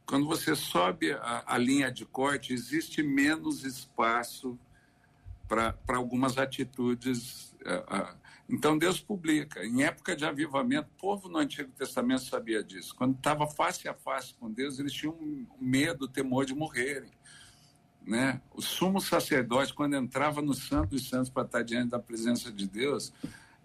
quando 0.06 0.26
você 0.26 0.54
sobe 0.54 1.12
a, 1.12 1.44
a 1.46 1.58
linha 1.58 1.90
de 1.90 2.04
corte, 2.04 2.52
existe 2.52 3.02
menos 3.02 3.64
espaço 3.64 4.58
para 5.48 5.74
algumas 5.88 6.38
atitudes 6.38 7.54
uh, 7.62 7.94
uh, 7.94 8.24
então 8.48 8.76
Deus 8.76 9.00
publica. 9.00 9.64
Em 9.64 9.82
época 9.84 10.14
de 10.14 10.24
avivamento, 10.24 10.88
o 10.88 11.00
povo 11.00 11.28
no 11.28 11.38
Antigo 11.38 11.70
Testamento 11.72 12.22
sabia 12.22 12.62
disso. 12.62 12.94
Quando 12.94 13.16
estava 13.16 13.46
face 13.46 13.88
a 13.88 13.94
face 13.94 14.34
com 14.34 14.50
Deus, 14.50 14.78
eles 14.78 14.92
tinham 14.92 15.16
medo, 15.60 16.06
temor 16.06 16.44
de 16.44 16.54
morrerem. 16.54 17.10
Né? 18.06 18.40
O 18.54 18.60
sumo 18.60 19.00
sacerdote, 19.00 19.72
quando 19.72 19.96
entrava 19.96 20.42
no 20.42 20.52
Santo 20.52 20.90
dos 20.90 21.08
Santos 21.08 21.30
para 21.30 21.44
estar 21.44 21.62
diante 21.62 21.90
da 21.90 21.98
presença 21.98 22.52
de 22.52 22.68
Deus, 22.68 23.12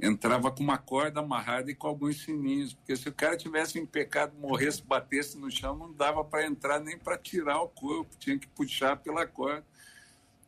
entrava 0.02 0.50
com 0.50 0.64
uma 0.64 0.78
corda 0.78 1.20
amarrada 1.20 1.70
e 1.70 1.76
com 1.76 1.88
alguns 1.88 2.22
sininhos, 2.22 2.74
porque 2.74 2.96
se 2.96 3.10
o 3.10 3.14
cara 3.14 3.36
tivesse 3.36 3.78
em 3.78 3.86
pecado, 3.86 4.34
morresse, 4.40 4.82
batesse 4.82 5.38
no 5.38 5.52
chão, 5.52 5.76
não 5.76 5.92
dava 5.92 6.24
para 6.24 6.46
entrar 6.46 6.80
nem 6.80 6.98
para 6.98 7.18
tirar 7.18 7.62
o 7.62 7.68
corpo, 7.68 8.16
tinha 8.18 8.40
que 8.40 8.48
puxar 8.48 8.96
pela 8.98 9.28
corda. 9.28 9.66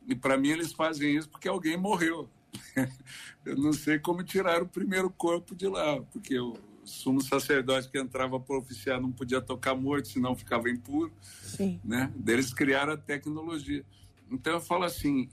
E 0.08 0.16
para 0.16 0.38
mim 0.38 0.50
eles 0.50 0.72
fazem 0.72 1.16
isso 1.16 1.30
porque 1.30 1.48
alguém 1.48 1.76
morreu. 1.76 2.30
eu 3.46 3.58
não 3.58 3.74
sei 3.74 4.00
como 4.00 4.24
tirar 4.24 4.62
o 4.64 4.68
primeiro 4.68 5.10
corpo 5.10 5.54
de 5.54 5.68
lá, 5.68 6.02
porque 6.12 6.40
o 6.40 6.58
sumo 6.86 7.22
sacerdote 7.22 7.90
que 7.90 8.00
entrava 8.00 8.40
para 8.40 8.58
oficiar 8.58 9.00
não 9.00 9.12
podia 9.12 9.42
tocar 9.42 9.76
morto, 9.76 10.08
senão 10.08 10.36
ficava 10.36 10.70
impuro. 10.70 11.12
Sim. 11.22 11.80
Né? 11.84 12.12
Eles 12.26 12.54
criaram 12.54 12.94
a 12.94 12.98
tecnologia. 12.98 13.86
Então 14.30 14.54
eu 14.54 14.62
falo 14.62 14.86
assim: 14.86 15.30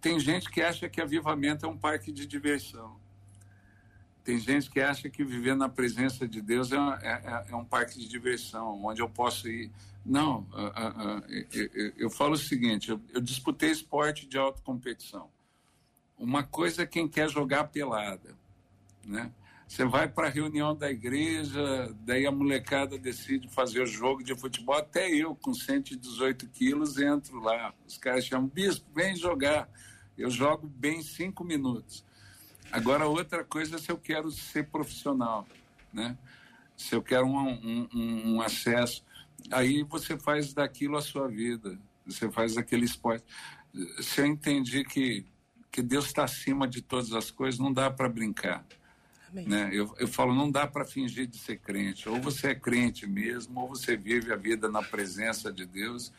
tem 0.00 0.20
gente 0.20 0.50
que 0.50 0.60
acha 0.60 0.88
que 0.88 1.00
avivamento 1.00 1.64
é 1.64 1.68
um 1.68 1.76
parque 1.76 2.12
de 2.12 2.26
diversão. 2.26 2.98
Tem 4.26 4.40
gente 4.40 4.68
que 4.68 4.80
acha 4.80 5.08
que 5.08 5.22
viver 5.22 5.54
na 5.54 5.68
presença 5.68 6.26
de 6.26 6.42
Deus 6.42 6.72
é, 6.72 6.76
é, 6.76 7.44
é 7.48 7.54
um 7.54 7.64
parque 7.64 7.96
de 7.96 8.08
diversão, 8.08 8.84
onde 8.84 9.00
eu 9.00 9.08
posso 9.08 9.48
ir. 9.48 9.70
Não, 10.04 10.40
uh, 10.52 10.66
uh, 10.66 11.18
uh, 11.18 11.46
eu, 11.52 11.92
eu, 11.96 12.10
falo 12.10 12.32
o 12.32 12.36
seguinte: 12.36 12.90
eu, 12.90 13.00
eu 13.14 13.20
disputei 13.20 13.70
esporte 13.70 14.26
de 14.26 14.36
alta 14.36 14.60
competição. 14.62 15.30
Uma 16.18 16.42
coisa 16.42 16.82
é 16.82 16.86
quem 16.86 17.06
quer 17.06 17.30
jogar 17.30 17.68
pelada, 17.68 18.34
né? 19.06 19.30
Você 19.68 19.84
vai 19.84 20.08
para 20.08 20.26
a 20.26 20.30
reunião 20.30 20.74
da 20.74 20.90
igreja, 20.90 21.94
daí 22.00 22.26
a 22.26 22.32
molecada 22.32 22.98
decide 22.98 23.48
fazer 23.48 23.80
o 23.80 23.86
jogo 23.86 24.24
de 24.24 24.34
futebol. 24.34 24.74
Até 24.74 25.08
eu, 25.08 25.36
com 25.36 25.54
118 25.54 26.48
quilos, 26.48 26.98
entro 26.98 27.38
lá. 27.38 27.72
Os 27.86 27.96
caras 27.96 28.24
chamam, 28.24 28.48
bispo, 28.48 28.86
vem 28.92 29.14
jogar. 29.14 29.68
Eu 30.18 30.30
jogo 30.30 30.66
bem 30.66 31.00
cinco 31.00 31.44
minutos. 31.44 32.04
Agora, 32.72 33.06
outra 33.06 33.44
coisa 33.44 33.76
é 33.76 33.78
se 33.78 33.90
eu 33.90 33.98
quero 33.98 34.30
ser 34.30 34.68
profissional, 34.68 35.46
né? 35.92 36.16
Se 36.76 36.94
eu 36.94 37.02
quero 37.02 37.26
um, 37.26 37.88
um, 37.94 38.34
um 38.34 38.42
acesso. 38.42 39.04
Aí 39.50 39.82
você 39.82 40.18
faz 40.18 40.52
daquilo 40.52 40.96
a 40.96 41.02
sua 41.02 41.28
vida. 41.28 41.78
Você 42.06 42.30
faz 42.30 42.56
aquele 42.56 42.84
esporte. 42.84 43.24
Se 44.00 44.20
eu 44.20 44.26
entendi 44.26 44.84
que 44.84 45.26
que 45.76 45.82
Deus 45.82 46.06
está 46.06 46.24
acima 46.24 46.66
de 46.66 46.80
todas 46.80 47.12
as 47.12 47.30
coisas, 47.30 47.60
não 47.60 47.70
dá 47.70 47.90
para 47.90 48.08
brincar. 48.08 48.64
Né? 49.30 49.68
Eu, 49.70 49.94
eu 49.98 50.08
falo, 50.08 50.34
não 50.34 50.50
dá 50.50 50.66
para 50.66 50.86
fingir 50.86 51.26
de 51.26 51.36
ser 51.36 51.58
crente. 51.58 52.08
Ou 52.08 52.18
você 52.18 52.48
é 52.48 52.54
crente 52.54 53.06
mesmo, 53.06 53.60
ou 53.60 53.68
você 53.68 53.94
vive 53.94 54.32
a 54.32 54.36
vida 54.36 54.70
na 54.70 54.82
presença 54.82 55.52
de 55.52 55.66
Deus, 55.66 56.10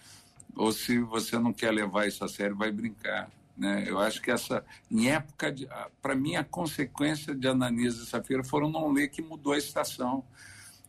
ou 0.55 0.71
se 0.71 0.99
você 0.99 1.39
não 1.39 1.51
quer 1.51 1.71
levar 1.71 2.07
isso 2.07 2.23
a 2.23 2.27
sério, 2.27 2.55
vai 2.55 2.71
brincar. 2.71 3.31
Né? 3.57 3.85
Eu 3.87 3.97
acho 3.97 4.21
que 4.21 4.29
essa, 4.29 4.63
em 4.89 5.09
época 5.09 5.53
para 6.01 6.15
mim, 6.15 6.35
a 6.35 6.43
consequência 6.43 7.33
de 7.33 7.47
Ananias 7.47 7.95
e 7.95 8.05
Safira 8.05 8.43
foram 8.43 8.69
não 8.69 8.91
ler 8.91 9.07
que 9.09 9.21
mudou 9.21 9.53
a 9.53 9.57
estação. 9.57 10.23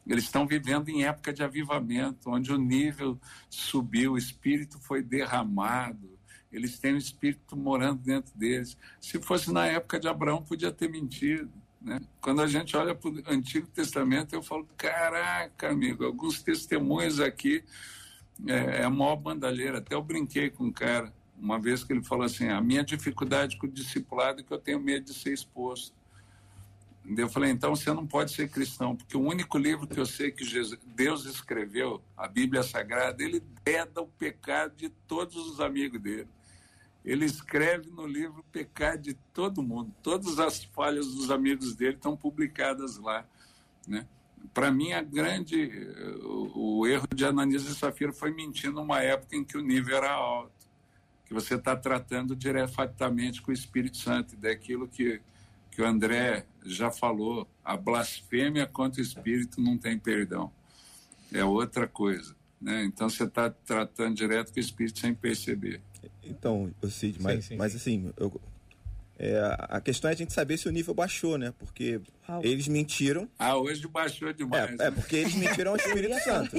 Eles 0.06 0.24
estão 0.24 0.46
vivendo 0.46 0.88
em 0.88 1.04
época 1.04 1.32
de 1.32 1.42
avivamento, 1.42 2.30
onde 2.30 2.52
o 2.52 2.58
nível 2.58 3.18
subiu, 3.48 4.12
o 4.12 4.18
espírito 4.18 4.78
foi 4.78 5.02
derramado, 5.02 6.18
eles 6.50 6.78
têm 6.78 6.94
o 6.94 6.98
Espírito 6.98 7.56
morando 7.56 8.02
dentro 8.02 8.36
deles. 8.36 8.76
Se 9.00 9.20
fosse 9.20 9.52
na 9.52 9.66
época 9.66 10.00
de 10.00 10.08
Abraão, 10.08 10.42
podia 10.42 10.72
ter 10.72 10.88
mentido. 10.88 11.50
Né? 11.80 12.00
Quando 12.20 12.40
a 12.40 12.46
gente 12.46 12.76
olha 12.76 12.94
para 12.94 13.10
o 13.10 13.22
Antigo 13.26 13.66
Testamento, 13.68 14.34
eu 14.34 14.42
falo: 14.42 14.66
caraca, 14.76 15.68
amigo, 15.68 16.04
alguns 16.04 16.42
testemunhos 16.42 17.20
aqui 17.20 17.62
é, 18.46 18.80
é 18.80 18.84
a 18.84 18.90
maior 18.90 19.16
bandalheira. 19.16 19.78
Até 19.78 19.94
eu 19.94 20.02
brinquei 20.02 20.50
com 20.50 20.64
um 20.64 20.72
cara, 20.72 21.12
uma 21.40 21.58
vez 21.58 21.84
que 21.84 21.92
ele 21.92 22.02
falou 22.02 22.24
assim: 22.24 22.48
a 22.48 22.60
minha 22.60 22.84
dificuldade 22.84 23.56
com 23.56 23.66
o 23.66 23.70
discipulado 23.70 24.40
é 24.40 24.42
que 24.42 24.52
eu 24.52 24.58
tenho 24.58 24.80
medo 24.80 25.06
de 25.06 25.14
ser 25.14 25.32
exposto. 25.32 25.96
Eu 27.16 27.28
falei, 27.28 27.50
então 27.50 27.74
você 27.74 27.90
não 27.90 28.06
pode 28.06 28.32
ser 28.32 28.50
cristão, 28.50 28.94
porque 28.94 29.16
o 29.16 29.22
único 29.22 29.56
livro 29.56 29.86
que 29.86 29.98
eu 29.98 30.04
sei 30.04 30.30
que 30.30 30.44
Deus 30.94 31.24
escreveu, 31.24 32.02
a 32.14 32.28
Bíblia 32.28 32.62
Sagrada, 32.62 33.22
ele 33.22 33.42
deda 33.64 34.02
o 34.02 34.06
pecado 34.06 34.76
de 34.76 34.90
todos 35.06 35.34
os 35.36 35.58
amigos 35.58 35.98
dele. 36.00 36.28
Ele 37.02 37.24
escreve 37.24 37.90
no 37.90 38.06
livro 38.06 38.40
o 38.40 38.52
pecado 38.52 39.00
de 39.00 39.14
todo 39.32 39.62
mundo. 39.62 39.94
Todas 40.02 40.38
as 40.38 40.62
falhas 40.64 41.06
dos 41.06 41.30
amigos 41.30 41.74
dele 41.74 41.94
estão 41.94 42.14
publicadas 42.14 42.98
lá. 42.98 43.26
Né? 43.86 44.06
Para 44.52 44.70
mim, 44.70 44.92
a 44.92 45.00
grande, 45.00 45.70
o, 46.22 46.80
o, 46.80 46.86
erro 46.86 47.06
de 47.14 47.24
Ananias 47.24 47.64
e 47.64 47.74
Safira 47.74 48.12
foi 48.12 48.32
mentir 48.32 48.70
numa 48.70 49.00
época 49.00 49.34
em 49.34 49.44
que 49.44 49.56
o 49.56 49.62
nível 49.62 49.96
era 49.96 50.10
alto, 50.10 50.57
que 51.28 51.34
você 51.34 51.54
está 51.54 51.76
tratando 51.76 52.34
diretamente 52.34 53.40
com 53.40 53.50
o 53.50 53.54
Espírito 53.54 53.98
Santo, 53.98 54.34
daquilo 54.36 54.88
que 54.88 55.20
que 55.78 55.82
o 55.82 55.86
André 55.86 56.44
já 56.66 56.90
falou, 56.90 57.46
a 57.64 57.76
blasfêmia 57.76 58.66
contra 58.66 59.00
o 59.00 59.04
espírito 59.04 59.60
não 59.60 59.78
tem 59.78 59.96
perdão. 59.96 60.50
É 61.32 61.44
outra 61.44 61.86
coisa. 61.86 62.34
Né? 62.60 62.84
Então 62.84 63.08
você 63.08 63.22
está 63.22 63.48
tratando 63.48 64.16
direto 64.16 64.52
com 64.52 64.58
o 64.58 64.60
espírito 64.60 64.98
sem 64.98 65.14
perceber. 65.14 65.80
Então, 66.20 66.74
Cid, 66.90 67.22
mas, 67.22 67.44
sim, 67.44 67.50
sim, 67.50 67.56
mas 67.56 67.76
assim, 67.76 68.12
eu, 68.16 68.40
é, 69.18 69.56
a 69.58 69.80
questão 69.80 70.08
é 70.08 70.12
a 70.14 70.16
gente 70.16 70.32
saber 70.32 70.56
se 70.58 70.68
o 70.68 70.70
nível 70.70 70.94
baixou, 70.94 71.36
né? 71.36 71.52
Porque 71.58 72.00
eles 72.40 72.68
mentiram. 72.68 73.28
Ah, 73.36 73.56
hoje 73.56 73.86
baixou 73.88 74.32
demais. 74.32 74.78
É, 74.78 74.86
é 74.86 74.90
porque 74.92 75.16
eles 75.16 75.34
mentiram 75.34 75.72
ao 75.72 75.76
Espírito 75.78 76.20
Santo. 76.20 76.56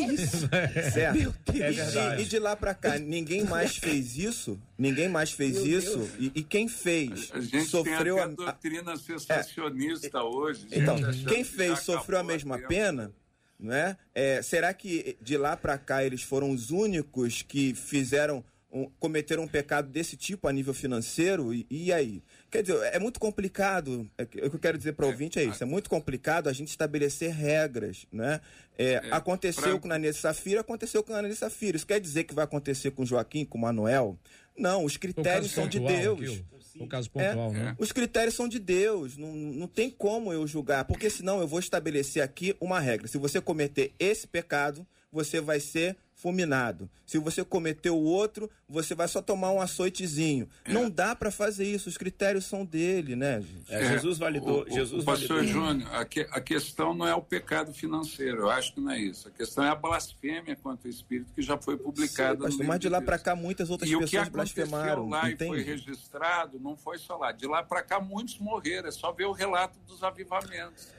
certo? 0.91 1.35
É 1.47 1.71
verdade. 1.71 2.21
E, 2.21 2.25
e, 2.25 2.27
de 2.27 2.37
lá 2.37 2.57
para 2.57 2.73
cá, 2.73 2.99
ninguém 2.99 3.45
mais 3.45 3.77
fez 3.77 4.17
isso. 4.17 4.59
Ninguém 4.77 5.07
mais 5.07 5.31
fez 5.31 5.55
Meu 5.55 5.79
isso. 5.79 6.09
E, 6.19 6.31
e, 6.35 6.43
quem 6.43 6.67
fez 6.67 7.31
a 7.33 7.39
gente 7.39 7.65
sofreu 7.65 8.15
tem 8.15 8.23
a, 8.23 8.27
a 8.27 8.27
doutrina 8.27 8.97
sensacionista 8.97 10.17
é, 10.17 10.21
hoje. 10.21 10.67
Então, 10.73 10.97
quem 11.27 11.45
fez 11.45 11.79
sofreu 11.79 12.19
a 12.19 12.23
mesma 12.23 12.57
a 12.57 12.59
pena. 12.59 13.13
Não 13.57 13.73
é? 13.73 13.97
é? 14.13 14.41
Será 14.41 14.73
que 14.73 15.17
de 15.21 15.37
lá 15.37 15.55
para 15.55 15.77
cá 15.77 16.03
eles 16.03 16.23
foram 16.23 16.51
os 16.51 16.71
únicos 16.71 17.41
que 17.41 17.73
fizeram 17.73 18.43
um, 18.71 18.89
cometeram 18.99 19.43
um 19.43 19.47
pecado 19.47 19.89
desse 19.89 20.15
tipo 20.15 20.47
a 20.47 20.53
nível 20.53 20.73
financeiro? 20.73 21.53
E, 21.53 21.65
e 21.69 21.91
aí? 21.91 22.23
Quer 22.49 22.63
dizer, 22.63 22.77
é 22.93 22.99
muito 22.99 23.19
complicado. 23.19 24.09
É, 24.17 24.23
o 24.23 24.27
que 24.27 24.39
eu 24.39 24.59
quero 24.59 24.77
dizer 24.77 24.93
para 24.93 25.05
o 25.05 25.09
é, 25.09 25.11
ouvinte 25.11 25.39
é 25.39 25.43
isso: 25.43 25.63
é 25.63 25.65
muito 25.65 25.89
complicado 25.89 26.47
a 26.47 26.53
gente 26.53 26.69
estabelecer 26.69 27.31
regras. 27.31 28.05
Né? 28.11 28.41
É, 28.77 28.93
é, 28.93 29.01
aconteceu 29.11 29.63
pra... 29.63 29.79
com 29.79 29.87
a 29.87 29.89
Nanessa 29.89 30.21
Safira, 30.21 30.61
aconteceu 30.61 31.03
com 31.03 31.13
a 31.13 31.21
Nanessa 31.21 31.49
Safira. 31.49 31.77
Isso 31.77 31.85
quer 31.85 31.99
dizer 31.99 32.23
que 32.23 32.33
vai 32.33 32.43
acontecer 32.43 32.91
com 32.91 33.03
o 33.03 33.05
Joaquim, 33.05 33.45
com 33.45 33.57
o 33.57 33.61
Manuel? 33.61 34.17
Não, 34.57 34.83
os 34.83 34.97
critérios 34.97 35.51
são 35.51 35.67
de 35.67 35.79
Deus. 35.79 36.43
O 36.79 36.87
caso 36.87 37.09
pontual, 37.09 37.51
é, 37.51 37.53
né? 37.53 37.75
Os 37.77 37.91
critérios 37.91 38.35
são 38.35 38.47
de 38.47 38.57
Deus. 38.57 39.17
Não, 39.17 39.33
não 39.33 39.67
tem 39.67 39.89
como 39.89 40.31
eu 40.31 40.47
julgar, 40.47 40.85
porque 40.85 41.09
senão 41.09 41.39
eu 41.39 41.47
vou 41.47 41.59
estabelecer 41.59 42.23
aqui 42.23 42.55
uma 42.59 42.79
regra. 42.79 43.07
Se 43.07 43.17
você 43.17 43.41
cometer 43.41 43.93
esse 43.99 44.25
pecado, 44.25 44.87
você 45.11 45.41
vai 45.41 45.59
ser 45.59 45.97
fulminado. 46.19 46.89
Se 47.05 47.17
você 47.17 47.45
cometeu 47.45 47.95
o 47.95 48.03
outro, 48.03 48.51
você 48.67 48.93
vai 48.93 49.07
só 49.07 49.21
tomar 49.21 49.51
um 49.51 49.61
açoitezinho. 49.61 50.49
É. 50.65 50.71
Não 50.71 50.89
dá 50.89 51.15
para 51.15 51.31
fazer 51.31 51.63
isso, 51.63 51.87
os 51.87 51.97
critérios 51.97 52.45
são 52.45 52.65
dele, 52.65 53.15
né? 53.15 53.41
É, 53.69 53.93
Jesus 53.93 54.17
validou. 54.17 54.63
O, 54.63 54.69
Jesus 54.69 55.01
o 55.01 55.05
pastor 55.05 55.37
validou. 55.37 55.63
Júnior, 55.63 55.95
a, 55.95 56.03
que, 56.03 56.27
a, 56.29 56.41
questão 56.41 56.93
não 56.93 57.07
é 57.07 57.15
o 57.15 57.21
pecado 57.21 57.73
financeiro, 57.73 58.39
eu 58.39 58.49
acho 58.49 58.73
que 58.73 58.81
não 58.81 58.91
é 58.91 58.99
isso. 58.99 59.29
A 59.29 59.31
questão 59.31 59.63
é 59.63 59.69
a 59.69 59.75
blasfêmia 59.75 60.57
contra 60.57 60.87
o 60.87 60.91
Espírito 60.91 61.31
que 61.33 61.41
já 61.41 61.57
foi 61.57 61.77
publicada. 61.77 62.51
Sim, 62.51 62.63
mas 62.63 62.79
de 62.81 62.89
lá 62.89 63.01
para 63.01 63.17
cá 63.17 63.33
muitas 63.33 63.69
outras 63.69 63.89
e 63.89 63.97
pessoas 63.97 64.27
blasfemaram. 64.27 65.07
lá 65.07 65.31
entende? 65.31 65.53
e 65.53 65.55
foi 65.55 65.63
registrado, 65.63 66.59
não 66.59 66.75
foi 66.75 66.97
só 66.97 67.15
lá. 67.15 67.31
De 67.31 67.47
lá 67.47 67.63
para 67.63 67.81
cá 67.81 67.99
muitos 67.99 68.37
morreram, 68.39 68.89
é 68.89 68.91
só 68.91 69.13
ver 69.13 69.25
o 69.25 69.31
relato 69.31 69.79
dos 69.87 70.03
avivamentos 70.03 70.98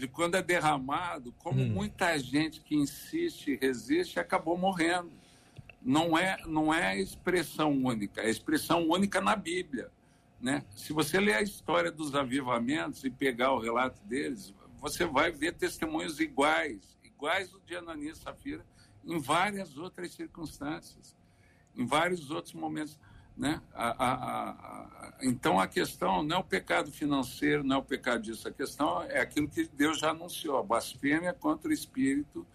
de 0.00 0.08
quando 0.08 0.34
é 0.34 0.42
derramado, 0.42 1.32
como 1.38 1.60
hum. 1.60 1.68
muita 1.68 2.18
gente 2.18 2.62
que 2.62 2.74
insiste 2.74 3.48
e 3.48 3.56
resiste 3.56 4.18
acabou 4.18 4.56
morrendo. 4.56 5.12
Não 5.82 6.16
é, 6.16 6.38
não 6.46 6.72
é 6.72 6.98
expressão 6.98 7.70
única, 7.70 8.22
é 8.22 8.30
expressão 8.30 8.88
única 8.88 9.20
na 9.20 9.36
Bíblia. 9.36 9.90
Né? 10.40 10.64
Se 10.74 10.94
você 10.94 11.20
ler 11.20 11.34
a 11.34 11.42
história 11.42 11.92
dos 11.92 12.14
avivamentos 12.14 13.04
e 13.04 13.10
pegar 13.10 13.52
o 13.52 13.58
relato 13.58 14.02
deles, 14.04 14.54
você 14.78 15.04
vai 15.04 15.30
ver 15.30 15.52
testemunhos 15.52 16.18
iguais, 16.18 16.98
iguais 17.04 17.50
do 17.50 17.60
de 17.60 17.76
Ananias 17.76 18.18
e 18.18 18.22
Safira, 18.22 18.64
em 19.04 19.18
várias 19.18 19.76
outras 19.76 20.12
circunstâncias, 20.12 21.14
em 21.76 21.84
vários 21.84 22.30
outros 22.30 22.54
momentos. 22.54 22.98
Né? 23.40 23.58
A, 23.72 24.04
a, 24.04 24.50
a, 24.50 25.12
então 25.22 25.58
a 25.58 25.66
questão 25.66 26.22
não 26.22 26.36
é 26.36 26.38
o 26.40 26.44
pecado 26.44 26.92
financeiro, 26.92 27.64
não 27.64 27.76
é 27.76 27.78
o 27.78 27.82
pecado 27.82 28.20
disso, 28.20 28.46
a 28.46 28.52
questão 28.52 29.02
é 29.04 29.18
aquilo 29.18 29.48
que 29.48 29.64
Deus 29.64 29.98
já 29.98 30.10
anunciou: 30.10 30.58
a 30.58 30.62
blasfêmia 30.62 31.32
contra 31.32 31.70
o 31.70 31.72
espírito 31.72 32.46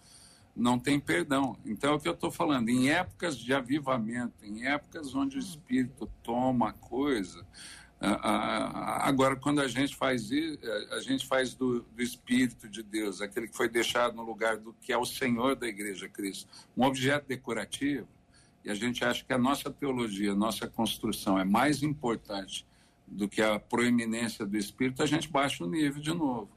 não 0.54 0.78
tem 0.78 1.00
perdão. 1.00 1.58
Então 1.66 1.90
é 1.90 1.96
o 1.96 1.98
que 1.98 2.06
eu 2.06 2.12
estou 2.12 2.30
falando, 2.30 2.68
em 2.68 2.88
épocas 2.88 3.36
de 3.36 3.52
avivamento, 3.52 4.44
em 4.44 4.64
épocas 4.64 5.12
onde 5.12 5.36
o 5.36 5.40
espírito 5.40 6.08
toma 6.22 6.72
coisa. 6.74 7.44
Agora, 7.98 9.34
quando 9.34 9.60
a 9.60 9.66
gente 9.66 9.96
faz 9.96 10.30
isso, 10.30 10.60
a 10.92 11.00
gente 11.00 11.26
faz 11.26 11.52
do, 11.52 11.80
do 11.80 12.00
Espírito 12.00 12.68
de 12.68 12.82
Deus, 12.82 13.20
aquele 13.20 13.48
que 13.48 13.56
foi 13.56 13.68
deixado 13.68 14.14
no 14.14 14.22
lugar 14.22 14.58
do 14.58 14.72
que 14.74 14.92
é 14.92 14.98
o 14.98 15.04
Senhor 15.04 15.56
da 15.56 15.66
Igreja 15.66 16.08
Cristo, 16.08 16.46
um 16.76 16.84
objeto 16.84 17.26
decorativo, 17.26 18.06
e 18.66 18.70
a 18.70 18.74
gente 18.74 19.04
acha 19.04 19.24
que 19.24 19.32
a 19.32 19.38
nossa 19.38 19.70
teologia, 19.70 20.32
a 20.32 20.34
nossa 20.34 20.66
construção 20.66 21.38
é 21.38 21.44
mais 21.44 21.84
importante 21.84 22.66
do 23.06 23.28
que 23.28 23.40
a 23.40 23.60
proeminência 23.60 24.44
do 24.44 24.56
Espírito, 24.56 25.04
a 25.04 25.06
gente 25.06 25.28
baixa 25.28 25.62
o 25.62 25.70
nível 25.70 26.02
de 26.02 26.12
novo, 26.12 26.50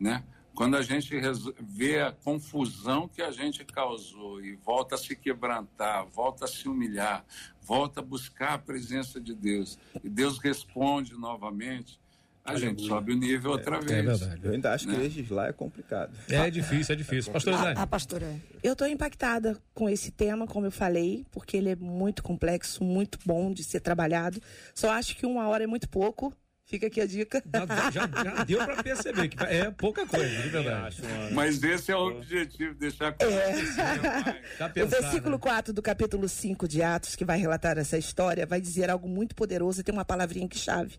né? 0.00 0.24
Quando 0.54 0.78
a 0.78 0.82
gente 0.82 1.14
vê 1.60 2.00
a 2.00 2.10
confusão 2.10 3.06
que 3.06 3.20
a 3.20 3.30
gente 3.30 3.66
causou 3.66 4.42
e 4.42 4.56
volta 4.56 4.94
a 4.94 4.98
se 4.98 5.14
quebrantar, 5.14 6.06
volta 6.06 6.46
a 6.46 6.48
se 6.48 6.66
humilhar, 6.68 7.22
volta 7.60 8.00
a 8.00 8.02
buscar 8.02 8.54
a 8.54 8.58
presença 8.58 9.20
de 9.20 9.34
Deus, 9.34 9.78
e 10.02 10.08
Deus 10.08 10.38
responde 10.38 11.14
novamente, 11.14 12.00
a 12.44 12.56
gente 12.56 12.86
sobe 12.86 13.12
o 13.12 13.16
nível 13.16 13.52
outra 13.52 13.76
é, 13.76 13.78
é 13.78 13.82
vez. 13.82 13.98
É 13.98 14.02
verdade. 14.02 14.40
Eu 14.42 14.52
ainda 14.52 14.72
acho 14.72 14.88
né? 14.88 14.94
que 14.94 15.00
legislar 15.00 15.48
é 15.48 15.52
complicado. 15.52 16.12
É 16.28 16.50
difícil, 16.50 16.92
é 16.92 16.96
difícil. 16.96 17.30
É 17.30 17.32
pastora 17.32 17.56
A, 17.56 17.82
a 17.82 17.86
pastora. 17.86 18.26
Eu 18.62 18.72
estou 18.72 18.86
impactada 18.86 19.56
com 19.72 19.88
esse 19.88 20.10
tema, 20.10 20.46
como 20.46 20.66
eu 20.66 20.72
falei, 20.72 21.24
porque 21.30 21.56
ele 21.56 21.70
é 21.70 21.76
muito 21.76 22.22
complexo, 22.22 22.82
muito 22.82 23.18
bom 23.24 23.52
de 23.52 23.62
ser 23.62 23.80
trabalhado. 23.80 24.40
Só 24.74 24.90
acho 24.90 25.16
que 25.16 25.24
uma 25.24 25.46
hora 25.48 25.64
é 25.64 25.66
muito 25.66 25.88
pouco. 25.88 26.32
Fica 26.64 26.86
aqui 26.86 27.00
a 27.00 27.06
dica. 27.06 27.42
Já, 27.52 27.90
já, 27.90 28.24
já 28.24 28.44
deu 28.44 28.64
para 28.64 28.82
perceber 28.82 29.28
que 29.28 29.44
é 29.44 29.70
pouca 29.70 30.06
coisa, 30.06 30.42
de 30.42 30.48
verdade. 30.48 31.02
Mas 31.32 31.62
esse 31.62 31.92
é 31.92 31.96
o 31.96 32.08
objetivo, 32.08 32.74
deixar 32.74 33.12
claro. 33.12 33.34
É. 33.34 34.82
o 34.82 34.86
versículo 34.88 35.38
4 35.38 35.72
do 35.72 35.82
capítulo 35.82 36.28
5 36.28 36.66
de 36.66 36.82
Atos, 36.82 37.14
que 37.14 37.24
vai 37.24 37.38
relatar 37.38 37.76
essa 37.78 37.98
história, 37.98 38.46
vai 38.46 38.60
dizer 38.60 38.88
algo 38.90 39.06
muito 39.06 39.34
poderoso 39.34 39.80
e 39.80 39.84
tem 39.84 39.92
uma 39.92 40.04
palavrinha 40.04 40.48
que 40.48 40.58
chave. 40.58 40.98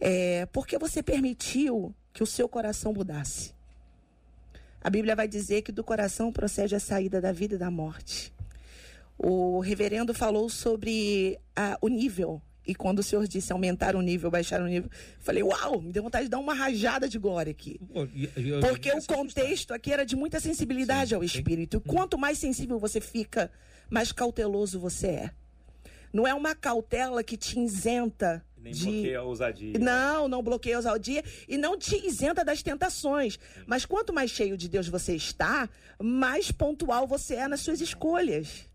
É, 0.00 0.46
porque 0.46 0.78
você 0.78 1.02
permitiu 1.02 1.94
que 2.12 2.22
o 2.22 2.26
seu 2.26 2.48
coração 2.48 2.92
mudasse. 2.92 3.54
A 4.80 4.90
Bíblia 4.90 5.16
vai 5.16 5.26
dizer 5.26 5.62
que 5.62 5.72
do 5.72 5.82
coração 5.82 6.32
procede 6.32 6.74
a 6.74 6.80
saída 6.80 7.20
da 7.20 7.32
vida 7.32 7.56
e 7.56 7.58
da 7.58 7.70
morte. 7.70 8.32
O 9.18 9.58
reverendo 9.58 10.14
falou 10.14 10.48
sobre 10.48 11.38
a, 11.54 11.76
o 11.80 11.88
nível. 11.88 12.40
E 12.64 12.74
quando 12.74 12.98
o 12.98 13.02
senhor 13.02 13.26
disse 13.26 13.52
aumentar 13.52 13.96
o 13.96 14.02
nível, 14.02 14.30
baixar 14.30 14.60
o 14.60 14.66
nível, 14.66 14.90
falei, 15.18 15.42
uau, 15.42 15.80
me 15.80 15.90
deu 15.90 16.02
vontade 16.02 16.24
de 16.24 16.30
dar 16.30 16.38
uma 16.38 16.54
rajada 16.54 17.08
de 17.08 17.18
glória 17.18 17.50
aqui. 17.50 17.80
Porque 18.60 18.92
o 18.92 19.02
contexto 19.04 19.72
aqui 19.72 19.92
era 19.92 20.04
de 20.04 20.14
muita 20.14 20.38
sensibilidade 20.38 21.14
ao 21.14 21.24
espírito. 21.24 21.78
Sim. 21.78 21.84
Quanto 21.88 22.18
mais 22.18 22.38
sensível 22.38 22.78
você 22.78 23.00
fica, 23.00 23.50
mais 23.90 24.12
cauteloso 24.12 24.78
você 24.78 25.06
é. 25.06 25.30
Não 26.12 26.26
é 26.26 26.34
uma 26.34 26.54
cautela 26.54 27.24
que 27.24 27.36
te 27.36 27.58
isenta 27.58 28.44
nem 28.60 28.72
de... 28.72 28.84
bloqueia 28.84 29.18
a 29.18 29.22
ousadia. 29.22 29.78
Não, 29.78 30.28
não 30.28 30.42
bloqueia 30.42 30.76
a 30.76 30.78
ousadia 30.78 31.24
e 31.48 31.56
não 31.56 31.78
te 31.78 31.96
isenta 32.06 32.44
das 32.44 32.62
tentações. 32.62 33.38
Mas 33.66 33.84
quanto 33.84 34.12
mais 34.12 34.30
cheio 34.30 34.56
de 34.56 34.68
Deus 34.68 34.88
você 34.88 35.14
está, 35.14 35.68
mais 36.00 36.50
pontual 36.50 37.06
você 37.06 37.34
é 37.34 37.48
nas 37.48 37.60
suas 37.60 37.80
escolhas. 37.80 38.66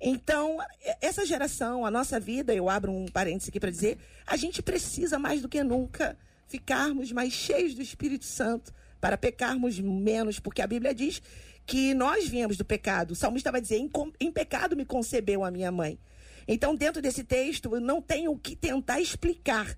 Então, 0.00 0.58
essa 1.00 1.24
geração, 1.24 1.86
a 1.86 1.90
nossa 1.90 2.18
vida, 2.18 2.54
eu 2.54 2.68
abro 2.68 2.92
um 2.92 3.06
parênteses 3.06 3.48
aqui 3.48 3.60
para 3.60 3.70
dizer, 3.70 3.98
a 4.26 4.36
gente 4.36 4.62
precisa 4.62 5.18
mais 5.18 5.40
do 5.40 5.48
que 5.48 5.62
nunca 5.62 6.16
ficarmos 6.46 7.10
mais 7.12 7.32
cheios 7.32 7.74
do 7.74 7.82
Espírito 7.82 8.24
Santo 8.24 8.72
para 9.00 9.16
pecarmos 9.16 9.78
menos, 9.78 10.38
porque 10.38 10.62
a 10.62 10.66
Bíblia 10.66 10.94
diz 10.94 11.22
que 11.66 11.94
nós 11.94 12.28
viemos 12.28 12.56
do 12.56 12.64
pecado. 12.64 13.12
O 13.12 13.14
salmista 13.14 13.50
vai 13.50 13.60
dizer: 13.60 13.78
em 14.20 14.30
pecado 14.30 14.76
me 14.76 14.84
concebeu 14.84 15.44
a 15.44 15.50
minha 15.50 15.70
mãe. 15.72 15.98
Então, 16.46 16.74
dentro 16.74 17.00
desse 17.00 17.24
texto, 17.24 17.74
eu 17.74 17.80
não 17.80 18.00
tenho 18.02 18.36
que 18.38 18.54
tentar 18.54 19.00
explicar 19.00 19.76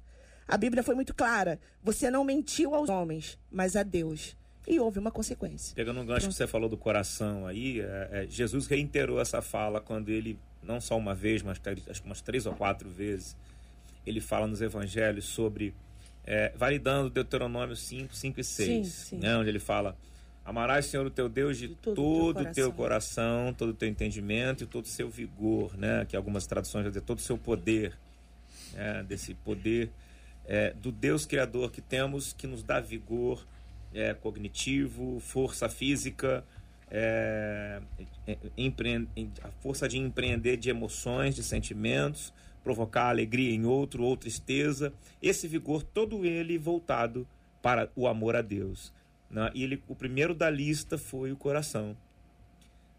A 0.48 0.56
Bíblia 0.56 0.82
foi 0.82 0.94
muito 0.94 1.12
clara. 1.14 1.58
Você 1.82 2.10
não 2.10 2.22
mentiu 2.24 2.74
aos 2.74 2.88
homens, 2.88 3.38
mas 3.50 3.74
a 3.74 3.82
Deus. 3.82 4.36
E 4.66 4.78
houve 4.80 4.98
uma 4.98 5.10
consequência. 5.10 5.74
Pegando 5.74 6.00
um 6.00 6.06
gancho 6.06 6.28
que 6.28 6.34
você 6.34 6.46
falou 6.46 6.68
do 6.68 6.76
coração 6.76 7.46
aí, 7.46 7.80
é, 7.80 8.08
é, 8.12 8.26
Jesus 8.28 8.66
reiterou 8.66 9.20
essa 9.20 9.40
fala 9.40 9.80
quando 9.80 10.08
ele, 10.08 10.38
não 10.62 10.80
só 10.80 10.96
uma 10.96 11.14
vez, 11.14 11.42
mas 11.42 11.60
acho 11.88 12.02
que 12.02 12.06
umas 12.06 12.20
três 12.20 12.46
ou 12.46 12.54
quatro 12.54 12.88
vezes, 12.88 13.36
ele 14.04 14.20
fala 14.20 14.46
nos 14.46 14.60
evangelhos 14.60 15.24
sobre, 15.24 15.72
é, 16.24 16.52
validando 16.56 17.10
Deuteronômio 17.10 17.76
5, 17.76 18.14
5 18.14 18.40
e 18.40 18.44
6, 18.44 18.66
sim, 18.66 18.84
sim. 18.84 19.18
Né, 19.18 19.36
onde 19.36 19.48
ele 19.48 19.60
fala 19.60 19.96
Amarás, 20.46 20.86
Senhor, 20.86 21.04
o 21.04 21.10
teu 21.10 21.28
Deus 21.28 21.58
de, 21.58 21.68
de 21.68 21.74
todo 21.74 22.40
o 22.40 22.52
teu, 22.52 22.72
coração, 22.72 23.52
todo 23.52 23.70
o 23.70 23.74
teu 23.74 23.88
entendimento 23.88 24.62
e 24.62 24.66
todo 24.66 24.84
o 24.84 24.88
seu 24.88 25.10
vigor, 25.10 25.76
né? 25.76 26.06
Que 26.08 26.16
algumas 26.16 26.46
traduções 26.46 26.84
vão 26.84 26.90
dizer 26.90 27.00
todo 27.00 27.18
o 27.18 27.22
seu 27.22 27.36
poder, 27.36 27.98
né? 28.72 29.04
desse 29.08 29.34
poder 29.34 29.90
é, 30.46 30.72
do 30.72 30.92
Deus 30.92 31.26
Criador 31.26 31.70
que 31.70 31.80
temos, 31.80 32.32
que 32.32 32.46
nos 32.46 32.62
dá 32.62 32.80
vigor 32.80 33.44
é, 33.92 34.14
cognitivo, 34.14 35.18
força 35.20 35.68
física, 35.68 36.44
é, 36.88 37.80
é 38.26 38.36
a 39.42 39.50
força 39.60 39.88
de 39.88 39.98
empreender 39.98 40.56
de 40.56 40.70
emoções, 40.70 41.34
de 41.34 41.42
sentimentos, 41.42 42.32
provocar 42.62 43.08
alegria 43.08 43.52
em 43.52 43.64
outro 43.64 44.04
ou 44.04 44.16
tristeza. 44.16 44.92
Esse 45.20 45.48
vigor, 45.48 45.82
todo 45.82 46.24
ele 46.24 46.56
voltado 46.56 47.26
para 47.60 47.90
o 47.96 48.06
amor 48.06 48.36
a 48.36 48.42
Deus. 48.42 48.92
Né? 49.30 49.50
E 49.54 49.64
ele, 49.64 49.82
o 49.88 49.94
primeiro 49.94 50.34
da 50.34 50.48
lista 50.50 50.96
foi 50.96 51.32
o 51.32 51.36
coração, 51.36 51.96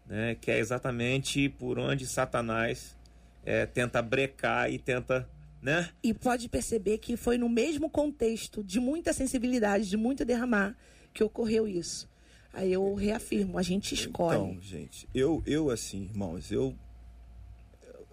né? 0.06 0.36
que 0.40 0.50
é 0.50 0.58
exatamente 0.58 1.48
por 1.48 1.78
onde 1.78 2.06
Satanás 2.06 2.96
é, 3.44 3.66
tenta 3.66 4.02
brecar 4.02 4.70
e 4.70 4.78
tenta. 4.78 5.28
Né? 5.60 5.88
E 6.02 6.14
pode 6.14 6.48
perceber 6.48 6.98
que 6.98 7.16
foi 7.16 7.36
no 7.36 7.48
mesmo 7.48 7.90
contexto 7.90 8.62
de 8.62 8.78
muita 8.78 9.12
sensibilidade, 9.12 9.88
de 9.88 9.96
muito 9.96 10.24
derramar, 10.24 10.76
que 11.12 11.24
ocorreu 11.24 11.66
isso. 11.66 12.08
Aí 12.52 12.72
eu 12.72 12.94
reafirmo, 12.94 13.58
a 13.58 13.62
gente 13.62 13.94
escolhe. 13.94 14.38
Então, 14.38 14.62
gente, 14.62 15.08
eu, 15.14 15.42
eu 15.46 15.70
assim, 15.70 16.04
irmãos, 16.04 16.50
eu 16.52 16.74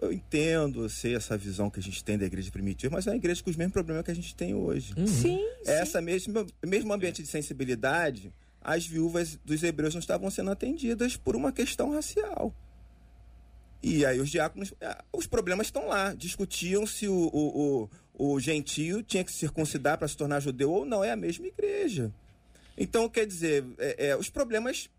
eu 0.00 0.12
entendo, 0.12 0.84
eu 0.84 0.88
sei 0.88 1.14
essa 1.14 1.36
visão 1.36 1.70
que 1.70 1.80
a 1.80 1.82
gente 1.82 2.04
tem 2.04 2.18
da 2.18 2.26
igreja 2.26 2.50
primitiva, 2.50 2.94
mas 2.94 3.06
é 3.06 3.10
uma 3.10 3.16
igreja 3.16 3.42
com 3.42 3.50
os 3.50 3.56
mesmos 3.56 3.72
problemas 3.72 4.04
que 4.04 4.10
a 4.10 4.14
gente 4.14 4.34
tem 4.34 4.54
hoje. 4.54 4.92
Uhum. 4.96 5.06
Sim, 5.06 5.38
sim. 5.38 5.70
Essa 5.70 6.00
mesma 6.00 6.46
mesmo 6.64 6.92
ambiente 6.92 7.22
de 7.22 7.28
sensibilidade, 7.28 8.32
as 8.60 8.86
viúvas 8.86 9.38
dos 9.44 9.62
hebreus 9.62 9.94
não 9.94 10.00
estavam 10.00 10.30
sendo 10.30 10.50
atendidas 10.50 11.16
por 11.16 11.34
uma 11.34 11.52
questão 11.52 11.92
racial. 11.92 12.54
E 13.82 14.04
aí 14.04 14.20
os 14.20 14.30
diáconos, 14.30 14.74
é, 14.80 14.98
os 15.12 15.26
problemas 15.26 15.68
estão 15.68 15.86
lá. 15.86 16.12
Discutiam 16.14 16.86
se 16.86 17.06
o, 17.06 17.30
o, 17.32 17.88
o, 18.14 18.32
o 18.34 18.40
gentio 18.40 19.02
tinha 19.02 19.22
que 19.22 19.30
se 19.30 19.38
circuncidar 19.38 19.96
para 19.96 20.08
se 20.08 20.16
tornar 20.16 20.40
judeu 20.40 20.72
ou 20.72 20.84
não. 20.84 21.04
É 21.04 21.12
a 21.12 21.16
mesma 21.16 21.46
igreja. 21.46 22.12
Então, 22.76 23.08
quer 23.08 23.26
dizer, 23.26 23.64
é, 23.78 24.08
é, 24.08 24.16
os 24.16 24.28
problemas 24.28 24.90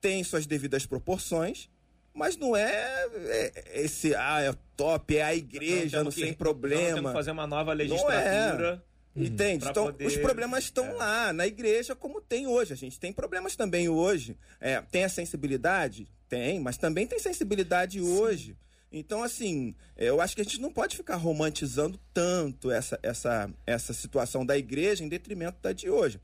têm 0.00 0.24
suas 0.24 0.46
devidas 0.46 0.86
proporções, 0.86 1.68
mas 2.16 2.36
não 2.36 2.56
é, 2.56 3.06
é 3.14 3.52
esse, 3.74 4.14
ah, 4.14 4.40
é 4.40 4.54
top, 4.74 5.16
é 5.16 5.22
a 5.22 5.34
igreja, 5.34 6.02
não 6.02 6.10
sem 6.10 6.32
problema. 6.32 7.12
fazer 7.12 7.30
uma 7.30 7.46
nova 7.46 7.74
legislatura. 7.74 8.82
Não 9.14 9.22
é. 9.22 9.26
Entende? 9.26 9.66
Então, 9.68 9.86
poder... 9.86 10.06
os 10.06 10.16
problemas 10.16 10.64
estão 10.64 10.86
é. 10.86 10.92
lá, 10.92 11.32
na 11.32 11.46
igreja, 11.46 11.94
como 11.94 12.20
tem 12.20 12.46
hoje. 12.46 12.72
A 12.72 12.76
gente 12.76 12.98
tem 12.98 13.12
problemas 13.12 13.54
também 13.54 13.88
hoje. 13.88 14.36
É, 14.60 14.80
tem 14.80 15.04
a 15.04 15.08
sensibilidade? 15.08 16.08
Tem, 16.28 16.58
mas 16.58 16.76
também 16.76 17.06
tem 17.06 17.18
sensibilidade 17.18 18.00
Sim. 18.00 18.18
hoje. 18.18 18.56
Então, 18.90 19.22
assim, 19.22 19.74
é, 19.96 20.08
eu 20.08 20.20
acho 20.20 20.34
que 20.34 20.40
a 20.40 20.44
gente 20.44 20.60
não 20.60 20.72
pode 20.72 20.96
ficar 20.96 21.16
romantizando 21.16 21.98
tanto 22.14 22.70
essa, 22.70 22.98
essa, 23.02 23.50
essa 23.66 23.92
situação 23.92 24.44
da 24.44 24.56
igreja 24.56 25.04
em 25.04 25.08
detrimento 25.08 25.58
da 25.60 25.72
de 25.72 25.90
hoje. 25.90 26.20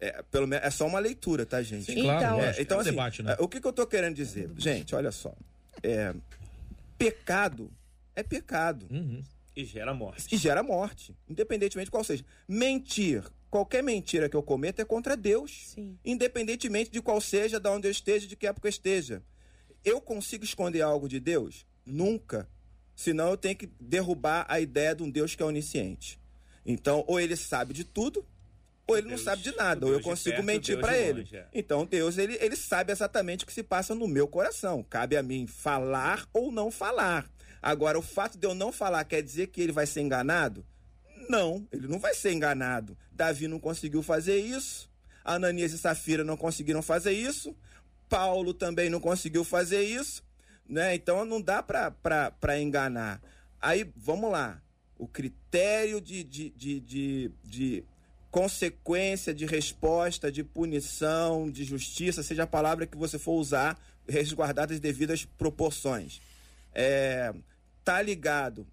É, 0.00 0.22
pelo 0.30 0.46
menos, 0.46 0.66
é 0.66 0.70
só 0.70 0.86
uma 0.86 0.98
leitura, 0.98 1.46
tá, 1.46 1.62
gente? 1.62 1.86
Sim, 1.86 2.02
claro, 2.02 2.24
então, 2.24 2.40
é, 2.40 2.54
então 2.60 2.76
é 2.76 2.78
um 2.78 2.80
assim, 2.82 2.90
debate, 2.90 3.22
né? 3.22 3.36
É, 3.38 3.42
o 3.42 3.48
que, 3.48 3.60
que 3.60 3.66
eu 3.66 3.72
tô 3.72 3.86
querendo 3.86 4.14
dizer? 4.14 4.50
Gente, 4.56 4.94
olha 4.94 5.10
só. 5.10 5.34
É, 5.82 6.14
pecado 6.98 7.70
é 8.16 8.22
pecado. 8.22 8.86
Uhum. 8.90 9.22
E 9.54 9.64
gera 9.64 9.94
morte. 9.94 10.34
E 10.34 10.38
gera 10.38 10.62
morte, 10.62 11.14
independentemente 11.28 11.86
de 11.86 11.90
qual 11.90 12.02
seja. 12.02 12.24
Mentir, 12.48 13.22
qualquer 13.50 13.82
mentira 13.82 14.28
que 14.28 14.36
eu 14.36 14.42
cometa 14.42 14.82
é 14.82 14.84
contra 14.84 15.16
Deus. 15.16 15.72
Sim. 15.74 15.98
Independentemente 16.04 16.90
de 16.90 17.00
qual 17.02 17.20
seja, 17.20 17.60
de 17.60 17.68
onde 17.68 17.86
eu 17.86 17.92
esteja, 17.92 18.26
de 18.26 18.34
que 18.34 18.46
época 18.46 18.66
eu 18.66 18.70
esteja. 18.70 19.22
Eu 19.84 20.00
consigo 20.00 20.44
esconder 20.44 20.80
algo 20.80 21.08
de 21.08 21.20
Deus? 21.20 21.66
Nunca. 21.84 22.48
Senão 22.94 23.30
eu 23.30 23.36
tenho 23.36 23.56
que 23.56 23.68
derrubar 23.78 24.46
a 24.48 24.58
ideia 24.58 24.94
de 24.94 25.02
um 25.02 25.10
Deus 25.10 25.34
que 25.34 25.42
é 25.42 25.46
onisciente. 25.46 26.18
Então, 26.64 27.04
ou 27.06 27.20
ele 27.20 27.36
sabe 27.36 27.72
de 27.72 27.84
tudo, 27.84 28.26
ou 28.86 28.96
ele 28.96 29.08
Deus, 29.08 29.20
não 29.20 29.24
sabe 29.24 29.42
de 29.42 29.56
nada, 29.56 29.84
ou 29.84 29.92
eu 29.92 30.00
consigo 30.00 30.36
perto, 30.36 30.46
mentir 30.46 30.80
para 30.80 30.96
ele. 30.96 31.20
Longe, 31.20 31.36
é. 31.36 31.48
Então 31.52 31.84
Deus 31.84 32.18
ele, 32.18 32.38
ele 32.40 32.54
sabe 32.54 32.92
exatamente 32.92 33.44
o 33.44 33.46
que 33.46 33.52
se 33.52 33.62
passa 33.62 33.94
no 33.94 34.06
meu 34.06 34.28
coração. 34.28 34.82
Cabe 34.82 35.16
a 35.16 35.22
mim 35.22 35.46
falar 35.46 36.28
ou 36.32 36.52
não 36.52 36.70
falar. 36.70 37.28
Agora, 37.60 37.98
o 37.98 38.02
fato 38.02 38.38
de 38.38 38.46
eu 38.46 38.54
não 38.54 38.70
falar 38.70 39.04
quer 39.04 39.22
dizer 39.22 39.48
que 39.48 39.60
ele 39.60 39.72
vai 39.72 39.86
ser 39.86 40.00
enganado? 40.00 40.64
Não, 41.28 41.66
ele 41.72 41.88
não 41.88 41.98
vai 41.98 42.14
ser 42.14 42.32
enganado. 42.32 42.96
Davi 43.10 43.48
não 43.48 43.58
conseguiu 43.58 44.02
fazer 44.02 44.38
isso. 44.38 44.88
Ananias 45.24 45.72
e 45.72 45.78
Safira 45.78 46.22
não 46.22 46.36
conseguiram 46.36 46.80
fazer 46.80 47.12
isso. 47.12 47.56
Paulo 48.08 48.54
também 48.54 48.88
não 48.88 49.00
conseguiu 49.00 49.42
fazer 49.42 49.82
isso. 49.82 50.22
Né? 50.68 50.94
Então 50.94 51.24
não 51.24 51.40
dá 51.40 51.60
para 51.60 52.60
enganar. 52.60 53.20
Aí, 53.60 53.90
vamos 53.96 54.30
lá. 54.30 54.62
O 54.96 55.08
critério 55.08 56.00
de, 56.00 56.22
de, 56.22 56.50
de, 56.50 56.80
de, 56.80 57.32
de 57.42 57.84
consequência 58.36 59.32
de 59.32 59.46
resposta, 59.46 60.30
de 60.30 60.44
punição, 60.44 61.50
de 61.50 61.64
justiça, 61.64 62.22
seja 62.22 62.42
a 62.42 62.46
palavra 62.46 62.86
que 62.86 62.94
você 62.94 63.18
for 63.18 63.32
usar, 63.32 63.80
resguardadas 64.06 64.74
as 64.74 64.80
devidas 64.80 65.24
proporções. 65.24 66.20
É, 66.74 67.32
tá 67.82 68.02
ligado 68.02 68.66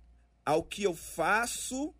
ao 0.45 0.63
que 0.63 0.83
eu 0.83 0.93
faço 0.93 1.95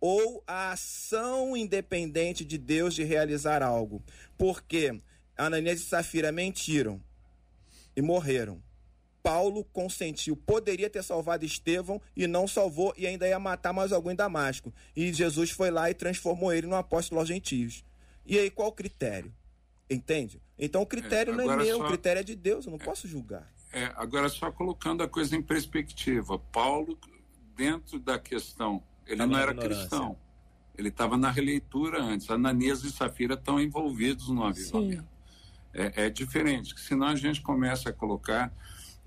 ou 0.00 0.44
à 0.46 0.70
ação 0.70 1.56
independente 1.56 2.44
de 2.44 2.56
Deus 2.56 2.94
de 2.94 3.02
realizar 3.02 3.60
algo. 3.60 4.00
Porque 4.38 4.96
Ananias 5.36 5.80
e 5.80 5.86
Safira 5.86 6.30
mentiram 6.30 7.02
e 7.96 8.00
morreram. 8.00 8.62
Paulo 9.22 9.64
consentiu, 9.72 10.36
poderia 10.36 10.88
ter 10.88 11.02
salvado 11.02 11.44
Estevão 11.44 12.00
e 12.16 12.26
não 12.26 12.48
salvou 12.48 12.94
e 12.96 13.06
ainda 13.06 13.28
ia 13.28 13.38
matar 13.38 13.72
mais 13.72 13.92
alguém 13.92 14.12
em 14.12 14.16
Damasco. 14.16 14.72
E 14.96 15.12
Jesus 15.12 15.50
foi 15.50 15.70
lá 15.70 15.90
e 15.90 15.94
transformou 15.94 16.52
ele 16.52 16.66
no 16.66 16.76
apóstolo 16.76 17.20
aos 17.20 17.28
gentios. 17.28 17.84
E 18.24 18.38
aí 18.38 18.50
qual 18.50 18.68
o 18.68 18.72
critério? 18.72 19.32
Entende? 19.88 20.40
Então 20.58 20.82
o 20.82 20.86
critério 20.86 21.32
é, 21.32 21.36
não 21.36 21.52
é 21.52 21.56
meu, 21.56 21.78
só... 21.78 21.84
o 21.84 21.88
critério 21.88 22.20
é 22.20 22.22
de 22.22 22.36
Deus, 22.36 22.64
eu 22.66 22.70
não 22.70 22.78
é, 22.78 22.84
posso 22.84 23.08
julgar. 23.08 23.50
É, 23.72 23.92
agora 23.96 24.28
só 24.28 24.50
colocando 24.50 25.02
a 25.02 25.08
coisa 25.08 25.36
em 25.36 25.42
perspectiva. 25.42 26.38
Paulo, 26.38 26.98
dentro 27.56 27.98
da 27.98 28.18
questão, 28.18 28.82
ele 29.06 29.18
tá 29.18 29.26
não 29.26 29.38
era 29.38 29.54
cristão. 29.54 30.16
Ele 30.76 30.88
estava 30.88 31.16
na 31.16 31.30
releitura 31.30 32.02
antes. 32.02 32.30
Ananias 32.30 32.82
e 32.84 32.90
Safira 32.90 33.34
estão 33.34 33.60
envolvidos 33.60 34.28
no 34.28 34.44
avivamento. 34.44 35.04
É, 35.72 36.06
é 36.06 36.10
diferente, 36.10 36.78
senão 36.80 37.06
a 37.06 37.14
gente 37.14 37.40
começa 37.42 37.90
a 37.90 37.92
colocar 37.92 38.52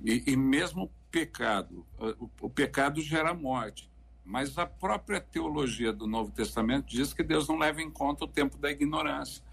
e, 0.04 0.24
e 0.28 0.36
mesmo 0.36 0.91
pecado, 1.10 1.86
o, 1.97 2.30
o 2.41 2.49
pecado 2.49 3.01
gera 3.01 3.34
morte. 3.34 3.89
Mas 4.26 4.58
a 4.58 4.66
própria 4.66 5.20
teologia 5.20 5.91
do 5.91 6.08
Novo 6.08 6.32
Testamento 6.32 6.88
diz 6.88 7.14
que 7.14 7.24
Deus 7.24 7.47
não 7.47 7.58
leva 7.58 7.82
em 7.82 7.89
conta 7.89 8.26
o 8.26 8.28
tempo 8.28 8.58
da 8.58 8.72
ignorância. 8.72 9.43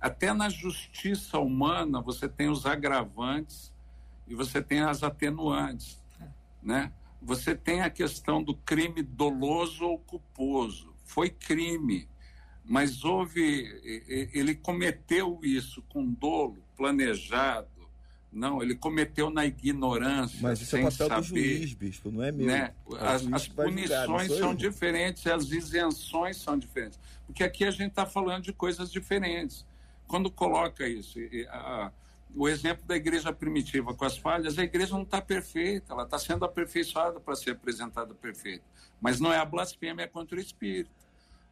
Até 0.00 0.32
na 0.32 0.48
justiça 0.48 1.38
humana 1.38 2.00
você 2.00 2.28
tem 2.28 2.48
os 2.48 2.64
agravantes 2.64 3.72
e 4.26 4.34
você 4.34 4.62
tem 4.62 4.80
as 4.80 5.02
atenuantes, 5.02 6.02
né? 6.62 6.92
Você 7.20 7.54
tem 7.54 7.82
a 7.82 7.90
questão 7.90 8.42
do 8.42 8.54
crime 8.54 9.02
doloso 9.02 9.84
ou 9.84 9.98
culposo. 9.98 10.94
Foi 11.04 11.28
crime, 11.28 12.08
mas 12.64 13.04
houve 13.04 13.40
ele 14.32 14.54
cometeu 14.54 15.40
isso 15.42 15.82
com 15.82 16.06
dolo, 16.06 16.64
planejado, 16.76 17.68
não, 18.32 18.62
ele 18.62 18.76
cometeu 18.76 19.28
na 19.28 19.44
ignorância. 19.44 20.38
Mas 20.40 20.60
isso 20.60 20.76
é 20.76 20.82
papel 20.82 21.08
saber, 21.08 21.20
do 21.20 21.22
juiz, 21.22 21.74
bispo, 21.74 22.10
não 22.12 22.22
é 22.22 22.30
meu. 22.30 22.46
Né? 22.46 22.72
As, 23.00 23.26
as 23.32 23.48
punições 23.48 24.32
são 24.36 24.54
diferentes, 24.54 25.26
as 25.26 25.50
isenções 25.50 26.36
são 26.36 26.56
diferentes. 26.56 26.98
Porque 27.26 27.42
aqui 27.42 27.64
a 27.64 27.70
gente 27.70 27.90
está 27.90 28.06
falando 28.06 28.44
de 28.44 28.52
coisas 28.52 28.90
diferentes. 28.90 29.66
Quando 30.06 30.30
coloca 30.30 30.86
isso, 30.86 31.18
a, 31.48 31.90
o 32.34 32.48
exemplo 32.48 32.84
da 32.86 32.94
igreja 32.94 33.32
primitiva 33.32 33.94
com 33.94 34.04
as 34.04 34.16
falhas, 34.16 34.58
a 34.58 34.62
igreja 34.62 34.94
não 34.94 35.02
está 35.02 35.20
perfeita, 35.20 35.92
ela 35.92 36.04
está 36.04 36.18
sendo 36.18 36.44
aperfeiçoada 36.44 37.18
para 37.18 37.34
ser 37.34 37.50
apresentada 37.50 38.14
perfeita. 38.14 38.64
Mas 39.00 39.18
não 39.18 39.32
é 39.32 39.38
a 39.38 39.44
blasfêmia 39.44 40.06
contra 40.06 40.36
o 40.36 40.40
Espírito. 40.40 40.90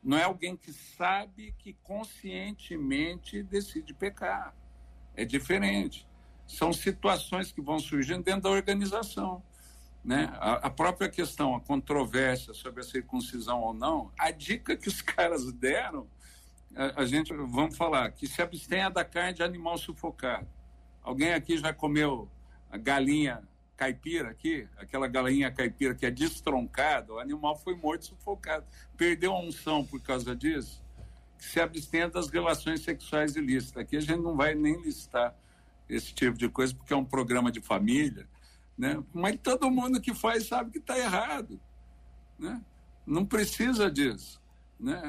Não 0.03 0.17
é 0.17 0.23
alguém 0.23 0.57
que 0.57 0.73
sabe 0.73 1.53
que 1.59 1.73
conscientemente 1.83 3.43
decide 3.43 3.93
pecar. 3.93 4.55
É 5.17 5.25
diferente. 5.25 6.07
São 6.49 6.73
situações 6.73 7.53
que 7.53 7.61
vão 7.61 7.79
surgindo 7.79 8.25
dentro 8.25 8.43
da 8.43 8.51
organização. 8.51 9.43
né? 10.03 10.33
A, 10.41 10.55
a, 10.67 10.71
própria 10.71 11.09
questão, 11.09 11.55
a 11.55 11.61
controvérsia 11.61 12.55
sobre 12.55 12.81
a 12.81 12.85
circuncisão 12.85 13.61
ou 13.61 13.75
não, 13.75 14.11
a 14.19 14.31
dica 14.31 14.77
que 14.77 14.89
os 14.89 15.01
caras 15.03 15.53
deram, 15.53 16.09
a, 16.75 17.03
a 17.03 17.05
gente, 17.05 17.33
vamos 17.35 17.77
falar, 17.77 18.11
que 18.13 18.27
se 18.27 18.41
abstenha 18.41 18.89
da 18.89 19.05
carne 19.05 19.35
de 19.35 19.43
animal 19.43 19.77
sufocado. 19.77 20.49
Alguém 21.03 21.35
aqui 21.35 21.59
já 21.59 21.73
comeu 21.73 22.29
a 22.71 22.79
galinha 22.79 23.43
caipira 23.77 24.31
aqui, 24.31 24.67
aquela 24.77 25.07
galinha 25.07 25.53
caipira 25.53 25.95
que 25.95 26.05
é 26.05 26.11
destroncada, 26.11 27.13
o 27.13 27.19
animal 27.21 27.57
foi 27.57 27.77
morto 27.77 28.07
sufocado. 28.07 28.67
Perdeu 28.97 29.33
a 29.33 29.41
unção 29.41 29.85
por 29.85 30.03
causa 30.03 30.35
disso? 30.35 30.83
Que 31.39 31.45
se 31.45 31.61
abstenha 31.61 32.09
das 32.09 32.29
relações 32.29 32.83
sexuais 32.83 33.37
ilícitas. 33.37 33.83
Aqui 33.83 33.97
a 33.97 34.01
gente 34.01 34.21
não 34.21 34.35
vai 34.35 34.55
nem 34.55 34.81
listar 34.83 35.33
esse 35.89 36.13
tipo 36.13 36.37
de 36.37 36.49
coisa, 36.49 36.75
porque 36.75 36.93
é 36.93 36.97
um 36.97 37.05
programa 37.05 37.51
de 37.51 37.61
família 37.61 38.29
né? 38.79 39.03
Mas 39.13 39.37
todo 39.43 39.71
mundo 39.71 40.01
que 40.01 40.15
faz 40.15 40.47
sabe 40.47 40.71
que 40.71 40.79
está 40.79 40.97
errado. 40.97 41.61
Né? 42.39 42.63
Não 43.05 43.27
precisa 43.27 43.91
disso. 43.91 44.41
Né? 44.79 45.03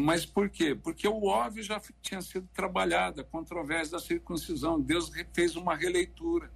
Mas 0.00 0.26
por 0.26 0.50
quê? 0.50 0.74
Porque 0.74 1.06
o 1.06 1.26
óbvio 1.26 1.62
já 1.62 1.80
tinha 2.02 2.20
sido 2.20 2.48
trabalhado, 2.52 3.20
a 3.20 3.24
controvérsia 3.24 3.92
da 3.92 4.00
circuncisão. 4.00 4.80
Deus 4.80 5.12
fez 5.32 5.54
uma 5.54 5.76
releitura. 5.76 6.50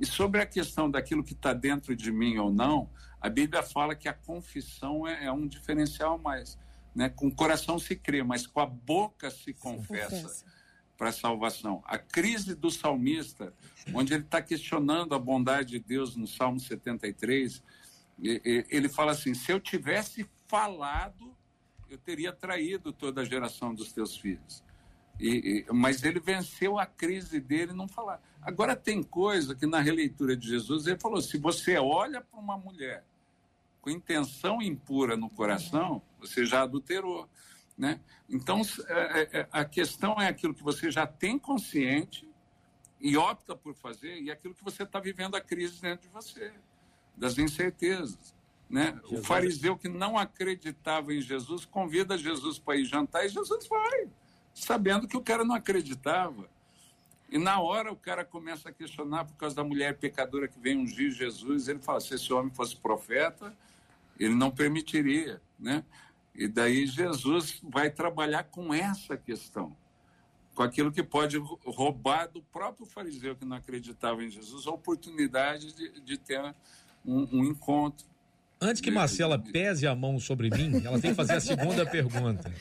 E 0.00 0.06
sobre 0.06 0.40
a 0.40 0.46
questão 0.46 0.90
daquilo 0.90 1.22
que 1.22 1.34
está 1.34 1.52
dentro 1.52 1.94
de 1.94 2.10
mim 2.10 2.38
ou 2.38 2.50
não, 2.50 2.88
a 3.20 3.28
Bíblia 3.28 3.62
fala 3.62 3.94
que 3.94 4.08
a 4.08 4.14
confissão 4.14 5.06
é, 5.06 5.26
é 5.26 5.32
um 5.32 5.46
diferencial 5.46 6.18
mais. 6.18 6.58
Né? 6.94 7.10
Com 7.10 7.28
o 7.28 7.34
coração 7.34 7.78
se 7.78 7.94
crê, 7.94 8.22
mas 8.22 8.46
com 8.46 8.60
a 8.60 8.66
boca 8.66 9.30
se 9.30 9.52
confessa. 9.52 10.16
Se 10.16 10.22
confessa 10.22 10.55
para 10.96 11.10
a 11.10 11.12
salvação. 11.12 11.82
A 11.86 11.98
crise 11.98 12.54
do 12.54 12.70
salmista, 12.70 13.52
onde 13.92 14.14
ele 14.14 14.24
está 14.24 14.40
questionando 14.40 15.14
a 15.14 15.18
bondade 15.18 15.70
de 15.70 15.78
Deus 15.78 16.16
no 16.16 16.26
Salmo 16.26 16.58
73, 16.58 17.62
ele 18.18 18.88
fala 18.88 19.12
assim: 19.12 19.34
se 19.34 19.52
eu 19.52 19.60
tivesse 19.60 20.28
falado, 20.46 21.36
eu 21.88 21.98
teria 21.98 22.32
traído 22.32 22.92
toda 22.92 23.20
a 23.20 23.24
geração 23.24 23.74
dos 23.74 23.92
teus 23.92 24.16
filhos. 24.16 24.64
E, 25.18 25.64
e, 25.68 25.72
mas 25.72 26.02
ele 26.02 26.20
venceu 26.20 26.78
a 26.78 26.84
crise 26.84 27.40
dele 27.40 27.72
não 27.72 27.88
falar. 27.88 28.20
Agora 28.42 28.76
tem 28.76 29.02
coisa 29.02 29.54
que 29.54 29.66
na 29.66 29.80
releitura 29.80 30.36
de 30.36 30.48
Jesus 30.48 30.86
ele 30.86 30.98
falou: 30.98 31.20
se 31.20 31.38
você 31.38 31.76
olha 31.78 32.20
para 32.20 32.38
uma 32.38 32.56
mulher 32.56 33.04
com 33.80 33.90
intenção 33.90 34.60
impura 34.60 35.16
no 35.16 35.30
coração, 35.30 36.02
você 36.18 36.44
já 36.44 36.62
adulterou. 36.62 37.28
Né? 37.76 38.00
Então, 38.28 38.62
é, 38.88 38.94
é, 38.94 39.40
é, 39.40 39.48
a 39.52 39.64
questão 39.64 40.20
é 40.20 40.28
aquilo 40.28 40.54
que 40.54 40.62
você 40.62 40.90
já 40.90 41.06
tem 41.06 41.38
consciente 41.38 42.28
e 43.00 43.16
opta 43.16 43.54
por 43.54 43.74
fazer, 43.74 44.20
e 44.22 44.30
aquilo 44.30 44.54
que 44.54 44.64
você 44.64 44.82
está 44.82 44.98
vivendo 44.98 45.34
a 45.34 45.40
crise 45.40 45.80
dentro 45.80 46.08
de 46.08 46.12
você, 46.12 46.52
das 47.16 47.36
incertezas. 47.36 48.34
Né? 48.68 48.98
O 49.10 49.22
fariseu 49.22 49.76
que 49.76 49.88
não 49.88 50.18
acreditava 50.18 51.14
em 51.14 51.20
Jesus 51.20 51.64
convida 51.64 52.18
Jesus 52.18 52.58
para 52.58 52.76
ir 52.76 52.84
jantar 52.84 53.24
e 53.24 53.28
Jesus 53.28 53.68
vai, 53.68 54.08
sabendo 54.54 55.06
que 55.06 55.16
o 55.16 55.22
cara 55.22 55.44
não 55.44 55.54
acreditava. 55.54 56.48
E 57.28 57.38
na 57.38 57.60
hora 57.60 57.92
o 57.92 57.96
cara 57.96 58.24
começa 58.24 58.68
a 58.68 58.72
questionar 58.72 59.24
por 59.24 59.36
causa 59.36 59.54
da 59.54 59.64
mulher 59.64 59.98
pecadora 59.98 60.48
que 60.48 60.58
vem 60.58 60.78
ungir 60.78 61.10
Jesus. 61.10 61.68
Ele 61.68 61.80
fala: 61.80 62.00
se 62.00 62.14
esse 62.14 62.32
homem 62.32 62.52
fosse 62.52 62.76
profeta, 62.76 63.56
ele 64.18 64.34
não 64.34 64.50
permitiria. 64.50 65.40
Né? 65.58 65.84
E 66.38 66.48
daí 66.48 66.86
Jesus 66.86 67.60
vai 67.62 67.90
trabalhar 67.90 68.44
com 68.44 68.72
essa 68.72 69.16
questão, 69.16 69.76
com 70.54 70.62
aquilo 70.62 70.92
que 70.92 71.02
pode 71.02 71.38
roubar 71.64 72.28
do 72.28 72.42
próprio 72.42 72.86
fariseu 72.86 73.34
que 73.34 73.44
não 73.44 73.56
acreditava 73.56 74.22
em 74.22 74.30
Jesus 74.30 74.66
a 74.66 74.70
oportunidade 74.70 75.72
de, 75.72 76.00
de 76.00 76.18
ter 76.18 76.54
um, 77.04 77.28
um 77.32 77.44
encontro. 77.44 78.06
Antes 78.60 78.80
que 78.80 78.90
Marcela 78.90 79.38
pese 79.38 79.86
a 79.86 79.94
mão 79.94 80.18
sobre 80.18 80.50
mim, 80.50 80.82
ela 80.84 80.98
tem 80.98 81.10
que 81.10 81.16
fazer 81.16 81.34
a 81.34 81.40
segunda 81.40 81.84
pergunta. 81.84 82.52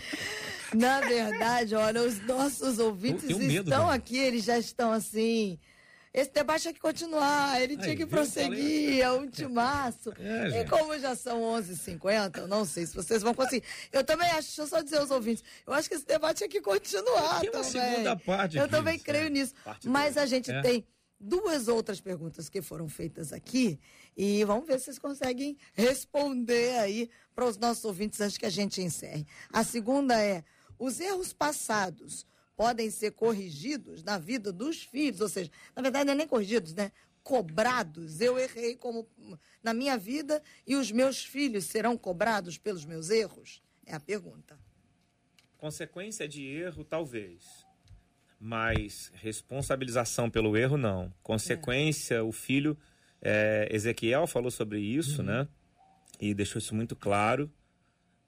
Na 0.73 0.99
verdade, 0.99 1.75
olha, 1.75 2.01
os 2.01 2.19
nossos 2.25 2.79
ouvintes 2.79 3.29
estão 3.29 3.89
aqui, 3.89 4.17
eles 4.17 4.43
já 4.43 4.57
estão 4.57 4.91
assim 4.91 5.57
esse 6.15 6.31
debate 6.31 6.61
tinha 6.61 6.73
que 6.73 6.79
continuar, 6.79 7.61
ele 7.61 7.73
Aí, 7.73 7.81
tinha 7.81 7.95
que 7.97 8.05
prosseguir, 8.05 9.01
é 9.01 9.11
um 9.11 9.29
timaço. 9.29 10.13
É, 10.25 10.61
e 10.61 10.65
como 10.65 10.97
já 10.97 11.15
são 11.15 11.41
11h50, 11.41 12.37
eu 12.37 12.47
não 12.47 12.63
sei 12.63 12.85
se 12.85 12.95
vocês 12.95 13.21
vão 13.21 13.33
conseguir. 13.33 13.63
Eu 13.91 14.03
também 14.03 14.27
acho, 14.29 14.47
deixa 14.47 14.61
eu 14.61 14.67
só 14.67 14.81
dizer 14.81 14.97
aos 14.97 15.11
ouvintes, 15.11 15.43
eu 15.67 15.73
acho 15.73 15.89
que 15.89 15.95
esse 15.95 16.05
debate 16.05 16.37
tinha 16.37 16.49
que 16.49 16.61
continuar 16.61 17.41
tem 17.41 17.51
também. 17.51 17.69
segunda 17.69 18.15
parte. 18.15 18.57
Eu 18.57 18.67
também 18.67 18.97
creio 18.97 19.29
nisso. 19.29 19.53
Mas 19.83 20.17
a 20.17 20.25
gente 20.25 20.51
é. 20.51 20.61
tem 20.61 20.85
duas 21.19 21.67
outras 21.67 21.99
perguntas 21.99 22.47
que 22.49 22.61
foram 22.61 22.87
feitas 22.87 23.33
aqui 23.33 23.79
e 24.15 24.43
vamos 24.45 24.65
ver 24.65 24.79
se 24.79 24.85
vocês 24.85 24.99
conseguem 24.99 25.57
responder 25.73 26.77
aí 26.79 27.09
para 27.33 27.45
os 27.45 27.57
nossos 27.57 27.83
ouvintes 27.83 28.21
antes 28.21 28.37
que 28.37 28.45
a 28.45 28.49
gente 28.49 28.81
encerre. 28.81 29.27
A 29.51 29.63
segunda 29.63 30.19
é: 30.21 30.43
os 30.79 30.99
erros 30.99 31.33
passados 31.33 32.25
podem 32.55 32.89
ser 32.89 33.11
corrigidos 33.11 34.03
na 34.03 34.17
vida 34.17 34.51
dos 34.51 34.83
filhos, 34.83 35.21
ou 35.21 35.29
seja, 35.29 35.51
na 35.75 35.81
verdade 35.81 36.05
não 36.05 36.13
é 36.13 36.15
nem 36.15 36.27
corrigidos, 36.27 36.73
né? 36.73 36.91
Cobrados. 37.23 38.21
Eu 38.21 38.37
errei 38.37 38.75
como 38.75 39.07
na 39.63 39.73
minha 39.73 39.97
vida 39.97 40.41
e 40.65 40.75
os 40.75 40.91
meus 40.91 41.23
filhos 41.23 41.65
serão 41.65 41.97
cobrados 41.97 42.57
pelos 42.57 42.85
meus 42.85 43.09
erros? 43.09 43.61
É 43.85 43.95
a 43.95 43.99
pergunta. 43.99 44.57
Consequência 45.57 46.27
de 46.27 46.45
erro, 46.45 46.83
talvez. 46.83 47.65
Mas 48.39 49.11
responsabilização 49.15 50.29
pelo 50.29 50.55
erro, 50.55 50.77
não. 50.77 51.11
Consequência, 51.23 52.15
é. 52.15 52.21
o 52.21 52.31
filho. 52.31 52.77
É, 53.21 53.67
Ezequiel 53.71 54.27
falou 54.27 54.51
sobre 54.51 54.79
isso, 54.79 55.21
uhum. 55.21 55.27
né? 55.27 55.47
E 56.19 56.33
deixou 56.33 56.59
isso 56.59 56.75
muito 56.75 56.95
claro. 56.95 57.51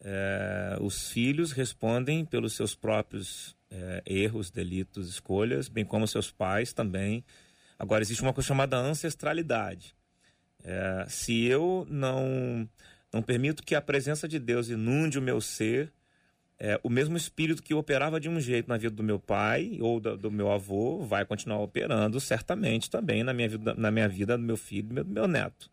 É, 0.01 0.77
os 0.79 1.09
filhos 1.09 1.51
respondem 1.51 2.25
pelos 2.25 2.53
seus 2.53 2.73
próprios 2.73 3.56
é, 3.69 4.01
erros, 4.05 4.49
delitos, 4.49 5.09
escolhas, 5.09 5.67
bem 5.67 5.85
como 5.85 6.07
seus 6.07 6.31
pais 6.31 6.73
também. 6.73 7.23
Agora, 7.77 8.01
existe 8.01 8.21
uma 8.21 8.33
coisa 8.33 8.47
chamada 8.47 8.77
ancestralidade. 8.77 9.95
É, 10.63 11.05
se 11.07 11.45
eu 11.45 11.85
não, 11.89 12.67
não 13.13 13.21
permito 13.21 13.63
que 13.63 13.75
a 13.75 13.81
presença 13.81 14.27
de 14.27 14.39
Deus 14.39 14.69
inunde 14.69 15.19
o 15.19 15.21
meu 15.21 15.39
ser, 15.39 15.93
é, 16.59 16.79
o 16.83 16.89
mesmo 16.89 17.15
espírito 17.15 17.61
que 17.61 17.73
operava 17.73 18.19
de 18.19 18.27
um 18.27 18.39
jeito 18.39 18.67
na 18.67 18.77
vida 18.77 18.95
do 18.95 19.03
meu 19.03 19.19
pai 19.19 19.77
ou 19.79 19.99
do, 19.99 20.17
do, 20.17 20.31
meu 20.31 20.51
avô 20.51 21.03
vai 21.03 21.23
continuar 21.23 21.59
operando 21.59 22.19
certamente 22.19 22.89
também 22.89 23.23
na 23.23 23.31
minha 23.31 23.47
vida, 23.47 23.75
na 23.75 23.91
minha 23.91 24.09
vida 24.09 24.35
do 24.35 24.43
meu 24.43 24.57
filho 24.57 24.99
e 24.99 25.03
do 25.03 25.11
meu 25.11 25.27
neto. 25.27 25.69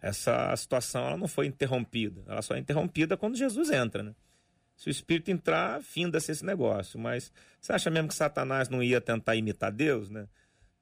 Essa 0.00 0.54
situação 0.54 1.06
ela 1.06 1.16
não 1.16 1.26
foi 1.26 1.46
interrompida, 1.46 2.22
ela 2.28 2.42
só 2.42 2.54
é 2.54 2.58
interrompida 2.58 3.16
quando 3.16 3.36
Jesus 3.36 3.70
entra. 3.70 4.02
Né? 4.02 4.14
Se 4.76 4.88
o 4.88 4.90
espírito 4.90 5.30
entrar, 5.30 5.82
finda-se 5.82 6.30
esse 6.30 6.44
negócio. 6.44 6.98
Mas 6.98 7.32
você 7.60 7.72
acha 7.72 7.90
mesmo 7.90 8.08
que 8.08 8.14
Satanás 8.14 8.68
não 8.68 8.82
ia 8.82 9.00
tentar 9.00 9.34
imitar 9.34 9.72
Deus, 9.72 10.10
né? 10.10 10.28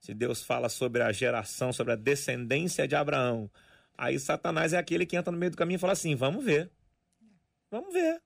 Se 0.01 0.13
Deus 0.13 0.43
fala 0.43 0.69
sobre 0.69 1.03
a 1.03 1.13
geração, 1.13 1.73
sobre 1.73 1.93
a 1.95 1.97
descendência 1.97 2.87
de 2.87 2.95
Abraão, 2.95 3.51
aí 3.97 4.19
Satanás 4.19 4.73
é 4.73 4.79
aquele 4.79 5.07
que 5.07 5.17
entra 5.17 5.33
no 5.33 5.39
meio 5.39 5.53
do 5.53 5.57
caminho 5.57 5.77
e 5.77 5.81
fala 5.81 5.95
assim: 5.95 6.15
vamos 6.15 6.45
ver. 6.45 6.71
Vamos 7.71 7.93
ver. 7.93 8.21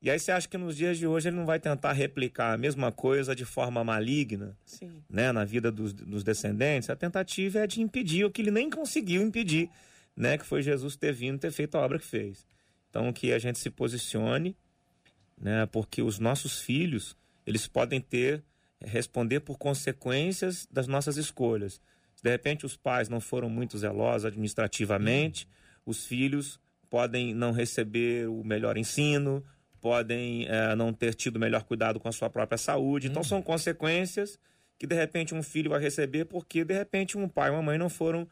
E 0.00 0.08
aí 0.10 0.18
você 0.18 0.30
acha 0.30 0.46
que 0.46 0.56
nos 0.56 0.76
dias 0.76 0.96
de 0.96 1.06
hoje 1.06 1.28
ele 1.28 1.36
não 1.36 1.44
vai 1.44 1.58
tentar 1.58 1.92
replicar 1.92 2.52
a 2.52 2.58
mesma 2.58 2.92
coisa 2.92 3.34
de 3.34 3.44
forma 3.44 3.82
maligna, 3.82 4.56
Sim. 4.64 5.02
né, 5.10 5.32
na 5.32 5.44
vida 5.44 5.72
dos, 5.72 5.92
dos 5.92 6.22
descendentes? 6.22 6.88
A 6.88 6.94
tentativa 6.94 7.58
é 7.58 7.66
de 7.66 7.80
impedir 7.82 8.24
o 8.24 8.30
que 8.30 8.40
ele 8.40 8.52
nem 8.52 8.70
conseguiu 8.70 9.20
impedir, 9.22 9.68
né, 10.16 10.38
que 10.38 10.46
foi 10.46 10.62
Jesus 10.62 10.94
ter 10.94 11.12
vindo, 11.12 11.40
ter 11.40 11.50
feito 11.50 11.76
a 11.76 11.80
obra 11.80 11.98
que 11.98 12.06
fez. 12.06 12.46
Então 12.90 13.12
que 13.12 13.32
a 13.32 13.38
gente 13.38 13.58
se 13.58 13.70
posicione, 13.70 14.56
né? 15.40 15.66
Porque 15.66 16.02
os 16.02 16.18
nossos 16.18 16.60
filhos, 16.60 17.16
eles 17.46 17.66
podem 17.66 18.00
ter 18.00 18.42
responder 18.84 19.40
por 19.40 19.58
consequências 19.58 20.66
das 20.70 20.86
nossas 20.86 21.16
escolhas. 21.16 21.80
Se 22.14 22.22
de 22.22 22.30
repente 22.30 22.66
os 22.66 22.76
pais 22.76 23.08
não 23.08 23.20
foram 23.20 23.48
muito 23.48 23.78
zelosos 23.78 24.24
administrativamente, 24.24 25.44
uhum. 25.44 25.50
os 25.86 26.06
filhos 26.06 26.60
podem 26.90 27.34
não 27.34 27.52
receber 27.52 28.28
o 28.28 28.42
melhor 28.44 28.76
ensino, 28.76 29.44
podem 29.80 30.46
é, 30.48 30.74
não 30.74 30.92
ter 30.92 31.14
tido 31.14 31.36
o 31.36 31.40
melhor 31.40 31.62
cuidado 31.64 32.00
com 32.00 32.08
a 32.08 32.12
sua 32.12 32.30
própria 32.30 32.58
saúde. 32.58 33.06
Então 33.06 33.22
uhum. 33.22 33.28
são 33.28 33.42
consequências 33.42 34.38
que 34.78 34.86
de 34.86 34.94
repente 34.94 35.34
um 35.34 35.42
filho 35.42 35.70
vai 35.70 35.80
receber 35.80 36.24
porque 36.24 36.64
de 36.64 36.74
repente 36.74 37.18
um 37.18 37.28
pai 37.28 37.50
e 37.50 37.52
uma 37.52 37.62
mãe 37.62 37.78
não 37.78 37.88
foram 37.88 38.28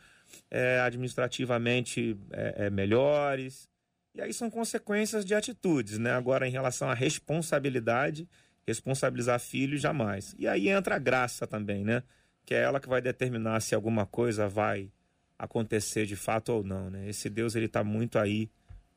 é, 0.51 0.81
administrativamente 0.81 2.17
é, 2.31 2.71
melhores, 2.71 3.69
e 4.17 4.23
aí 4.23 4.33
são 4.33 4.49
consequências 4.49 5.27
de 5.27 5.35
atitudes, 5.35 5.99
né? 5.99 6.13
Agora, 6.13 6.49
em 6.49 6.51
relação 6.51 6.89
à 6.89 6.95
responsabilidade, 6.95 8.27
responsabilizar 8.67 9.39
filho, 9.39 9.77
jamais. 9.77 10.35
E 10.39 10.49
aí 10.49 10.71
entra 10.71 10.97
a 10.97 10.99
graça 10.99 11.47
também, 11.47 11.85
né? 11.85 12.03
Que 12.47 12.55
é 12.55 12.63
ela 12.63 12.81
que 12.81 12.89
vai 12.89 13.03
determinar 13.03 13.61
se 13.61 13.75
alguma 13.75 14.07
coisa 14.07 14.49
vai 14.49 14.91
acontecer 15.39 16.07
de 16.07 16.17
fato 16.17 16.51
ou 16.51 16.65
não, 16.65 16.89
né? 16.89 17.07
Esse 17.07 17.29
Deus, 17.29 17.55
ele 17.55 17.67
está 17.67 17.85
muito 17.85 18.19
aí, 18.19 18.51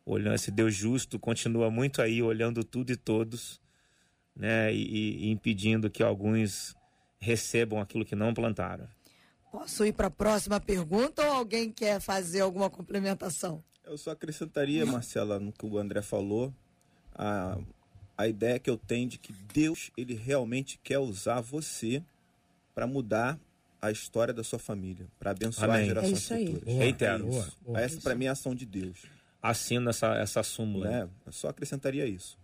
olhando, 0.05 0.35
esse 0.35 0.51
Deus 0.51 0.73
justo 0.73 1.19
continua 1.19 1.69
muito 1.69 2.01
aí, 2.01 2.23
olhando 2.23 2.63
tudo 2.63 2.93
e 2.93 2.95
todos, 2.95 3.59
né? 4.33 4.73
E, 4.73 5.25
e 5.25 5.31
impedindo 5.31 5.89
que 5.89 6.01
alguns 6.01 6.77
recebam 7.19 7.81
aquilo 7.81 8.05
que 8.05 8.15
não 8.15 8.33
plantaram. 8.33 8.87
Posso 9.51 9.85
ir 9.85 9.91
para 9.91 10.07
a 10.07 10.11
próxima 10.11 10.61
pergunta 10.61 11.21
ou 11.25 11.33
alguém 11.33 11.73
quer 11.73 11.99
fazer 11.99 12.39
alguma 12.39 12.69
complementação? 12.69 13.61
Eu 13.89 13.97
só 13.97 14.11
acrescentaria, 14.11 14.85
Marcela, 14.85 15.39
no 15.39 15.51
que 15.51 15.65
o 15.65 15.77
André 15.79 16.03
falou, 16.03 16.53
a, 17.15 17.57
a 18.15 18.27
ideia 18.27 18.59
que 18.59 18.69
eu 18.69 18.77
tenho 18.77 19.09
de 19.09 19.17
que 19.17 19.33
Deus, 19.51 19.89
ele 19.97 20.13
realmente 20.13 20.79
quer 20.83 20.99
usar 20.99 21.41
você 21.41 22.03
para 22.75 22.85
mudar 22.85 23.39
a 23.81 23.89
história 23.89 24.31
da 24.31 24.43
sua 24.43 24.59
família, 24.59 25.07
para 25.17 25.31
abençoar 25.31 25.71
Amém. 25.71 25.81
as 25.81 25.87
gerações 25.87 26.11
É 26.13 26.17
isso 26.17 26.33
aí. 26.35 26.45
futuras. 26.45 26.65
Boa, 26.65 26.83
Reitero. 26.83 27.13
É 27.13 27.17
isso. 27.17 27.29
boa, 27.29 27.47
boa. 27.65 27.81
Essa 27.81 28.01
para 28.01 28.13
mim 28.15 28.25
é 28.25 28.29
a 28.29 28.33
ação 28.33 28.53
de 28.53 28.65
Deus. 28.65 28.97
Assino 29.41 29.89
essa, 29.89 30.13
essa 30.17 30.43
súmula. 30.43 30.87
Né? 30.89 31.09
Eu 31.25 31.31
só 31.31 31.47
acrescentaria 31.49 32.05
isso. 32.05 32.37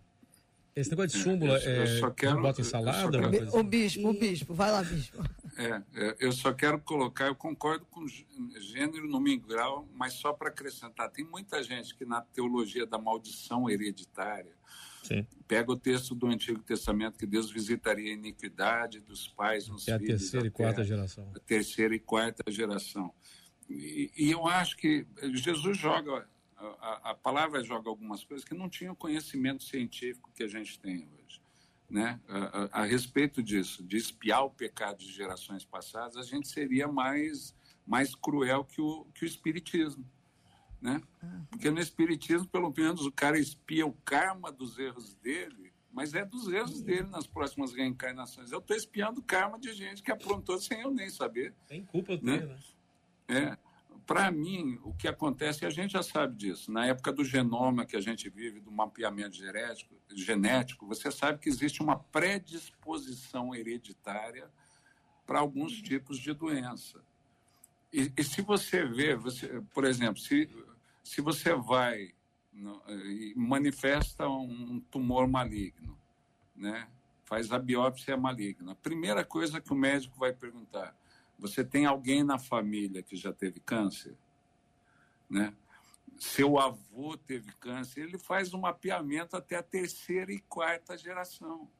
Esse 0.76 0.90
negócio 0.90 1.16
de 1.16 1.24
súmula, 1.24 1.58
Eu- 1.60 1.72
eu 1.74 1.82
é, 1.84 1.86
só 2.00 2.10
quero- 2.10 2.42
bota 2.42 2.60
em 2.60 2.64
eu 2.64 2.68
salada? 2.70 3.10
quero- 3.18 3.30
coisa 3.30 3.44
O 3.56 3.60
assim? 3.60 3.68
bispo, 3.68 4.08
o 4.10 4.12
bispo, 4.12 4.52
vai 4.54 4.70
lá, 4.70 4.82
bispo. 4.82 5.24
É, 5.56 5.82
é, 5.94 6.16
eu 6.20 6.30
só 6.32 6.52
quero 6.52 6.78
colocar, 6.78 7.28
eu 7.28 7.34
concordo 7.34 7.86
com 7.86 8.06
gê- 8.06 8.26
gênero 8.60 9.08
no 9.08 9.18
mingral, 9.18 9.88
mas 9.94 10.12
só 10.12 10.34
para 10.34 10.50
acrescentar, 10.50 11.10
tem 11.10 11.24
muita 11.24 11.62
gente 11.62 11.96
que 11.96 12.04
na 12.04 12.20
teologia 12.20 12.84
da 12.86 12.98
maldição 12.98 13.70
hereditária 13.70 14.52
Sim. 15.02 15.26
pega 15.48 15.72
o 15.72 15.76
texto 15.78 16.14
do 16.14 16.26
Antigo 16.26 16.62
Testamento 16.62 17.18
que 17.18 17.24
Deus 17.26 17.50
visitaria 17.50 18.10
a 18.10 18.14
iniquidade 18.14 19.00
dos 19.00 19.26
pais 19.28 19.68
nos 19.68 19.88
É 19.88 19.92
a 19.94 19.98
filhos. 19.98 20.20
terceira 20.20 20.46
e 20.46 20.50
quarta 20.50 20.84
geração. 20.84 21.32
a 21.34 21.40
terceira 21.40 21.94
e 21.94 21.98
quarta 21.98 22.52
geração. 22.52 23.14
E, 23.66 24.12
e 24.14 24.30
eu 24.30 24.46
acho 24.46 24.76
que 24.76 25.06
Jesus 25.32 25.78
joga, 25.78 26.28
a, 26.58 27.10
a- 27.10 27.14
palavra 27.14 27.62
joga 27.62 27.88
algumas 27.88 28.24
coisas 28.24 28.44
que 28.44 28.54
não 28.54 28.68
tinha 28.68 28.92
o 28.92 28.96
conhecimento 28.96 29.62
científico 29.64 30.30
que 30.34 30.42
a 30.42 30.48
gente 30.48 30.78
tem 30.80 31.08
hoje. 31.18 31.40
Né? 31.88 32.20
A, 32.28 32.38
a- 32.38 32.68
a 32.82 32.84
respeito 32.84 33.42
disso, 33.42 33.84
de 33.84 33.96
espiar 33.96 34.44
o 34.44 34.50
pecado 34.50 34.98
de 34.98 35.12
gerações 35.12 35.64
passadas, 35.64 36.16
a 36.16 36.22
gente 36.22 36.48
seria 36.48 36.88
mais, 36.88 37.54
mais 37.86 38.14
cruel 38.14 38.64
que 38.64 38.80
o, 38.80 39.04
que 39.14 39.24
o 39.24 39.26
Espiritismo. 39.26 40.04
Né? 40.80 41.00
Porque 41.50 41.70
no 41.70 41.78
Espiritismo, 41.80 42.46
pelo 42.48 42.72
menos, 42.76 43.06
o 43.06 43.12
cara 43.12 43.38
espia 43.38 43.86
o 43.86 43.92
karma 44.04 44.50
dos 44.52 44.78
erros 44.78 45.14
dele, 45.16 45.72
mas 45.92 46.12
é 46.12 46.24
dos 46.24 46.48
erros 46.48 46.82
dele 46.82 47.08
nas 47.08 47.26
próximas 47.26 47.72
reencarnações. 47.72 48.52
Eu 48.52 48.58
estou 48.58 48.76
espiando 48.76 49.20
o 49.20 49.22
karma 49.22 49.58
de 49.58 49.72
gente 49.72 50.02
que 50.02 50.10
aprontou 50.12 50.58
sem 50.60 50.80
eu 50.82 50.90
nem 50.90 51.08
saber. 51.08 51.54
Tem 51.66 51.84
culpa 51.84 52.12
Né? 52.22 52.38
tenho, 52.38 52.48
né? 52.48 52.58
É, 53.28 53.58
para 54.06 54.30
mim, 54.30 54.78
o 54.84 54.94
que 54.94 55.08
acontece, 55.08 55.64
e 55.64 55.66
a 55.66 55.70
gente 55.70 55.92
já 55.92 56.02
sabe 56.02 56.36
disso, 56.36 56.70
na 56.70 56.86
época 56.86 57.12
do 57.12 57.24
genoma 57.24 57.84
que 57.84 57.96
a 57.96 58.00
gente 58.00 58.30
vive, 58.30 58.60
do 58.60 58.70
mapeamento 58.70 59.34
genético, 59.34 59.96
genético 60.14 60.86
você 60.86 61.10
sabe 61.10 61.40
que 61.40 61.48
existe 61.48 61.82
uma 61.82 61.98
predisposição 61.98 63.52
hereditária 63.52 64.48
para 65.26 65.40
alguns 65.40 65.82
tipos 65.82 66.18
de 66.18 66.32
doença. 66.32 67.04
E, 67.92 68.12
e 68.16 68.22
se 68.22 68.42
você 68.42 68.84
vê, 68.86 69.16
você, 69.16 69.60
por 69.74 69.84
exemplo, 69.84 70.18
se, 70.18 70.48
se 71.02 71.20
você 71.20 71.54
vai 71.54 72.14
no, 72.52 72.80
e 72.88 73.34
manifesta 73.36 74.28
um 74.28 74.80
tumor 74.88 75.26
maligno, 75.26 75.98
né? 76.54 76.88
faz 77.24 77.50
a 77.50 77.58
biópsia 77.58 78.16
maligna, 78.16 78.72
a 78.72 78.76
primeira 78.76 79.24
coisa 79.24 79.60
que 79.60 79.72
o 79.72 79.76
médico 79.76 80.16
vai 80.16 80.32
perguntar, 80.32 80.96
você 81.38 81.64
tem 81.64 81.86
alguém 81.86 82.22
na 82.22 82.38
família 82.38 83.02
que 83.02 83.16
já 83.16 83.32
teve 83.32 83.60
câncer? 83.60 84.16
Né? 85.28 85.54
Seu 86.18 86.58
avô 86.58 87.16
teve 87.16 87.52
câncer, 87.52 88.02
ele 88.02 88.18
faz 88.18 88.54
um 88.54 88.60
mapeamento 88.60 89.36
até 89.36 89.56
a 89.56 89.62
terceira 89.62 90.32
e 90.32 90.40
quarta 90.40 90.96
geração. 90.96 91.70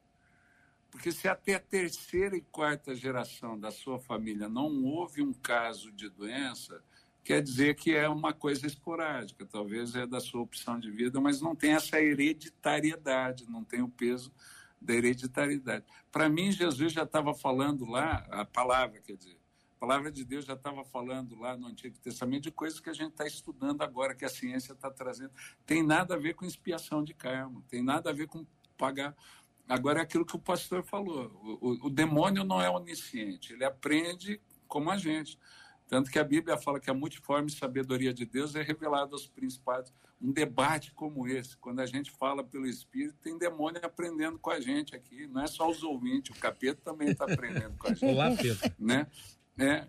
Porque 0.91 1.11
se 1.11 1.27
até 1.27 1.55
a 1.55 1.59
terceira 1.59 2.37
e 2.37 2.41
quarta 2.41 2.95
geração 2.95 3.59
da 3.59 3.71
sua 3.71 3.99
família 3.99 4.47
não 4.47 4.83
houve 4.83 5.21
um 5.21 5.33
caso 5.33 5.91
de 5.91 6.09
doença, 6.09 6.83
quer 7.23 7.41
dizer 7.41 7.75
que 7.75 7.93
é 7.93 8.07
uma 8.07 8.31
coisa 8.31 8.65
esporádica, 8.65 9.45
talvez 9.45 9.95
é 9.95 10.07
da 10.07 10.19
sua 10.19 10.41
opção 10.41 10.79
de 10.79 10.89
vida, 10.89 11.19
mas 11.19 11.41
não 11.41 11.55
tem 11.55 11.73
essa 11.73 12.01
hereditariedade, 12.01 13.45
não 13.49 13.63
tem 13.63 13.81
o 13.81 13.89
peso 13.89 14.31
da 14.79 14.93
hereditariedade. 14.93 15.83
Para 16.11 16.29
mim, 16.29 16.51
Jesus 16.51 16.93
já 16.93 17.03
estava 17.03 17.33
falando 17.33 17.85
lá, 17.85 18.25
a 18.31 18.45
palavra, 18.45 19.01
quer 19.01 19.17
dizer, 19.17 19.37
a 19.77 19.79
palavra 19.79 20.11
de 20.11 20.25
Deus 20.25 20.43
já 20.43 20.55
estava 20.55 20.83
falando 20.83 21.39
lá 21.39 21.55
no 21.55 21.67
Antigo 21.67 21.99
Testamento 21.99 22.43
de 22.43 22.51
coisas 22.51 22.79
que 22.79 22.89
a 22.89 22.93
gente 22.93 23.11
está 23.11 23.27
estudando 23.27 23.83
agora, 23.83 24.15
que 24.15 24.25
a 24.25 24.29
ciência 24.29 24.73
está 24.73 24.89
trazendo. 24.89 25.31
Tem 25.67 25.83
nada 25.83 26.15
a 26.15 26.17
ver 26.17 26.33
com 26.33 26.45
expiação 26.45 27.03
de 27.03 27.13
karma, 27.13 27.63
tem 27.69 27.83
nada 27.83 28.09
a 28.09 28.13
ver 28.13 28.25
com 28.25 28.43
pagar. 28.75 29.15
Agora 29.69 29.99
é 29.99 30.01
aquilo 30.01 30.25
que 30.25 30.35
o 30.35 30.39
pastor 30.39 30.83
falou: 30.83 31.31
o, 31.43 31.69
o, 31.69 31.87
o 31.87 31.89
demônio 31.91 32.43
não 32.43 32.59
é 32.59 32.67
onisciente, 32.67 33.53
ele 33.53 33.63
aprende 33.63 34.41
como 34.67 34.89
a 34.89 34.97
gente. 34.97 35.37
Tanto 35.87 36.09
que 36.11 36.19
a 36.19 36.23
Bíblia 36.23 36.57
fala 36.57 36.79
que 36.79 36.89
a 36.89 36.93
multiforme 36.93 37.49
sabedoria 37.49 38.13
de 38.13 38.25
Deus 38.25 38.55
é 38.55 38.61
revelada 38.61 39.13
aos 39.13 39.27
principados. 39.27 39.93
Um 40.19 40.31
debate 40.31 40.91
como 40.93 41.27
esse, 41.27 41.55
quando 41.55 41.79
a 41.79 41.85
gente 41.85 42.11
fala 42.11 42.43
pelo 42.43 42.65
Espírito, 42.65 43.15
tem 43.21 43.37
demônio 43.37 43.79
aprendendo 43.85 44.39
com 44.39 44.49
a 44.49 44.59
gente 44.59 44.95
aqui. 44.95 45.27
Não 45.27 45.41
é 45.41 45.47
só 45.47 45.69
os 45.69 45.83
ouvintes, 45.83 46.35
o 46.35 46.39
capeta 46.39 46.81
também 46.83 47.09
está 47.09 47.25
aprendendo 47.25 47.77
com 47.77 47.87
a 47.87 47.93
gente. 47.95 48.05
Olá, 48.05 48.35
Pedro. 48.35 48.73
Né? 48.79 49.07
É, 49.57 49.87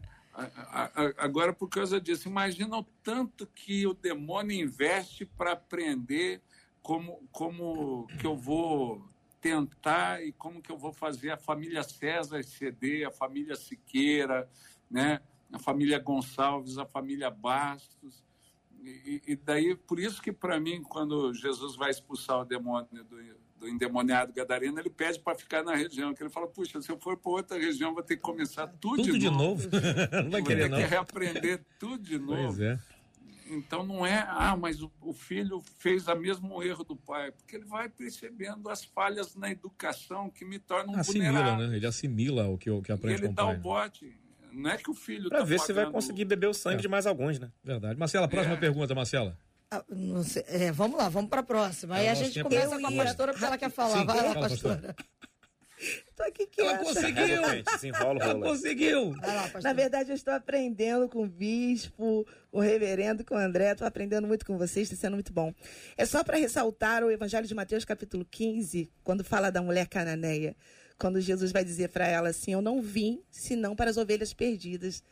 agora, 1.17 1.53
por 1.53 1.69
causa 1.69 2.01
disso, 2.01 2.29
imagina 2.29 2.77
o 2.77 2.85
tanto 3.03 3.47
que 3.47 3.87
o 3.87 3.95
demônio 3.95 4.65
investe 4.65 5.25
para 5.25 5.53
aprender 5.53 6.43
como, 6.81 7.29
como 7.33 8.07
que 8.19 8.27
eu 8.27 8.37
vou 8.37 9.05
tentar 9.41 10.25
e 10.25 10.33
como 10.33 10.63
que 10.63 10.71
eu 10.71 10.79
vou 10.79 10.93
fazer 10.93 11.31
a 11.31 11.37
família 11.37 11.83
César 11.83 12.43
ceder, 12.43 13.07
a 13.07 13.11
família 13.11 13.57
Siqueira, 13.57 14.49
né? 14.91 15.21
a 15.53 15.59
família 15.59 15.99
Gonçalves, 15.99 16.79
a 16.79 16.87
família 16.87 17.31
Bastos. 17.31 18.25
E, 18.81 19.23
e 19.27 19.37
daí, 19.37 19.75
por 19.75 19.99
isso 19.99 20.23
que 20.23 20.33
para 20.33 20.59
mim, 20.61 20.83
quando 20.83 21.33
Jesus 21.35 21.77
vai 21.77 21.91
expulsar 21.91 22.41
o 22.41 22.45
demônio 22.45 23.05
do, 23.05 23.17
do 23.59 23.69
endemoniado 23.69 24.33
gadareno, 24.33 24.79
ele 24.79 24.91
pede 24.91 25.19
para 25.19 25.37
ficar 25.37 25.63
na 25.63 25.75
região, 25.75 26.15
que 26.15 26.23
ele 26.23 26.31
fala, 26.31 26.47
puxa, 26.47 26.81
se 26.81 26.91
eu 26.91 26.99
for 26.99 27.17
para 27.17 27.31
outra 27.33 27.59
região, 27.59 27.93
vou 27.95 28.03
ter 28.03 28.17
que 28.17 28.23
começar 28.23 28.67
tudo, 28.67 29.03
Tudo 29.03 29.19
de 29.19 29.29
novo. 29.31 29.69
de 29.69 29.77
novo? 29.77 29.87
não 30.25 30.31
vai 30.31 30.41
Vou 30.41 30.45
querer, 30.49 30.63
ter 30.65 30.69
não. 30.71 30.79
que 30.79 30.85
reaprender 30.85 31.61
tudo 31.79 31.99
de 32.05 32.19
novo. 32.19 32.55
Pois 32.55 32.61
é. 32.61 32.79
Então 33.51 33.83
não 33.83 34.05
é, 34.07 34.27
ah, 34.29 34.55
mas 34.61 34.83
o, 34.83 34.93
o 35.01 35.13
filho 35.15 35.63
fez 35.79 36.07
o 36.07 36.15
mesmo 36.15 36.63
erro 36.63 36.85
do 36.85 36.95
pai, 36.95 37.33
porque 37.33 37.57
ele 37.57 37.65
vai 37.65 37.89
percebendo 37.89 38.69
as 38.69 38.85
falhas 38.85 39.35
na 39.35 39.51
educação 39.51 40.29
que 40.29 40.45
me 40.45 40.59
tornam 40.59 40.95
Assimila, 40.99 41.33
vulnerável. 41.33 41.69
né? 41.69 41.77
Ele 41.77 41.87
assimila 41.87 42.47
o 42.49 42.59
que, 42.59 42.71
o 42.71 42.83
que 42.83 42.93
E 42.93 42.95
aprende 42.95 43.21
ele 43.23 43.27
com 43.29 43.33
o 43.33 43.37
dá 43.37 43.45
pai. 43.47 43.57
o 43.57 43.59
bote. 43.59 44.17
Não 44.53 44.71
é 44.71 44.77
que 44.77 44.91
o 44.91 44.95
filho 44.95 45.29
Pra 45.31 45.39
tá 45.39 45.45
ver 45.45 45.61
se 45.61 45.73
vai 45.73 45.85
pagando- 45.85 45.93
conseguir 45.95 46.25
beber 46.27 46.47
o 46.49 46.55
sangue 46.55 46.77
É. 46.79 46.81
de 46.83 46.89
mais 46.89 47.07
alguns, 47.07 47.39
né? 47.39 47.51
Verdade. 47.65 47.99
Marcela, 47.99 48.29
próxima 48.29 48.55
É. 48.55 48.59
pergunta, 48.59 48.95
Marcela. 48.95 49.37
Ah, 49.71 49.85
não 49.89 50.25
sei, 50.25 50.45
é, 50.49 50.73
vamos 50.73 50.99
lá, 50.99 51.09
vamos 51.09 51.29
para 51.29 51.41
a 51.41 51.45
próxima. 51.45 51.97
Aí 51.97 52.07
É, 52.07 52.11
a 52.11 52.13
nosso 52.15 52.25
gente 52.25 52.43
começa 52.43 52.79
com 52.79 52.87
a 52.87 52.93
pastora 52.93 53.33
porque 53.33 53.45
ela 53.45 53.59
quer 53.59 53.71
falar. 53.71 53.99
Sim, 54.01 54.07
Vai 54.07 54.27
lá, 54.29 54.35
pastora. 54.35 54.97
Tô 56.17 56.25
aqui 56.25 56.49
Ela 56.59 56.79
quieta. 56.79 56.85
conseguiu! 56.85 57.43
Desenrola 57.73 58.19
o 58.19 58.23
Ela 58.23 58.41
conseguiu! 58.41 59.15
Lá. 59.23 59.51
Na 59.63 59.73
verdade, 59.73 60.11
eu 60.11 60.17
estou 60.17 60.35
aprendendo 60.35 61.09
com 61.09 61.23
o 61.23 61.29
bispo, 61.29 62.27
o 62.51 62.59
reverendo, 62.61 63.25
com 63.25 63.37
o 63.37 63.39
André. 63.39 63.71
Estou 63.71 63.87
aprendendo 63.87 64.27
muito 64.27 64.45
com 64.45 64.59
vocês, 64.59 64.91
está 64.91 64.97
sendo 65.01 65.15
muito 65.15 65.33
bom. 65.33 65.55
É 65.97 66.05
só 66.05 66.25
para 66.25 66.37
ressaltar 66.37 67.05
o 67.05 67.11
Evangelho 67.13 67.47
de 67.47 67.55
Mateus, 67.55 67.85
capítulo 67.85 68.25
15, 68.29 68.91
quando 69.05 69.23
fala 69.23 69.51
da 69.51 69.63
mulher 69.63 69.87
cananeia. 69.87 70.57
Quando 70.99 71.21
Jesus 71.21 71.53
vai 71.53 71.65
dizer 71.65 71.91
para 71.91 72.09
ela 72.09 72.31
assim: 72.31 72.53
Eu 72.53 72.61
não 72.63 72.83
vim 72.83 73.23
senão 73.31 73.77
para 73.77 73.89
as 73.89 73.97
ovelhas 73.97 74.35
perdidas 74.35 75.05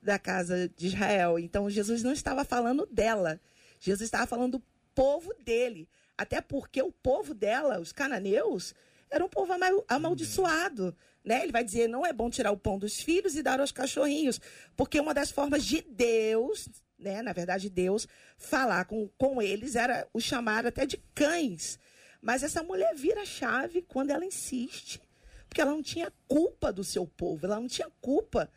da 0.00 0.20
casa 0.20 0.68
de 0.76 0.86
Israel. 0.86 1.36
Então, 1.36 1.68
Jesus 1.68 2.04
não 2.04 2.12
estava 2.12 2.44
falando 2.44 2.86
dela. 2.86 3.40
Jesus 3.82 4.02
estava 4.06 4.28
falando 4.28 4.58
do 4.58 4.64
povo 4.94 5.34
dele. 5.44 5.88
Até 6.16 6.40
porque 6.40 6.80
o 6.80 6.92
povo 6.92 7.34
dela, 7.34 7.80
os 7.80 7.90
cananeus, 7.90 8.74
era 9.10 9.24
um 9.24 9.28
povo 9.28 9.52
ama- 9.52 9.84
amaldiçoado. 9.88 10.96
Né? 11.24 11.42
Ele 11.42 11.50
vai 11.50 11.64
dizer: 11.64 11.88
não 11.88 12.06
é 12.06 12.12
bom 12.12 12.30
tirar 12.30 12.52
o 12.52 12.56
pão 12.56 12.78
dos 12.78 13.00
filhos 13.00 13.34
e 13.34 13.42
dar 13.42 13.60
aos 13.60 13.72
cachorrinhos. 13.72 14.40
Porque 14.76 15.00
uma 15.00 15.12
das 15.12 15.32
formas 15.32 15.64
de 15.64 15.82
Deus, 15.82 16.68
né? 16.96 17.22
na 17.22 17.32
verdade, 17.32 17.68
Deus, 17.68 18.06
falar 18.36 18.84
com, 18.84 19.08
com 19.18 19.42
eles 19.42 19.74
era 19.74 20.06
o 20.14 20.20
chamar 20.20 20.64
até 20.64 20.86
de 20.86 20.98
cães. 21.12 21.76
Mas 22.20 22.44
essa 22.44 22.62
mulher 22.62 22.94
vira 22.94 23.26
chave 23.26 23.82
quando 23.82 24.10
ela 24.10 24.24
insiste. 24.24 25.00
Porque 25.48 25.60
ela 25.60 25.72
não 25.72 25.82
tinha 25.82 26.12
culpa 26.28 26.72
do 26.72 26.84
seu 26.84 27.04
povo, 27.04 27.44
ela 27.46 27.58
não 27.60 27.66
tinha 27.66 27.90
culpa 28.00 28.48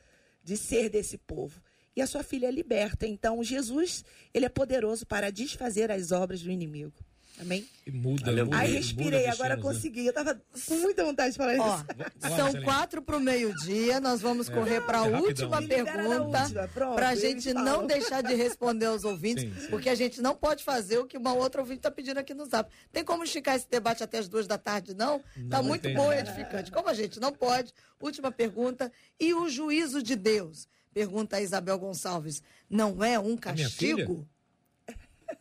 de 0.44 0.56
ser 0.56 0.88
desse 0.88 1.18
povo. 1.18 1.60
E 1.96 2.02
a 2.02 2.08
sua 2.08 2.24
filha 2.24 2.48
é 2.48 2.52
liberta. 2.52 3.08
Então, 3.08 3.44
Jesus, 3.44 4.04
ele 4.34 4.46
é 4.46 4.50
poderoso 4.50 5.06
para 5.06 5.32
desfazer 5.32 5.92
as 5.92 6.12
obras 6.12 6.42
do 6.42 6.52
inimigo. 6.52 6.94
Amém? 7.38 7.68
E 7.86 7.92
muda, 7.92 8.30
Aleluia. 8.32 8.46
muda. 8.46 8.58
Aí 8.60 8.68
muda 8.70 8.80
respirei, 8.80 9.28
agora 9.28 9.56
destinos, 9.56 9.58
né? 9.58 9.62
consegui. 9.62 10.06
Eu 10.06 10.14
tava 10.14 10.42
com 10.68 10.76
muita 10.76 11.04
vontade 11.04 11.32
de 11.34 11.38
falar 11.38 11.58
Ó, 11.60 11.76
isso. 11.76 12.36
São 12.36 12.64
quatro 12.64 13.02
para 13.02 13.18
o 13.18 13.20
meio-dia. 13.20 14.00
Nós 14.00 14.22
vamos 14.22 14.48
correr 14.48 14.80
para 14.82 15.02
a 15.02 15.08
é 15.08 15.20
última 15.20 15.60
na 15.60 15.68
pergunta. 15.68 16.70
Para 16.96 17.10
a 17.10 17.16
gente 17.16 17.54
não 17.54 17.86
deixar 17.86 18.24
de 18.24 18.34
responder 18.36 18.86
aos 18.86 19.04
ouvintes, 19.04 19.44
Sim, 19.44 19.54
sim. 19.60 19.68
porque 19.70 19.90
a 19.90 19.96
gente 19.96 20.22
não 20.22 20.34
pode 20.34 20.64
fazer 20.64 20.98
o 21.00 21.06
que 21.06 21.18
uma 21.18 21.34
outra 21.34 21.60
ouvinte 21.60 21.80
está 21.80 21.92
pedindo 21.92 22.18
aqui 22.20 22.34
no 22.34 22.46
zap. 22.46 22.72
Tem 22.92 23.04
como 23.04 23.24
esticar 23.26 23.56
esse 23.56 23.70
debate 23.70 24.02
até 24.02 24.18
as 24.18 24.30
duas 24.30 24.48
da 24.48 24.58
tarde, 24.58 24.94
não? 24.94 25.20
Tá 25.50 25.58
Não 25.58 25.64
muito 25.64 25.82
tem. 25.84 25.94
bom 25.94 26.14
e 26.14 26.20
edificante. 26.20 26.72
Como 26.72 26.88
a 26.88 26.94
gente 26.94 27.20
não 27.20 27.34
pode, 27.34 27.74
última 28.00 28.32
pergunta. 28.32 28.90
E 29.20 29.34
o 29.34 29.50
juízo 29.50 30.02
de 30.02 30.16
Deus? 30.16 30.70
Pergunta 31.00 31.36
a 31.36 31.42
Isabel 31.42 31.78
Gonçalves. 31.78 32.42
Não 32.70 33.04
é 33.04 33.20
um 33.20 33.36
castigo? 33.36 34.26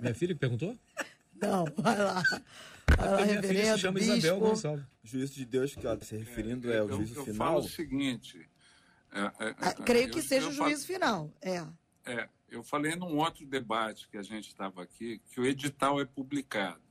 Minha 0.01 0.13
filha 0.13 0.35
que 0.35 0.41
perguntou? 0.41 0.77
Não, 1.41 1.65
vai 1.77 1.97
lá. 1.97 2.23
Vai 2.25 3.09
lá, 3.09 3.17
Porque 3.19 3.25
minha 3.25 3.43
filha 3.43 3.75
se 3.77 3.81
chama 3.81 4.01
Isabel 4.01 4.21
bispo. 4.21 4.39
Gonçalves. 4.41 4.85
O 5.05 5.07
juízo 5.07 5.35
de 5.35 5.45
Deus 5.45 5.73
que 5.77 5.87
ela 5.87 5.95
está 5.95 6.07
se 6.07 6.17
referindo 6.17 6.73
é, 6.73 6.83
o 6.83 6.89
eu, 6.89 6.97
juízo 6.97 7.15
eu 7.21 7.25
final. 7.25 7.37
falo 7.53 7.59
o 7.65 7.69
seguinte. 7.69 8.49
é, 9.13 9.21
é, 9.21 9.55
Ah, 9.61 9.69
é, 9.71 9.75
creio 9.85 10.11
que 10.11 10.19
eu- 10.19 10.23
seja 10.25 10.47
eu 10.47 10.51
o 10.51 10.55
falo- 10.55 10.71
juízo 10.71 10.87
final. 10.89 11.31
É. 11.41 11.65
É, 12.05 12.29
eu 12.49 12.65
falei 12.65 12.97
num 12.97 13.17
outro 13.19 13.47
debate 13.47 14.09
que 14.09 14.17
a 14.19 14.23
gente 14.25 14.49
estava 14.49 14.83
aqui, 14.83 15.21
que 15.31 15.41
o 15.41 15.47
edital 15.47 16.01
é 16.01 16.05
publicado. 16.05 16.83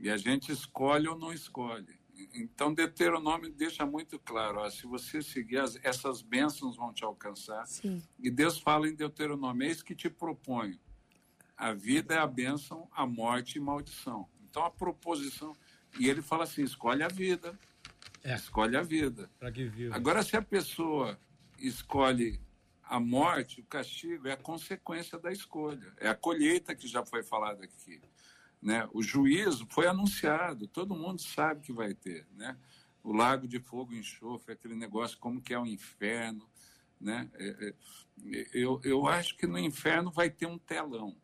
E 0.00 0.10
a 0.10 0.16
gente 0.16 0.50
escolhe 0.50 1.06
ou 1.06 1.16
não 1.16 1.32
escolhe. 1.32 1.99
Então, 2.34 2.72
Deuteronômio 2.74 3.50
deixa 3.50 3.86
muito 3.86 4.18
claro: 4.18 4.58
ó, 4.58 4.70
se 4.70 4.86
você 4.86 5.22
seguir, 5.22 5.58
as- 5.58 5.78
essas 5.82 6.22
bênçãos 6.22 6.76
vão 6.76 6.92
te 6.92 7.04
alcançar. 7.04 7.66
Sim. 7.66 8.02
E 8.18 8.30
Deus 8.30 8.58
fala 8.58 8.88
em 8.88 8.94
Deuteronômio: 8.94 9.66
eis 9.66 9.82
que 9.82 9.94
te 9.94 10.10
proponho. 10.10 10.78
A 11.56 11.72
vida 11.72 12.14
é 12.14 12.18
a 12.18 12.26
bênção, 12.26 12.88
a 12.92 13.06
morte 13.06 13.56
e 13.58 13.60
maldição. 13.60 14.28
Então, 14.48 14.64
a 14.64 14.70
proposição. 14.70 15.54
E 15.98 16.08
ele 16.08 16.22
fala 16.22 16.44
assim: 16.44 16.62
escolhe 16.62 17.02
a 17.02 17.08
vida. 17.08 17.58
É. 18.22 18.34
Escolhe 18.34 18.76
a 18.76 18.82
vida. 18.82 19.30
Para 19.38 19.50
que 19.52 19.64
viva. 19.68 19.94
Agora, 19.94 20.22
se 20.22 20.36
a 20.36 20.42
pessoa 20.42 21.18
escolhe 21.58 22.40
a 22.82 22.98
morte, 22.98 23.60
o 23.60 23.64
castigo 23.64 24.26
é 24.26 24.32
a 24.32 24.36
consequência 24.36 25.18
da 25.18 25.30
escolha. 25.30 25.92
É 25.98 26.08
a 26.08 26.14
colheita 26.14 26.74
que 26.74 26.88
já 26.88 27.04
foi 27.04 27.22
falada 27.22 27.64
aqui. 27.64 28.00
Né? 28.60 28.86
O 28.92 29.02
juízo 29.02 29.66
foi 29.70 29.86
anunciado, 29.86 30.68
todo 30.68 30.94
mundo 30.94 31.20
sabe 31.20 31.62
que 31.62 31.72
vai 31.72 31.94
ter. 31.94 32.26
Né? 32.36 32.56
O 33.02 33.12
lago 33.12 33.48
de 33.48 33.58
fogo 33.58 33.94
enxofre, 33.94 34.52
aquele 34.52 34.74
negócio, 34.74 35.18
como 35.18 35.40
que 35.40 35.54
é 35.54 35.58
o 35.58 35.66
inferno. 35.66 36.46
Né? 37.00 37.30
É, 37.34 37.68
é, 37.68 37.74
eu, 38.52 38.80
eu 38.84 39.06
acho 39.06 39.36
que 39.36 39.46
no 39.46 39.58
inferno 39.58 40.10
vai 40.10 40.28
ter 40.28 40.46
um 40.46 40.58
telão. 40.58 41.16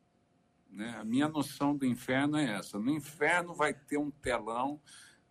Né? 0.70 0.96
A 0.98 1.04
minha 1.04 1.28
noção 1.28 1.76
do 1.76 1.84
inferno 1.84 2.36
é 2.38 2.56
essa. 2.56 2.78
No 2.78 2.90
inferno 2.90 3.54
vai 3.54 3.74
ter 3.74 3.98
um 3.98 4.10
telão 4.10 4.80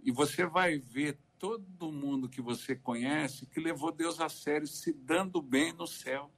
e 0.04 0.12
você 0.12 0.46
vai 0.46 0.78
ver 0.78 1.18
todo 1.40 1.92
mundo 1.92 2.30
que 2.30 2.42
você 2.42 2.76
conhece 2.76 3.46
que 3.48 3.60
levou 3.60 3.92
Deus 3.92 4.20
a 4.20 4.30
sério 4.30 4.68
se 4.68 4.94
dando 4.94 5.42
bem 5.42 5.74
no 5.74 5.88
céu. 5.88 6.32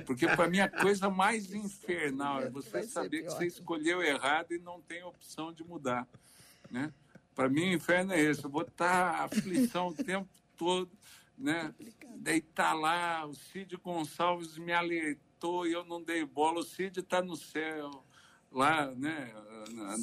Porque 0.00 0.26
para 0.26 0.48
mim 0.48 0.60
a 0.60 0.68
coisa 0.68 1.10
mais 1.10 1.52
infernal 1.52 2.42
é 2.42 2.50
você 2.50 2.82
saber 2.84 3.22
que 3.22 3.30
você 3.30 3.46
escolheu 3.46 4.02
errado 4.02 4.52
e 4.52 4.58
não 4.58 4.80
tem 4.80 5.02
opção 5.02 5.52
de 5.52 5.62
mudar, 5.62 6.08
né? 6.70 6.92
Para 7.34 7.48
mim 7.48 7.70
o 7.70 7.74
inferno 7.74 8.12
é 8.12 8.20
esse, 8.20 8.44
eu 8.44 8.50
vou 8.50 8.62
estar 8.62 9.22
aflição 9.22 9.88
o 9.88 9.94
tempo 9.94 10.28
todo, 10.56 10.90
né? 11.36 11.74
Tá 12.54 12.72
lá, 12.72 13.26
o 13.26 13.34
Cid 13.34 13.76
Gonçalves 13.76 14.56
me 14.58 14.72
alertou 14.72 15.66
e 15.66 15.72
eu 15.72 15.84
não 15.84 16.02
dei 16.02 16.24
bola, 16.24 16.60
o 16.60 16.64
Cid 16.64 17.00
está 17.00 17.20
no 17.22 17.36
céu, 17.36 18.04
lá, 18.50 18.90
né? 18.94 19.32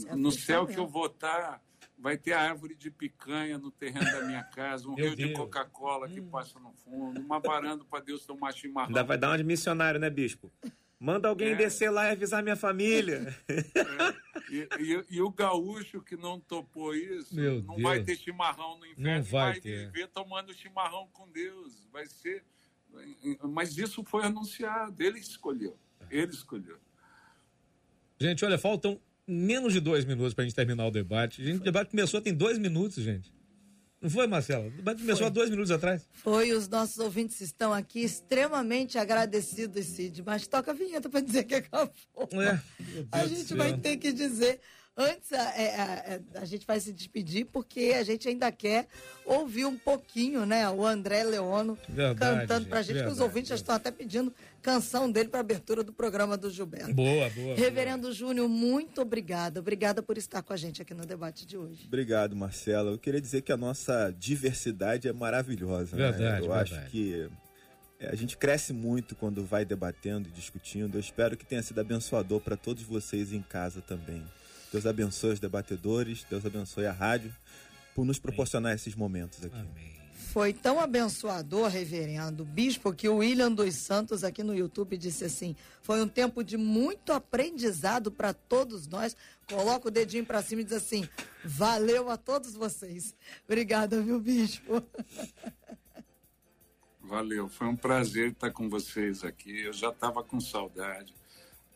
É 0.08 0.16
No 0.16 0.32
céu 0.32 0.68
que 0.68 0.78
eu 0.78 0.88
vou 0.88 1.08
estar, 1.08 1.62
vai 2.00 2.18
ter 2.18 2.34
árvore 2.34 2.74
de 2.76 2.89
picanha 2.89 3.58
no 3.58 3.70
terreno 3.70 4.06
da 4.12 4.22
minha 4.26 4.43
casa, 4.43 4.88
um 4.88 4.95
Meu 4.95 5.08
rio 5.14 5.16
de. 5.16 5.34
Coca-Cola 5.34 6.08
que 6.08 6.22
passa 6.22 6.60
no 6.60 6.72
fundo, 6.74 7.20
uma 7.20 7.39
varanda 7.39 7.84
para 7.84 8.04
Deus 8.04 8.26
tomar 8.26 8.54
chimarrão. 8.54 8.88
Ainda 8.89 9.04
vai 9.04 9.18
dar 9.18 9.30
uma 9.32 9.38
de 9.38 9.43
missionário, 9.43 10.00
né, 10.00 10.10
bispo? 10.10 10.52
Manda 11.00 11.28
alguém 11.30 11.50
É. 11.54 11.56
descer 11.56 11.89
lá 11.89 12.08
e 12.10 12.12
avisar 12.12 12.41
minha 12.43 12.56
família. 12.56 13.36
E, 14.52 14.68
e- 14.80 15.06
e 15.18 15.22
o 15.22 15.30
gaúcho 15.30 16.02
que 16.02 16.18
não 16.18 16.39
topou 16.39 16.95
isso, 16.95 17.36
Meu 17.36 17.62
não 17.62 17.76
Deus. 17.76 17.84
vai 17.84 18.04
ter 18.04 18.16
chimarrão 18.18 18.80
no 18.80 18.86
inferno, 18.88 19.04
Não 19.18 19.22
vai 19.24 19.60
ter. 19.62 19.91
viver 19.91 20.08
tomando 20.08 20.52
chimarrão 20.56 21.08
com 21.14 21.30
Deus. 21.30 21.88
Vai 21.93 22.08
ser. 22.08 22.43
Mas 23.43 23.78
isso 23.78 24.04
foi 24.04 24.24
anunciado, 24.26 25.04
ele 25.04 25.20
escolheu. 25.20 25.78
Ele 26.10 26.32
escolheu. 26.32 26.80
Gente, 28.20 28.43
olha, 28.43 28.58
faltam 28.58 29.00
menos 29.30 29.74
de 29.74 29.80
dois 29.80 30.06
minutos 30.06 30.34
pra 30.34 30.44
gente 30.44 30.56
terminar 30.56 30.86
o 30.88 30.92
debate. 30.92 31.44
Gente, 31.44 31.62
o 31.62 31.64
debate 31.64 31.92
começou 31.92 32.20
tem 32.22 32.34
dois 32.34 32.58
minutos, 32.58 33.04
gente. 33.04 33.32
Não 34.02 34.10
foi, 34.10 34.28
Marcelo? 34.28 34.68
O 34.68 34.72
debate 34.72 35.02
começou 35.02 35.28
há 35.28 35.30
dois 35.30 35.50
minutos 35.50 35.72
atrás. 35.72 36.08
Foi, 36.14 36.54
os 36.54 36.70
nossos 36.70 37.00
ouvintes 37.00 37.42
estão 37.42 37.74
aqui 37.74 38.02
extremamente 38.02 38.98
agradecidos, 38.98 39.86
Cid. 39.86 40.24
Mas 40.26 40.48
toca 40.48 40.72
a 40.72 40.74
vinheta 40.74 41.10
para 41.10 41.20
dizer 41.20 41.44
que 41.44 41.56
acabou. 41.56 41.94
É, 42.34 42.60
A 43.12 43.28
gente 43.28 43.54
vai 43.54 43.78
ter 43.78 43.98
que 43.98 44.14
dizer. 44.14 44.60
Antes, 45.02 45.32
a, 45.32 45.58
é, 45.58 45.64
é, 45.64 46.22
a 46.36 46.44
gente 46.44 46.68
vai 46.68 46.78
se 46.78 46.92
despedir, 46.92 47.46
porque 47.46 47.94
a 47.98 48.04
gente 48.04 48.28
ainda 48.28 48.52
quer 48.52 48.86
ouvir 49.26 49.64
um 49.64 49.78
pouquinho, 49.78 50.46
né? 50.46 50.70
O 50.70 50.86
André 50.86 51.24
Leono 51.24 51.78
Verdade, 51.88 52.20
cantando 52.20 52.68
pra 52.68 52.82
gente, 52.82 52.96
que 52.98 53.04
os 53.04 53.06
verdade, 53.12 53.22
ouvintes 53.22 53.50
já 53.50 53.56
estão 53.56 53.76
até 53.76 53.92
pedindo 53.92 54.34
canção 54.62 55.12
dele 55.12 55.30
para 55.30 55.39
abertura 55.39 55.84
do 55.84 55.91
programa 55.93 56.38
do 56.38 56.49
Gilberto. 56.49 56.93
Boa, 56.93 57.30
boa. 57.30 57.55
Reverendo 57.55 58.12
Júnior, 58.14 58.47
muito 58.49 59.01
obrigada. 59.01 59.60
Obrigada 59.60 60.01
por 60.03 60.18
estar 60.18 60.41
com 60.41 60.53
a 60.53 60.57
gente 60.57 60.82
aqui 60.82 60.93
no 60.93 61.05
debate 61.05 61.45
de 61.45 61.57
hoje. 61.57 61.86
Obrigado, 61.88 62.36
Marcelo. 62.36 62.91
Eu 62.91 62.97
queria 62.97 63.22
dizer 63.22 63.41
que 63.41 63.51
a 63.51 63.57
nossa 63.57 64.14
diversidade 64.18 65.07
é 65.07 65.14
maravilhosa. 65.14 65.95
né? 65.95 66.12
Verdade, 66.12 66.45
Eu 66.45 66.49
verdade. 66.53 66.76
acho 66.76 66.89
que 66.91 67.30
é, 67.99 68.10
a 68.10 68.16
gente 68.16 68.38
cresce 68.38 68.72
muito 68.74 69.16
quando 69.16 69.43
vai 69.45 69.66
debatendo 69.66 70.30
e 70.30 70.32
discutindo. 70.32 70.95
Eu 70.95 70.99
espero 71.01 71.36
que 71.36 71.45
tenha 71.45 71.62
sido 71.62 71.80
abençoador 71.80 72.39
para 72.39 72.55
todos 72.55 72.84
vocês 72.84 73.34
em 73.34 73.41
casa 73.41 73.82
também. 73.82 74.24
Deus 74.72 74.86
abençoe 74.86 75.34
os 75.34 75.39
debatedores, 75.39 76.26
Deus 76.30 76.45
abençoe 76.45 76.86
a 76.86 76.91
rádio 76.91 77.34
por 77.95 78.05
nos 78.05 78.20
proporcionar 78.20 78.74
esses 78.76 78.95
momentos 78.95 79.43
aqui. 79.43 79.55
Amém. 79.55 79.99
Foi 80.32 80.54
tão 80.54 80.80
abençoador, 80.80 81.70
reverendo 81.70 82.46
bispo, 82.46 82.94
que 82.94 83.10
o 83.10 83.18
William 83.18 83.52
dos 83.52 83.74
Santos 83.74 84.24
aqui 84.24 84.44
no 84.44 84.54
YouTube 84.54 84.96
disse 84.96 85.26
assim: 85.26 85.56
foi 85.82 86.00
um 86.04 86.08
tempo 86.08 86.44
de 86.44 86.56
muito 86.56 87.12
aprendizado 87.12 88.12
para 88.12 88.32
todos 88.32 88.88
nós. 88.88 89.18
Coloca 89.50 89.88
o 89.88 89.92
dedinho 89.92 90.24
para 90.24 90.44
cima 90.44 90.62
e 90.62 90.64
diz 90.64 90.74
assim: 90.74 91.10
valeu 91.44 92.12
a 92.12 92.16
todos 92.16 92.54
vocês. 92.54 93.16
Obrigada, 93.46 94.00
viu, 94.04 94.20
bispo? 94.20 94.84
Valeu, 97.02 97.50
foi 97.50 97.66
um 97.66 97.76
prazer 97.76 98.34
estar 98.34 98.52
com 98.52 98.70
vocês 98.70 99.24
aqui. 99.24 99.62
Eu 99.64 99.74
já 99.74 99.90
estava 99.90 100.24
com 100.24 100.40
saudade. 100.40 101.18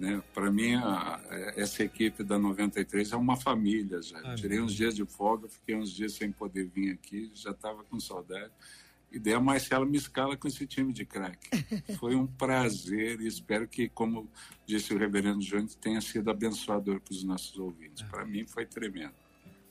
Né? 0.04 0.22
Para 0.34 0.52
mim, 0.52 0.76
a- 0.76 1.22
essa 1.56 1.82
equipe 1.82 2.26
da 2.26 2.38
93 2.38 3.14
é 3.14 3.16
uma 3.16 3.38
família 3.38 4.02
já. 4.02 4.20
Amém. 4.20 4.36
Tirei 4.36 4.60
uns 4.60 4.74
dias 4.74 4.94
de 4.94 5.06
folga, 5.06 5.48
fiquei 5.48 5.76
uns 5.78 5.92
dias 5.94 6.14
sem 6.14 6.30
poder 6.30 6.66
vir 6.68 6.92
aqui, 6.92 7.32
já 7.34 7.52
estava 7.52 7.86
com 7.86 7.98
saudade. 8.02 8.52
E 9.10 9.18
daí 9.18 9.34
a 9.34 9.40
Marcela 9.40 9.86
me 9.86 9.96
escala 9.98 10.36
com 10.36 10.46
esse 10.48 10.66
time 10.68 10.92
de 10.92 11.06
craque. 11.06 11.50
Foi 12.00 12.16
um 12.16 12.28
prazer 12.28 13.22
e 13.22 13.28
espero 13.28 13.66
que, 13.66 13.88
como 13.88 14.30
disse 14.66 14.94
o 14.94 14.98
reverendo 14.98 15.40
Júnior, 15.42 15.70
tenha 15.80 16.02
sido 16.02 16.30
abençoador 16.30 17.00
para 17.00 17.14
os 17.14 17.24
nossos 17.24 17.58
ouvintes. 17.58 18.04
Para 18.04 18.26
mim 18.26 18.46
foi 18.46 18.66
tremendo. 18.66 19.14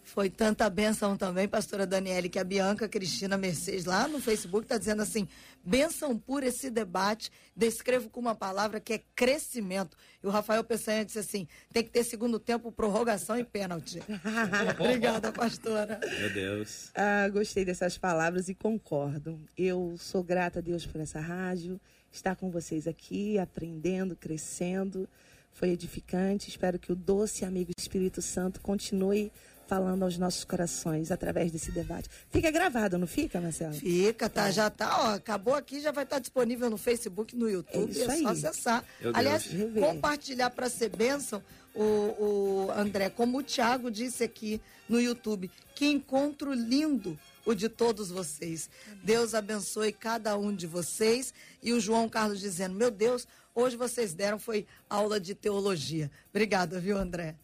Foi 0.04 0.28
tanta 0.28 0.68
bênção 0.68 1.16
também, 1.16 1.46
pastora 1.46 1.86
Daniele, 1.86 2.28
que 2.28 2.38
a 2.38 2.44
Bianca 2.44 2.88
Cristina 2.88 3.38
Mercedes 3.38 3.84
lá 3.84 4.08
no 4.08 4.20
Facebook 4.20 4.64
está 4.64 4.76
dizendo 4.76 5.00
assim: 5.00 5.28
bênção 5.64 6.18
por 6.18 6.42
esse 6.42 6.70
debate, 6.70 7.30
descrevo 7.56 8.10
com 8.10 8.20
uma 8.20 8.34
palavra 8.34 8.80
que 8.80 8.92
é 8.94 9.02
crescimento. 9.14 9.96
E 10.22 10.26
o 10.26 10.30
Rafael 10.30 10.64
Peçanha 10.64 11.04
disse 11.04 11.20
assim: 11.20 11.46
tem 11.72 11.82
que 11.84 11.90
ter 11.90 12.04
segundo 12.04 12.38
tempo, 12.38 12.72
prorrogação 12.72 13.38
e 13.38 13.44
pênalti. 13.44 14.02
Obrigada, 14.78 15.32
pastora. 15.32 16.00
Meu 16.18 16.32
Deus. 16.32 16.90
Ah, 16.94 17.28
gostei 17.28 17.64
dessas 17.64 17.96
palavras 17.96 18.48
e 18.48 18.54
concordo. 18.54 19.40
Eu 19.56 19.94
sou 19.98 20.22
grata 20.22 20.58
a 20.58 20.62
Deus 20.62 20.84
por 20.84 21.00
essa 21.00 21.20
rádio, 21.20 21.80
estar 22.10 22.34
com 22.34 22.50
vocês 22.50 22.88
aqui, 22.88 23.38
aprendendo, 23.38 24.16
crescendo. 24.16 25.08
Foi 25.52 25.68
edificante. 25.68 26.48
Espero 26.48 26.78
que 26.78 26.90
o 26.90 26.96
doce 26.96 27.44
amigo 27.44 27.70
Espírito 27.76 28.20
Santo 28.20 28.60
continue 28.60 29.30
falando 29.72 30.02
aos 30.02 30.18
nossos 30.18 30.44
corações 30.44 31.10
através 31.10 31.50
desse 31.50 31.72
debate. 31.72 32.06
Fica 32.28 32.50
gravado, 32.50 32.98
não 32.98 33.06
fica, 33.06 33.40
Marcelo? 33.40 33.72
Fica, 33.72 34.28
tá? 34.28 34.50
Já 34.50 34.68
tá, 34.68 34.98
ó. 35.00 35.14
Acabou 35.14 35.54
aqui, 35.54 35.80
já 35.80 35.90
vai 35.90 36.04
estar 36.04 36.18
disponível 36.18 36.68
no 36.68 36.76
Facebook, 36.76 37.34
no 37.34 37.48
YouTube. 37.48 37.88
É 37.88 37.90
isso 37.90 38.10
É, 38.10 38.16
só 38.18 38.28
acessar. 38.28 38.84
Meu 39.00 39.12
Deus. 39.12 39.14
Aliás, 39.16 39.46
Rever. 39.46 39.82
compartilhar 39.82 40.50
para 40.50 40.68
ser 40.68 40.90
bênção, 40.90 41.42
o, 41.74 41.82
o 41.82 42.70
André, 42.76 43.08
como 43.08 43.38
o 43.38 43.42
Thiago 43.42 43.90
disse 43.90 44.22
aqui 44.22 44.60
no 44.86 45.00
YouTube. 45.00 45.50
Que 45.74 45.86
encontro 45.86 46.52
lindo 46.52 47.18
o 47.46 47.54
de 47.54 47.70
todos 47.70 48.10
vocês. 48.10 48.68
Deus 49.02 49.34
abençoe 49.34 49.90
cada 49.90 50.36
um 50.36 50.54
de 50.54 50.66
vocês. 50.66 51.32
E 51.62 51.72
o 51.72 51.80
João 51.80 52.10
Carlos 52.10 52.40
dizendo: 52.40 52.74
Meu 52.74 52.90
Deus, 52.90 53.26
hoje 53.54 53.74
vocês 53.74 54.12
deram 54.12 54.38
foi 54.38 54.66
aula 54.90 55.18
de 55.18 55.34
teologia. 55.34 56.10
Obrigada, 56.28 56.78
viu, 56.78 56.98
André? 56.98 57.36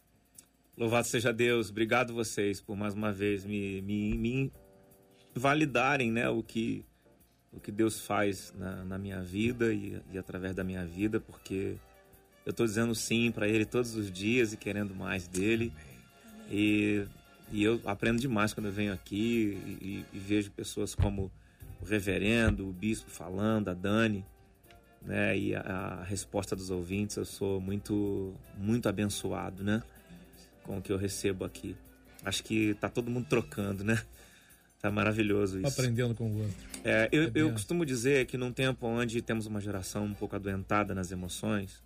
Louvado 0.79 1.05
seja 1.07 1.33
Deus. 1.33 1.69
Obrigado 1.69 2.13
vocês 2.13 2.61
por 2.61 2.73
mais 2.73 2.93
uma 2.93 3.11
vez 3.11 3.43
me, 3.43 3.81
me, 3.81 4.17
me 4.17 4.53
validarem 5.35 6.09
né, 6.09 6.29
o, 6.29 6.41
que, 6.41 6.85
o 7.51 7.59
que 7.59 7.69
Deus 7.69 7.99
faz 7.99 8.53
na, 8.57 8.85
na 8.85 8.97
minha 8.97 9.21
vida 9.21 9.73
e, 9.73 10.01
e 10.09 10.17
através 10.17 10.55
da 10.55 10.63
minha 10.63 10.85
vida, 10.85 11.19
porque 11.19 11.75
eu 12.45 12.51
estou 12.51 12.65
dizendo 12.65 12.95
sim 12.95 13.29
para 13.29 13.45
Ele 13.45 13.65
todos 13.65 13.93
os 13.93 14.09
dias 14.09 14.53
e 14.53 14.57
querendo 14.57 14.95
mais 14.95 15.27
dele. 15.27 15.73
E, 16.49 17.03
e 17.51 17.61
eu 17.61 17.81
aprendo 17.83 18.21
demais 18.21 18.53
quando 18.53 18.67
eu 18.67 18.71
venho 18.71 18.93
aqui 18.93 19.59
e, 19.81 20.05
e 20.13 20.17
vejo 20.17 20.49
pessoas 20.51 20.95
como 20.95 21.29
o 21.81 21.85
reverendo, 21.85 22.69
o 22.69 22.71
bispo 22.71 23.11
falando, 23.11 23.67
a 23.67 23.73
Dani. 23.73 24.25
né? 25.01 25.37
E 25.37 25.53
a, 25.53 25.59
a, 25.59 26.03
resposta 26.05 26.55
dos 26.55 26.69
ouvintes, 26.69 27.17
eu 27.17 27.25
sou 27.25 27.59
muito, 27.59 28.33
muito 28.57 28.87
abençoado, 28.87 29.61
né? 29.61 29.83
Com 30.69 30.77
o 30.77 30.81
que 30.83 30.91
eu 30.91 30.97
recebo 30.97 31.45
aqui. 31.45 31.75
Acho 32.23 32.43
que 32.43 32.75
tá 32.75 32.87
todo 32.87 33.09
mundo 33.09 33.25
trocando, 33.27 33.83
né? 33.83 33.99
Tá 34.79 34.91
maravilhoso 34.91 35.57
isso. 35.57 35.67
Aprendendo 35.67 36.13
com 36.13 36.29
o 36.29 36.37
outro. 36.41 36.55
É, 36.83 37.09
eu, 37.11 37.31
eu 37.33 37.51
costumo 37.51 37.83
dizer 37.83 38.27
que 38.27 38.37
num 38.37 38.53
tempo 38.53 38.85
onde 38.85 39.19
temos 39.19 39.47
uma 39.47 39.59
geração 39.59 40.05
um 40.05 40.13
pouco 40.13 40.35
adoentada 40.35 40.93
nas 40.93 41.11
emoções, 41.11 41.81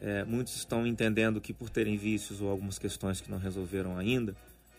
é, 0.00 0.22
muitos 0.22 0.54
estão 0.54 0.86
entendendo 0.86 1.40
que 1.40 1.52
por 1.52 1.68
terem 1.68 1.96
vícios 1.96 2.40
ou 2.40 2.48
algumas 2.48 2.78
questões 2.78 3.20
que 3.20 3.28
não 3.28 3.38
resolveram 3.38 3.98
ainda, 3.98 4.36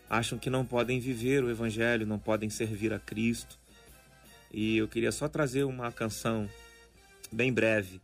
acham 0.08 0.38
que 0.38 0.48
não 0.48 0.64
podem 0.64 0.98
viver 0.98 1.44
o 1.44 1.50
evangelho, 1.50 2.06
não 2.06 2.18
podem 2.18 2.48
servir 2.48 2.94
a 2.94 2.98
Cristo. 2.98 3.58
E 4.50 4.78
eu 4.78 4.88
queria 4.88 5.12
só 5.12 5.28
trazer 5.28 5.64
uma 5.64 5.92
canção 5.92 6.48
bem 7.30 7.52
breve 7.52 8.00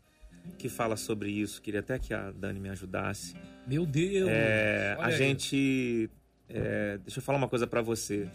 que 0.59 0.69
fala 0.69 0.99
sobre 0.99 1.31
isso. 1.31 1.63
Queria 1.63 1.81
até 1.81 1.99
que 1.99 2.13
a 2.13 2.31
Dani 2.31 2.61
me 2.61 2.69
ajudasse. 2.69 3.35
Meu 3.71 3.87
Deus! 3.87 4.29
É, 4.29 4.97
a 4.99 5.07
aí. 5.07 5.17
gente. 5.17 6.11
É, 6.49 6.99
deixa 6.99 7.21
eu 7.21 7.23
falar 7.23 7.39
uma 7.39 7.49
coisa 7.49 7.69
para 7.69 7.81
você. 7.81 8.29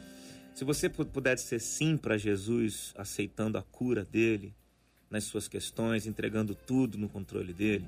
Se 0.53 0.63
você 0.63 0.87
puder 0.87 1.35
dizer 1.35 1.59
sim 1.59 1.97
para 1.97 2.17
Jesus, 2.17 2.93
aceitando 2.97 3.57
a 3.57 3.61
cura 3.61 4.05
dele 4.05 4.55
nas 5.09 5.25
suas 5.25 5.49
questões, 5.49 6.07
entregando 6.07 6.55
tudo 6.55 6.97
no 6.97 7.09
controle 7.09 7.51
dele, 7.51 7.85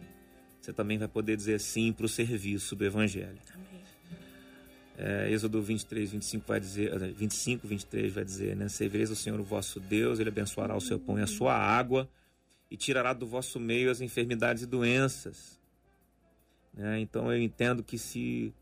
você 0.60 0.74
também 0.74 0.98
vai 0.98 1.08
poder 1.08 1.38
dizer 1.38 1.62
sim 1.62 1.93
para 1.93 2.06
o 2.06 2.10
serviço 2.10 2.76
do 2.76 2.84
Evangelho. 2.84 3.39
Amém. 3.54 3.78
É, 4.98 5.32
Êxodo 5.32 5.62
23, 5.62 6.12
25 6.12 6.45
vai 6.45 6.60
dizer, 6.60 7.00
25, 7.14 7.66
23 7.66 8.14
vai 8.14 8.26
dizer, 8.26 8.58
né? 8.58 8.68
Servireis 8.68 9.10
o 9.10 9.16
Senhor 9.16 9.39
o 9.39 9.43
vosso 9.43 9.80
Deus, 9.80 10.20
ele 10.20 10.28
abençoará 10.28 10.76
o 10.76 10.82
seu 10.82 11.00
pão 11.00 11.18
e 11.18 11.22
a 11.22 11.28
sua 11.28 11.56
água 11.56 12.10
e 12.70 12.76
tirará 12.76 13.14
do 13.14 13.26
vosso 13.26 13.58
meio 13.58 13.89
as 13.89 14.02
enfermidades 14.02 14.64
e 14.64 14.66
doenças. 14.66 15.57
Né? 16.78 16.99
Então 16.99 17.32
eu 17.34 17.41
entendo 17.41 17.84
que 17.84 17.97
se 17.97 18.53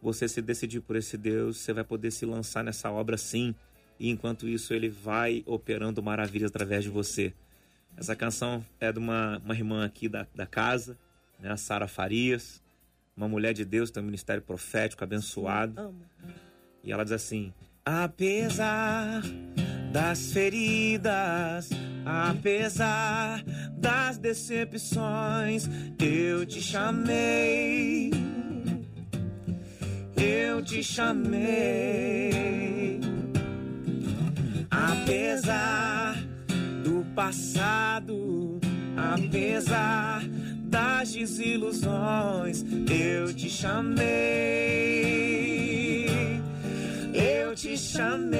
você 0.00 0.28
se 0.28 0.40
decidir 0.40 0.80
por 0.80 0.94
esse 0.94 1.18
Deus, 1.18 1.58
você 1.58 1.72
vai 1.72 1.82
poder 1.82 2.12
se 2.12 2.24
lançar 2.24 2.62
nessa 2.62 2.90
obra 2.90 3.18
sim. 3.18 3.54
E 3.98 4.08
enquanto 4.08 4.48
isso, 4.48 4.72
ele 4.72 4.88
vai 4.88 5.42
operando 5.46 6.02
maravilhas 6.02 6.50
através 6.50 6.84
de 6.84 6.90
você. 6.90 7.34
Essa 7.96 8.14
canção 8.14 8.64
é 8.78 8.92
de 8.92 8.98
uma, 8.98 9.38
uma 9.44 9.54
irmã 9.54 9.84
aqui 9.84 10.08
da, 10.08 10.26
da 10.34 10.46
casa, 10.46 10.96
né, 11.40 11.50
a 11.50 11.56
Sara 11.56 11.88
Farias, 11.88 12.62
uma 13.16 13.26
mulher 13.26 13.54
de 13.54 13.64
Deus, 13.64 13.90
tem 13.90 14.02
um 14.02 14.06
ministério 14.06 14.42
profético 14.42 15.02
abençoado. 15.02 15.80
Amo. 15.80 16.02
E 16.84 16.92
ela 16.92 17.02
diz 17.02 17.12
assim: 17.12 17.52
Apesar 17.84 19.22
das 19.92 20.32
feridas, 20.32 21.70
apesar 22.04 23.42
das 23.76 24.18
decepções, 24.18 25.68
eu 25.98 26.44
te 26.46 26.60
chamei 26.60 28.10
eu 30.56 30.62
te 30.62 30.82
chamei. 30.82 32.30
Apesar 34.70 36.16
do 36.82 37.04
passado, 37.14 38.58
apesar 38.96 40.24
das 40.64 41.12
desilusões, 41.12 42.64
eu 42.90 43.32
te 43.34 43.48
chamei. 43.50 44.06
Eu 47.14 47.54
te 47.54 47.76
chamei. 47.76 48.36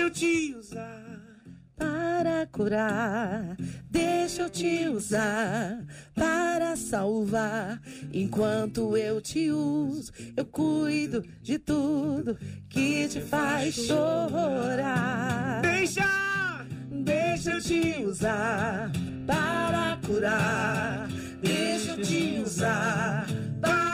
Deixa 0.00 0.08
eu 0.08 0.10
te 0.10 0.54
usar 0.58 1.42
para 1.76 2.46
curar. 2.46 3.54
Deixa 3.90 4.42
eu 4.42 4.48
te 4.48 4.88
usar 4.88 5.84
para 6.14 6.74
salvar. 6.74 7.78
Enquanto 8.10 8.96
eu 8.96 9.20
te 9.20 9.50
uso, 9.50 10.10
eu 10.34 10.46
cuido 10.46 11.22
de 11.42 11.58
tudo 11.58 12.38
que 12.70 13.08
te 13.08 13.20
faz 13.20 13.74
chorar. 13.74 15.60
Deixa, 15.60 16.66
deixa 16.90 17.50
eu 17.50 17.60
te 17.60 18.02
usar 18.02 18.90
para 19.26 19.98
curar. 20.06 21.10
Deixa 21.42 21.90
eu 21.90 22.02
te 22.02 22.40
usar 22.42 23.26
para 23.60 23.89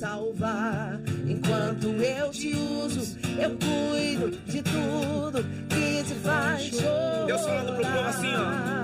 salvar. 0.00 0.98
Enquanto 1.28 1.88
eu 1.88 2.30
te 2.30 2.56
uso, 2.56 3.18
eu 3.38 3.50
cuido 3.50 4.30
de 4.46 4.62
tudo 4.62 5.44
que 5.68 6.02
te 6.04 6.14
faz 6.24 6.62
chorar. 6.62 7.26
Deus 7.26 7.42
falando 7.42 7.76
pro 7.76 7.86
povo 7.86 8.08
assim, 8.08 8.34
ó. 8.34 8.80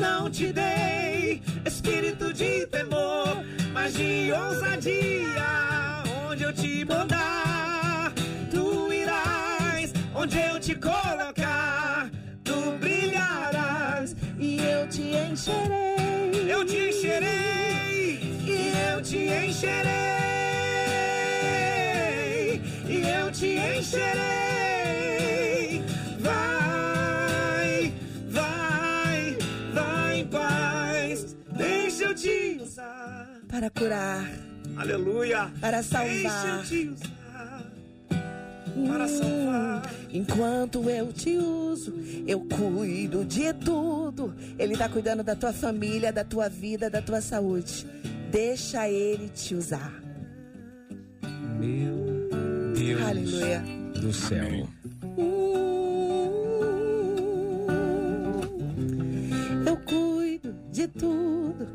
não 0.00 0.30
te 0.30 0.52
dei 0.52 1.42
espírito 1.66 2.32
de 2.32 2.66
temor, 2.68 3.44
mas 3.74 3.92
de 3.94 4.32
ousadia. 4.32 5.27
Te 19.58 19.66
encherei. 19.66 19.90
E 22.88 23.08
eu 23.08 23.32
te 23.32 23.56
encherei. 23.56 24.18
para 33.48 33.70
curar. 33.70 34.30
Aleluia. 34.76 35.50
Para 35.60 35.82
salvar. 35.82 36.64
Para 38.86 39.08
salvar. 39.08 39.94
Enquanto 40.10 40.88
eu 40.88 41.12
te 41.12 41.36
uso, 41.36 41.92
eu 42.26 42.40
cuido 42.40 43.24
de 43.24 43.52
tudo. 43.52 44.32
Ele 44.56 44.74
está 44.74 44.88
cuidando 44.88 45.24
da 45.24 45.34
tua 45.34 45.52
família, 45.52 46.12
da 46.12 46.22
tua 46.22 46.48
vida, 46.48 46.88
da 46.88 47.02
tua 47.02 47.20
saúde. 47.20 47.84
Deixa 48.30 48.88
ele 48.88 49.28
te 49.30 49.54
usar. 49.54 49.92
Meu 51.58 51.96
Deus 52.74 53.02
Aleluia. 53.02 53.62
do 54.00 54.12
céu. 54.12 54.68
Eu 59.66 59.76
cuido 59.78 60.54
de 60.70 60.88
tudo 60.88 61.66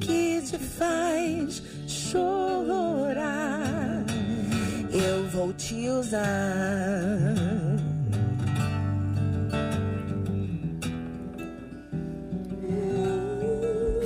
que 0.00 0.40
te 0.42 0.58
faz 0.58 1.62
chorar. 1.86 3.26
Eu 4.92 5.28
vou 5.28 5.52
te 5.52 5.88
usar. 5.88 7.34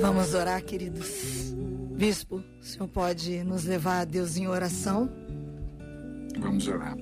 Vamos 0.01 0.33
orar, 0.33 0.61
queridos. 0.63 1.20
Bispo, 2.01 2.43
o 2.59 2.65
senhor 2.65 2.87
pode 2.87 3.43
nos 3.43 3.65
levar 3.65 3.99
a 3.99 4.05
Deus 4.05 4.35
em 4.35 4.47
oração? 4.47 5.07
Vamos 6.39 6.67
orar. 6.67 6.97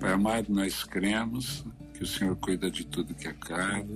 Pai 0.00 0.12
amado, 0.14 0.50
nós 0.50 0.82
cremos 0.82 1.62
que 1.92 2.02
o 2.02 2.06
Senhor 2.06 2.34
cuida 2.36 2.70
de 2.70 2.86
tudo 2.86 3.14
que 3.14 3.28
é 3.28 3.34
caro 3.34 3.86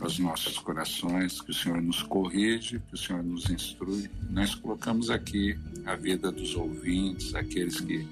aos 0.00 0.18
nossos 0.18 0.58
corações, 0.58 1.40
que 1.40 1.52
o 1.52 1.54
Senhor 1.54 1.80
nos 1.80 2.02
corrige, 2.02 2.80
que 2.88 2.94
o 2.94 2.98
Senhor 2.98 3.22
nos 3.22 3.48
instrui. 3.50 4.10
Nós 4.30 4.56
colocamos 4.56 5.08
aqui 5.10 5.56
a 5.86 5.94
vida 5.94 6.32
dos 6.32 6.56
ouvintes, 6.56 7.36
aqueles 7.36 7.80
que, 7.80 8.04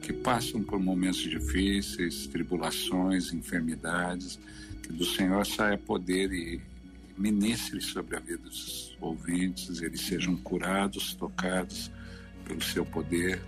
que 0.00 0.12
passam 0.12 0.62
por 0.62 0.78
momentos 0.78 1.22
difíceis, 1.22 2.28
tribulações, 2.28 3.32
enfermidades, 3.32 4.38
que 4.80 4.92
do 4.92 5.04
Senhor 5.04 5.44
saia 5.44 5.76
poder 5.76 6.32
e 6.32 6.60
ministre 7.16 7.80
sobre 7.80 8.16
a 8.16 8.20
vida 8.20 8.38
dos 8.38 8.96
ouvintes, 9.00 9.80
eles 9.80 10.02
sejam 10.02 10.36
curados, 10.36 11.14
tocados 11.14 11.90
pelo 12.44 12.62
seu 12.62 12.84
poder. 12.84 13.40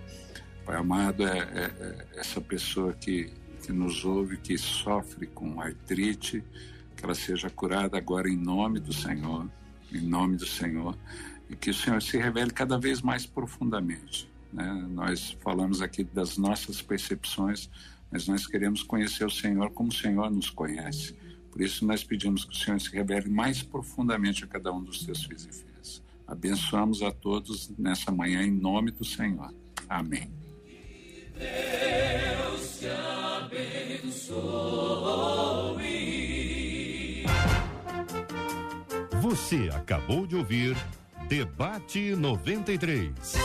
Pai 0.65 0.75
amado, 0.75 1.25
é, 1.25 1.37
é, 1.37 1.63
é 1.79 2.19
essa 2.19 2.41
pessoa 2.41 2.93
que, 2.93 3.31
que 3.63 3.71
nos 3.71 4.03
ouve, 4.05 4.37
que 4.37 4.57
sofre 4.57 5.27
com 5.27 5.61
artrite, 5.61 6.43
que 6.95 7.05
ela 7.05 7.15
seja 7.15 7.49
curada 7.49 7.97
agora 7.97 8.29
em 8.29 8.37
nome 8.37 8.79
do 8.79 8.93
Senhor, 8.93 9.49
em 9.91 10.01
nome 10.01 10.35
do 10.35 10.45
Senhor, 10.45 10.97
e 11.49 11.55
que 11.55 11.69
o 11.69 11.73
Senhor 11.73 12.01
se 12.01 12.17
revele 12.17 12.51
cada 12.51 12.77
vez 12.77 13.01
mais 13.01 13.25
profundamente. 13.25 14.29
Né? 14.51 14.87
Nós 14.89 15.37
falamos 15.41 15.81
aqui 15.81 16.03
das 16.03 16.37
nossas 16.37 16.81
percepções, 16.81 17.69
mas 18.11 18.27
nós 18.27 18.45
queremos 18.47 18.83
conhecer 18.83 19.25
o 19.25 19.29
Senhor 19.29 19.69
como 19.71 19.89
o 19.89 19.93
Senhor 19.93 20.29
nos 20.29 20.49
conhece. 20.49 21.15
Por 21.51 21.61
isso 21.61 21.85
nós 21.85 22.03
pedimos 22.03 22.45
que 22.45 22.53
o 22.53 22.55
Senhor 22.55 22.79
se 22.79 22.89
revele 22.91 23.29
mais 23.29 23.61
profundamente 23.61 24.43
a 24.43 24.47
cada 24.47 24.71
um 24.71 24.83
dos 24.83 25.03
teus 25.05 25.23
filhos 25.23 25.45
e 25.45 25.51
filhas. 25.51 26.03
Abençoamos 26.27 27.01
a 27.01 27.11
todos 27.11 27.71
nessa 27.77 28.11
manhã 28.11 28.43
em 28.43 28.51
nome 28.51 28.91
do 28.91 29.03
Senhor. 29.03 29.53
Amém. 29.87 30.31
Deus 31.35 32.79
te 32.79 32.87
abençoe. 33.41 34.39
Você 39.21 39.69
acabou 39.73 40.25
de 40.25 40.35
ouvir 40.35 40.75
Debate 41.27 42.15
93. 42.15 43.35